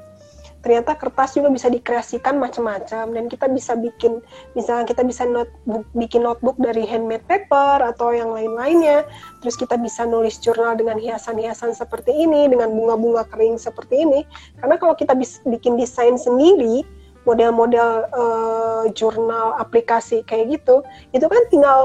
ternyata 0.61 0.93
kertas 0.93 1.33
juga 1.33 1.49
bisa 1.49 1.67
dikreasikan 1.67 2.37
macam-macam 2.37 3.09
dan 3.09 3.25
kita 3.27 3.49
bisa 3.49 3.73
bikin 3.73 4.21
misalnya 4.53 4.85
kita 4.85 5.01
bisa 5.01 5.25
notebook 5.25 5.85
bikin 5.97 6.21
notebook 6.21 6.57
dari 6.61 6.85
handmade 6.85 7.25
paper 7.25 7.81
atau 7.81 8.13
yang 8.13 8.29
lain-lainnya. 8.31 9.05
Terus 9.41 9.57
kita 9.57 9.75
bisa 9.81 10.05
nulis 10.05 10.37
jurnal 10.37 10.77
dengan 10.77 11.01
hiasan-hiasan 11.01 11.73
seperti 11.73 12.13
ini 12.13 12.49
dengan 12.49 12.69
bunga-bunga 12.71 13.25
kering 13.33 13.57
seperti 13.57 14.05
ini. 14.05 14.21
Karena 14.61 14.77
kalau 14.77 14.93
kita 14.93 15.17
bis- 15.17 15.41
bikin 15.43 15.75
desain 15.81 16.15
sendiri 16.15 16.85
model-model 17.25 17.89
eh, 18.09 18.83
jurnal 18.97 19.53
aplikasi 19.61 20.25
kayak 20.25 20.61
gitu 20.61 20.81
itu 21.13 21.25
kan 21.29 21.43
tinggal 21.53 21.81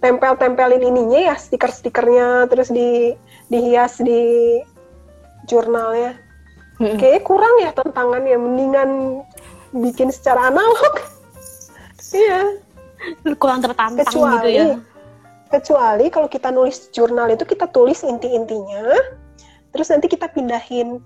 tempel-tempelin 0.00 0.84
ininya 0.84 1.32
ya 1.32 1.36
stiker-stikernya 1.36 2.48
terus 2.48 2.68
di 2.68 3.16
dihias 3.48 4.00
di 4.00 4.60
jurnalnya 5.48 6.16
Mm-mm. 6.78 6.98
kayaknya 6.98 7.22
kurang 7.22 7.54
ya 7.62 7.70
tantangannya 7.70 8.38
mendingan 8.38 8.90
bikin 9.74 10.10
secara 10.10 10.50
analog 10.50 10.78
iya 12.18 12.58
kurang 13.38 13.62
tertantang 13.62 14.02
kecuali 14.02 14.34
gitu 14.34 14.48
ya 14.58 14.66
kecuali 15.54 16.10
kalau 16.10 16.26
kita 16.26 16.50
nulis 16.50 16.90
jurnal 16.90 17.30
itu 17.30 17.46
kita 17.46 17.70
tulis 17.70 18.02
inti-intinya 18.02 18.90
terus 19.70 19.86
nanti 19.90 20.10
kita 20.10 20.26
pindahin 20.30 20.98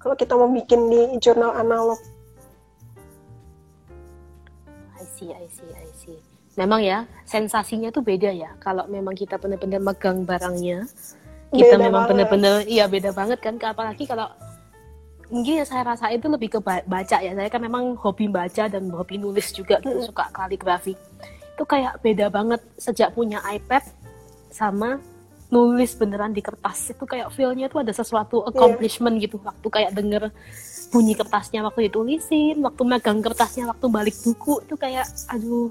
kalau 0.00 0.16
kita 0.16 0.36
mau 0.36 0.48
bikin 0.48 0.88
di 0.88 1.00
jurnal 1.20 1.52
analog 1.56 2.00
I 4.94 5.04
see, 5.20 5.30
I 5.30 5.46
see, 5.52 5.68
I 5.68 5.88
see. 5.94 6.18
Memang 6.56 6.80
ya, 6.80 7.04
sensasinya 7.28 7.90
tuh 7.90 8.00
beda 8.00 8.30
ya. 8.30 8.56
Kalau 8.62 8.86
memang 8.86 9.12
kita 9.14 9.36
benar-benar 9.36 9.82
megang 9.82 10.22
barangnya, 10.22 10.86
kita 11.54 11.78
Beda 11.78 11.86
memang 11.86 12.02
benar-benar, 12.10 12.54
iya 12.66 12.84
beda 12.90 13.14
banget 13.14 13.38
kan. 13.38 13.54
Apalagi 13.62 14.04
kalau 14.10 14.26
mungkin 15.30 15.62
yang 15.62 15.68
saya 15.68 15.86
rasa 15.86 16.10
itu 16.10 16.26
lebih 16.26 16.58
ke 16.58 16.58
ba- 16.58 16.84
baca 16.84 17.22
ya. 17.22 17.32
Saya 17.32 17.48
kan 17.48 17.62
memang 17.62 17.94
hobi 17.94 18.26
baca 18.26 18.66
dan 18.66 18.90
hobi 18.90 19.16
nulis 19.22 19.54
juga, 19.54 19.78
gitu, 19.78 20.10
suka 20.10 20.28
kaligrafi. 20.34 20.98
Itu 21.54 21.62
kayak 21.62 22.02
beda 22.02 22.26
banget 22.28 22.60
sejak 22.74 23.14
punya 23.14 23.38
iPad 23.46 23.86
sama 24.50 24.98
nulis 25.54 25.94
beneran 25.94 26.34
di 26.34 26.42
kertas. 26.42 26.90
Itu 26.90 27.06
kayak 27.06 27.30
feel-nya 27.30 27.70
tuh 27.70 27.86
ada 27.86 27.94
sesuatu 27.94 28.42
accomplishment 28.42 29.22
gitu. 29.22 29.38
Waktu 29.38 29.66
kayak 29.70 29.94
denger 29.94 30.34
bunyi 30.94 31.18
kertasnya 31.18 31.66
waktu 31.66 31.90
ditulisin 31.90 32.62
waktu 32.62 32.82
megang 32.86 33.18
kertasnya 33.18 33.66
waktu 33.66 33.86
balik 33.90 34.14
buku 34.22 34.62
itu 34.62 34.78
kayak 34.78 35.02
aduh 35.26 35.66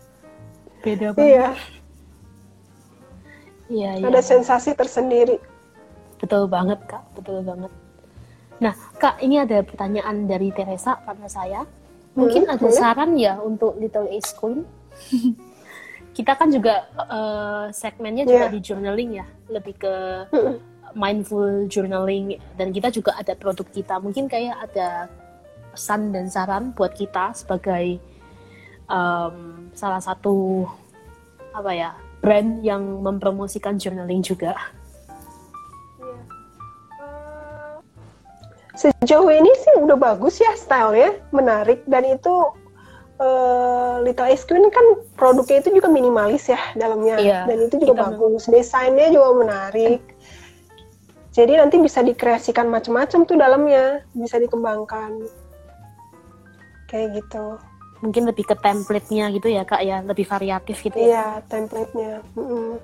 beda 0.84 1.12
banget. 1.12 1.28
Iya 1.28 1.48
iya 3.68 3.90
iya. 3.94 4.04
Ada 4.04 4.20
sensasi 4.20 4.72
tersendiri. 4.72 5.36
Betul 6.16 6.46
banget 6.46 6.80
kak. 6.84 7.04
Betul 7.14 7.40
banget. 7.42 7.70
Nah 8.58 8.72
kak 8.94 9.20
ini 9.20 9.38
ada 9.38 9.62
pertanyaan 9.62 10.24
dari 10.24 10.50
Teresa 10.50 10.98
pada 10.98 11.24
saya. 11.26 11.62
Mungkin 12.12 12.44
Hmm, 12.44 12.52
ada 12.52 12.64
boleh. 12.64 12.74
saran 12.74 13.12
ya 13.14 13.38
untuk 13.38 13.78
Little 13.78 14.10
Ace 14.10 14.34
Queen? 14.34 14.66
Kita 16.16 16.34
kan 16.34 16.50
juga 16.50 16.82
eh, 16.90 17.64
segmennya 17.70 18.26
juga 18.26 18.50
Iya. 18.50 18.50
di 18.50 18.60
journaling 18.60 19.10
ya. 19.14 19.26
Lebih 19.46 19.74
ke 19.78 19.94
Mm-mm. 20.28 20.56
mindful 20.92 21.46
journaling. 21.66 22.34
Dan 22.58 22.74
kita 22.74 22.90
juga 22.90 23.14
ada 23.14 23.38
produk 23.38 23.62
kita. 23.64 24.02
Mungkin 24.02 24.26
kayak 24.26 24.56
ada 24.66 25.06
pesan 25.70 26.10
dan 26.10 26.26
saran 26.26 26.74
buat 26.74 26.90
kita 26.90 27.38
sebagai 27.38 28.02
em, 28.84 29.34
salah 29.72 30.02
satu 30.02 30.66
apa 31.52 31.70
ya 31.70 31.90
brand 32.20 32.62
yang 32.66 33.02
mempromosikan 33.02 33.78
journaling 33.78 34.22
juga 34.22 34.54
Sejauh 38.78 39.26
ini 39.26 39.50
sih 39.58 39.74
udah 39.82 39.98
bagus 39.98 40.38
ya 40.38 40.54
stylenya, 40.54 41.18
menarik 41.34 41.82
dan 41.90 42.06
itu 42.06 42.30
eh, 43.18 43.94
Little 44.06 44.30
Ice 44.30 44.46
Queen 44.46 44.70
kan 44.70 45.02
produknya 45.18 45.66
itu 45.66 45.82
juga 45.82 45.90
minimalis 45.90 46.46
ya 46.46 46.62
dalamnya 46.78 47.18
Iya, 47.18 47.40
dan 47.50 47.58
itu 47.66 47.74
juga 47.82 48.06
bagus, 48.06 48.46
desainnya 48.46 49.10
juga 49.10 49.34
menarik. 49.34 49.98
Jadi 51.34 51.58
nanti 51.58 51.82
bisa 51.82 52.06
dikreasikan 52.06 52.70
macam-macam 52.70 53.20
tuh 53.26 53.34
dalamnya, 53.34 54.06
bisa 54.14 54.38
dikembangkan. 54.38 55.26
Kayak 56.86 57.22
gitu. 57.22 57.58
Mungkin 57.98 58.22
lebih 58.30 58.46
ke 58.46 58.54
template-nya 58.54 59.30
gitu 59.34 59.48
ya 59.50 59.62
kak 59.66 59.82
ya 59.82 60.02
lebih 60.06 60.24
variatif 60.26 60.82
gitu 60.82 60.94
ya 60.94 61.06
Iya, 61.08 61.26
template-nya. 61.50 62.22
Mm-mm. 62.38 62.78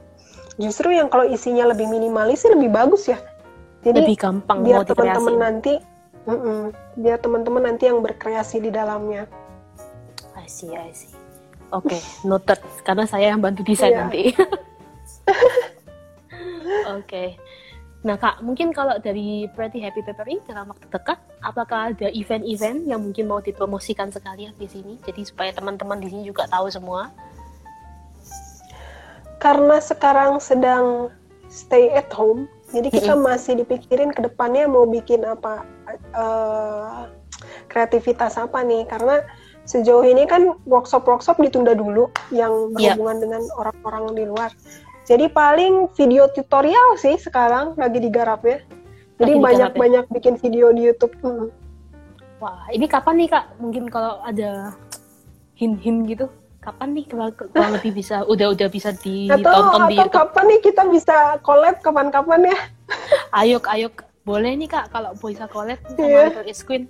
Justru 0.58 0.94
yang 0.94 1.10
kalau 1.10 1.26
isinya 1.26 1.70
lebih 1.70 1.86
minimalis 1.90 2.46
sih 2.46 2.50
lebih 2.50 2.70
bagus 2.70 3.10
ya. 3.10 3.18
Jadi 3.82 4.06
lebih 4.06 4.16
gampang 4.18 4.64
biar 4.64 4.86
teman-teman 4.86 5.34
nanti, 5.38 5.74
mm-mm, 6.26 6.72
biar 6.98 7.18
teman-teman 7.20 7.62
nanti 7.68 7.86
yang 7.90 8.00
berkreasi 8.00 8.62
di 8.62 8.70
dalamnya. 8.70 9.26
I 10.34 10.46
see 10.50 10.74
I 10.74 10.90
see 10.90 11.14
oke 11.74 11.98
noted 12.28 12.60
karena 12.86 13.04
saya 13.04 13.34
yang 13.34 13.42
bantu 13.42 13.66
desain 13.66 13.90
Iya. 13.90 13.98
nanti 14.06 14.22
oke 16.98 17.24
nah 18.04 18.20
kak 18.20 18.44
mungkin 18.44 18.68
kalau 18.76 19.00
dari 19.00 19.48
Pretty 19.56 19.80
Happy 19.80 20.04
Peppery 20.04 20.36
dalam 20.44 20.68
waktu 20.68 20.84
dekat 20.92 21.16
apakah 21.40 21.88
ada 21.96 22.12
event-event 22.12 22.84
yang 22.84 23.00
mungkin 23.00 23.24
mau 23.24 23.40
dipromosikan 23.40 24.12
sekalian 24.12 24.52
di 24.60 24.68
sini 24.68 25.00
jadi 25.08 25.24
supaya 25.24 25.50
teman-teman 25.56 26.04
di 26.04 26.12
sini 26.12 26.28
juga 26.28 26.44
tahu 26.44 26.68
semua 26.68 27.08
karena 29.40 29.76
sekarang 29.76 30.40
sedang 30.40 31.12
stay 31.52 31.92
at 31.92 32.08
home, 32.10 32.48
jadi 32.72 32.88
kita 32.88 33.12
masih 33.14 33.60
dipikirin 33.60 34.10
ke 34.10 34.24
depannya 34.24 34.64
mau 34.64 34.88
bikin 34.88 35.20
apa 35.22 35.62
uh, 36.16 37.06
kreativitas 37.68 38.40
apa 38.40 38.64
nih 38.64 38.88
karena 38.88 39.20
sejauh 39.68 40.04
ini 40.04 40.24
kan 40.24 40.56
workshop-workshop 40.64 41.36
ditunda 41.44 41.76
dulu 41.76 42.08
yang 42.32 42.72
Iya. 42.74 42.96
berhubungan 42.96 43.16
dengan 43.20 43.42
orang-orang 43.60 44.04
di 44.16 44.24
luar. 44.24 44.50
Jadi 45.04 45.28
paling 45.28 45.92
video 45.92 46.24
tutorial 46.26 46.96
sih 46.96 47.16
sekarang 47.16 47.76
lagi 47.76 48.00
digarap 48.00 48.40
ya. 48.42 48.64
Jadi 49.20 49.30
digarap 49.30 49.36
ya? 49.36 49.44
banyak-banyak 49.44 50.04
bikin 50.10 50.34
video 50.36 50.72
di 50.72 50.88
YouTube. 50.88 51.12
Hmm. 51.20 51.52
Wah, 52.40 52.64
ini 52.72 52.84
kapan 52.84 53.20
nih 53.20 53.28
kak? 53.30 53.44
Mungkin 53.56 53.88
kalau 53.88 54.20
ada 54.20 54.72
hint-hint 55.54 56.08
gitu, 56.08 56.26
kapan 56.58 56.92
nih 56.92 57.04
kalau, 57.06 57.30
kalau 57.30 57.70
lebih 57.72 57.94
bisa, 57.94 58.24
udah 58.24 58.50
udah 58.50 58.68
bisa 58.68 58.90
Atau, 58.90 59.38
ditonton 59.38 59.80
di 59.86 59.94
atau 59.94 60.02
YouTube? 60.02 60.16
kapan 60.18 60.44
nih 60.48 60.60
kita 60.60 60.82
bisa 60.88 61.16
collab 61.40 61.76
kapan-kapan 61.78 62.50
ya? 62.50 62.58
Ayo, 63.32 63.60
ayo, 63.70 63.88
boleh 64.24 64.56
nih 64.56 64.66
kak 64.66 64.88
kalau 64.88 65.12
bisa 65.14 65.44
collab 65.46 65.78
sama 65.84 66.00
Iya. 66.00 66.22
Little 66.32 66.48
Ace 66.48 66.64
Queen. 66.64 66.84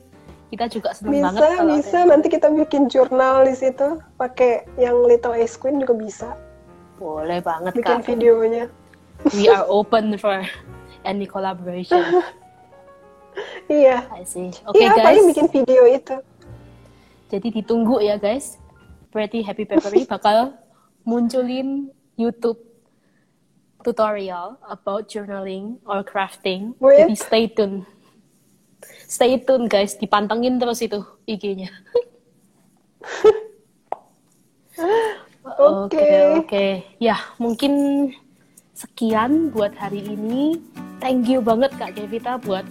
Kita 0.48 0.70
juga 0.70 0.94
seneng 0.94 1.18
Bisa, 1.18 1.26
banget 1.28 1.42
kalau 1.58 1.74
bisa. 1.76 1.98
ada- 1.98 2.08
Nanti 2.08 2.26
kita 2.30 2.48
bikin 2.48 2.82
jurnal 2.86 3.42
di 3.42 3.54
situ, 3.54 3.98
pakai 4.14 4.62
yang 4.78 5.02
Little 5.02 5.34
Ace 5.34 5.58
Queen 5.58 5.82
juga 5.82 5.92
bisa. 5.92 6.28
Boleh 6.98 7.42
banget 7.42 7.72
Bikin 7.74 7.98
kak. 8.00 8.06
videonya. 8.06 8.64
We 9.34 9.50
are 9.50 9.66
open 9.66 10.14
for 10.18 10.42
any 11.02 11.26
collaboration. 11.26 12.00
Iya. 13.66 14.06
I 14.14 14.22
see. 14.22 14.54
Oke 14.68 14.78
iya, 14.78 14.94
guys. 14.94 15.02
paling 15.02 15.24
bikin 15.32 15.48
video 15.50 15.82
itu. 15.90 16.16
Jadi 17.32 17.48
ditunggu 17.50 17.98
ya 17.98 18.14
guys. 18.14 18.62
Pretty 19.10 19.42
Happy 19.42 19.66
Papery 19.66 20.06
bakal 20.14 20.54
munculin 21.02 21.90
YouTube 22.14 22.62
tutorial 23.82 24.54
about 24.70 25.10
journaling 25.10 25.82
or 25.82 26.06
crafting. 26.06 26.78
With? 26.78 27.00
Jadi 27.00 27.16
stay 27.18 27.44
tune. 27.50 27.82
Stay 29.10 29.40
tune 29.42 29.66
guys, 29.66 29.98
dipantengin 29.98 30.60
terus 30.60 30.78
itu 30.84 31.02
IG-nya. 31.26 31.72
Oke. 35.44 35.60
Oke, 35.92 36.08
oke. 36.40 36.66
Ya, 36.96 37.20
mungkin 37.36 37.72
sekian 38.72 39.52
buat 39.52 39.76
hari 39.76 40.00
ini. 40.00 40.56
Thank 40.98 41.28
you 41.28 41.44
banget 41.44 41.76
Kak 41.76 41.92
Kevita 41.94 42.40
buat 42.40 42.64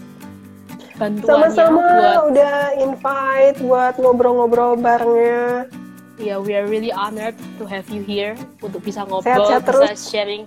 bantuannya 0.97 1.53
Sama-sama 1.53 1.81
buat 1.85 2.19
udah 2.33 2.55
invite 2.81 3.57
buat 3.61 3.93
ngobrol-ngobrol 4.01 4.73
barengnya. 4.81 5.69
Ya, 6.17 6.37
we 6.37 6.53
are 6.53 6.65
really 6.65 6.93
honored 6.93 7.33
to 7.57 7.65
have 7.65 7.85
you 7.89 8.01
here 8.01 8.33
untuk 8.61 8.81
bisa 8.81 9.05
ngobrol, 9.05 9.25
Sehat-sehat 9.25 9.61
bisa 9.61 9.69
terus. 9.69 10.01
sharing. 10.09 10.43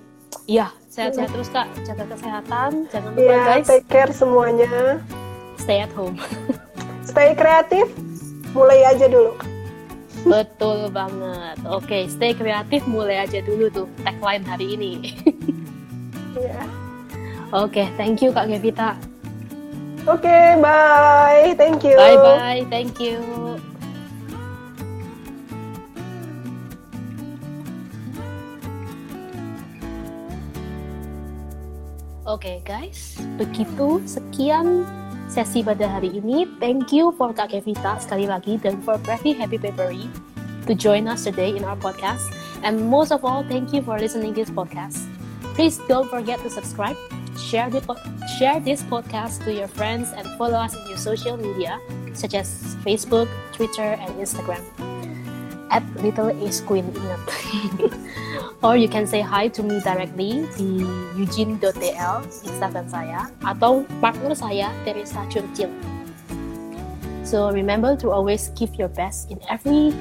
Iya, 0.46 0.70
sehat-sehat 0.90 1.30
terus 1.30 1.50
kak. 1.50 1.66
Jaga 1.82 2.04
kesehatan, 2.10 2.70
jangan 2.90 3.10
lupa 3.14 3.22
Iya, 3.22 3.38
guys, 3.42 3.66
take 3.66 3.86
care 3.86 4.10
semuanya. 4.10 5.02
stay 5.58 5.82
at 5.82 5.90
home. 5.94 6.18
Stay 7.06 7.38
kreatif, 7.38 7.86
mulai 8.50 8.82
aja 8.82 9.06
dulu. 9.06 9.34
Betul 10.26 10.90
banget. 10.90 11.56
Oke, 11.62 12.10
stay 12.10 12.34
kreatif, 12.34 12.82
mulai 12.90 13.22
aja 13.22 13.38
dulu 13.46 13.70
tuh 13.70 13.86
tagline 14.02 14.44
hari 14.44 14.74
ini. 14.74 14.92
Iya. 16.36 16.68
Oke, 17.48 17.88
thank 17.96 18.20
you 18.20 18.28
kak 18.28 18.44
Gevita. 18.44 18.92
Oke, 20.04 20.60
bye. 20.60 21.56
Thank 21.56 21.80
you. 21.80 21.96
Bye 21.96 22.20
bye, 22.20 22.62
thank 22.68 23.00
you. 23.00 23.24
Oke 32.26 32.60
guys, 32.68 33.16
begitu 33.40 34.04
sekian 34.04 34.84
sesi 35.26 35.62
pada 35.62 35.86
hari 35.86 36.16
ini. 36.16 36.46
Thank 36.58 36.94
you 36.94 37.12
for 37.14 37.34
Kak 37.34 37.50
Kevita 37.52 37.98
sekali 37.98 38.26
lagi 38.30 38.58
dan 38.62 38.78
for 38.82 38.96
Breathy 39.02 39.34
Happy 39.34 39.58
Papery 39.58 40.06
to 40.66 40.72
join 40.74 41.06
us 41.06 41.26
today 41.26 41.54
in 41.54 41.62
our 41.62 41.78
podcast. 41.78 42.26
And 42.62 42.90
most 42.90 43.12
of 43.12 43.22
all, 43.22 43.44
thank 43.46 43.70
you 43.70 43.82
for 43.82 43.98
listening 43.98 44.34
to 44.34 44.42
this 44.42 44.52
podcast. 44.52 45.06
Please 45.54 45.78
don't 45.86 46.08
forget 46.08 46.42
to 46.42 46.50
subscribe, 46.50 46.98
share 47.38 47.70
the 47.70 47.80
share 48.38 48.58
this 48.60 48.82
podcast 48.82 49.44
to 49.44 49.52
your 49.52 49.68
friends, 49.68 50.12
and 50.12 50.26
follow 50.36 50.58
us 50.58 50.74
in 50.74 50.82
your 50.88 51.00
social 51.00 51.36
media 51.36 51.78
such 52.16 52.34
as 52.34 52.76
Facebook, 52.84 53.28
Twitter, 53.52 53.96
and 53.96 54.10
Instagram 54.16 54.64
at 55.70 55.84
Little 56.00 56.30
Ace 56.44 56.60
Queen. 56.60 56.86
Or 58.62 58.76
you 58.76 58.88
can 58.88 59.06
say 59.06 59.20
hi 59.20 59.48
to 59.52 59.62
me 59.62 59.80
directly 59.80 60.48
di 60.56 60.80
eugene.tl 61.14 62.16
Instagram 62.24 62.86
saya 62.88 63.28
atau 63.44 63.84
partner 64.00 64.32
saya 64.32 64.72
Teresa 64.88 65.22
Churchill. 65.28 65.70
So 67.26 67.50
remember 67.50 67.98
to 68.00 68.14
always 68.14 68.54
give 68.54 68.74
your 68.78 68.88
best 68.88 69.28
in 69.34 69.42
every 69.50 69.92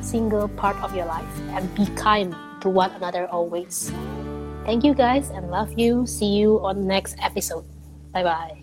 single 0.00 0.48
part 0.56 0.80
of 0.82 0.96
your 0.96 1.06
life 1.06 1.28
and 1.52 1.68
be 1.76 1.86
kind 1.92 2.32
to 2.64 2.68
one 2.68 2.90
another 2.96 3.28
always. 3.28 3.92
Thank 4.64 4.84
you 4.84 4.94
guys 4.94 5.30
and 5.30 5.50
love 5.50 5.76
you. 5.76 6.06
See 6.06 6.40
you 6.40 6.60
on 6.64 6.86
next 6.86 7.16
episode. 7.20 7.64
Bye 8.12 8.24
bye. 8.24 8.59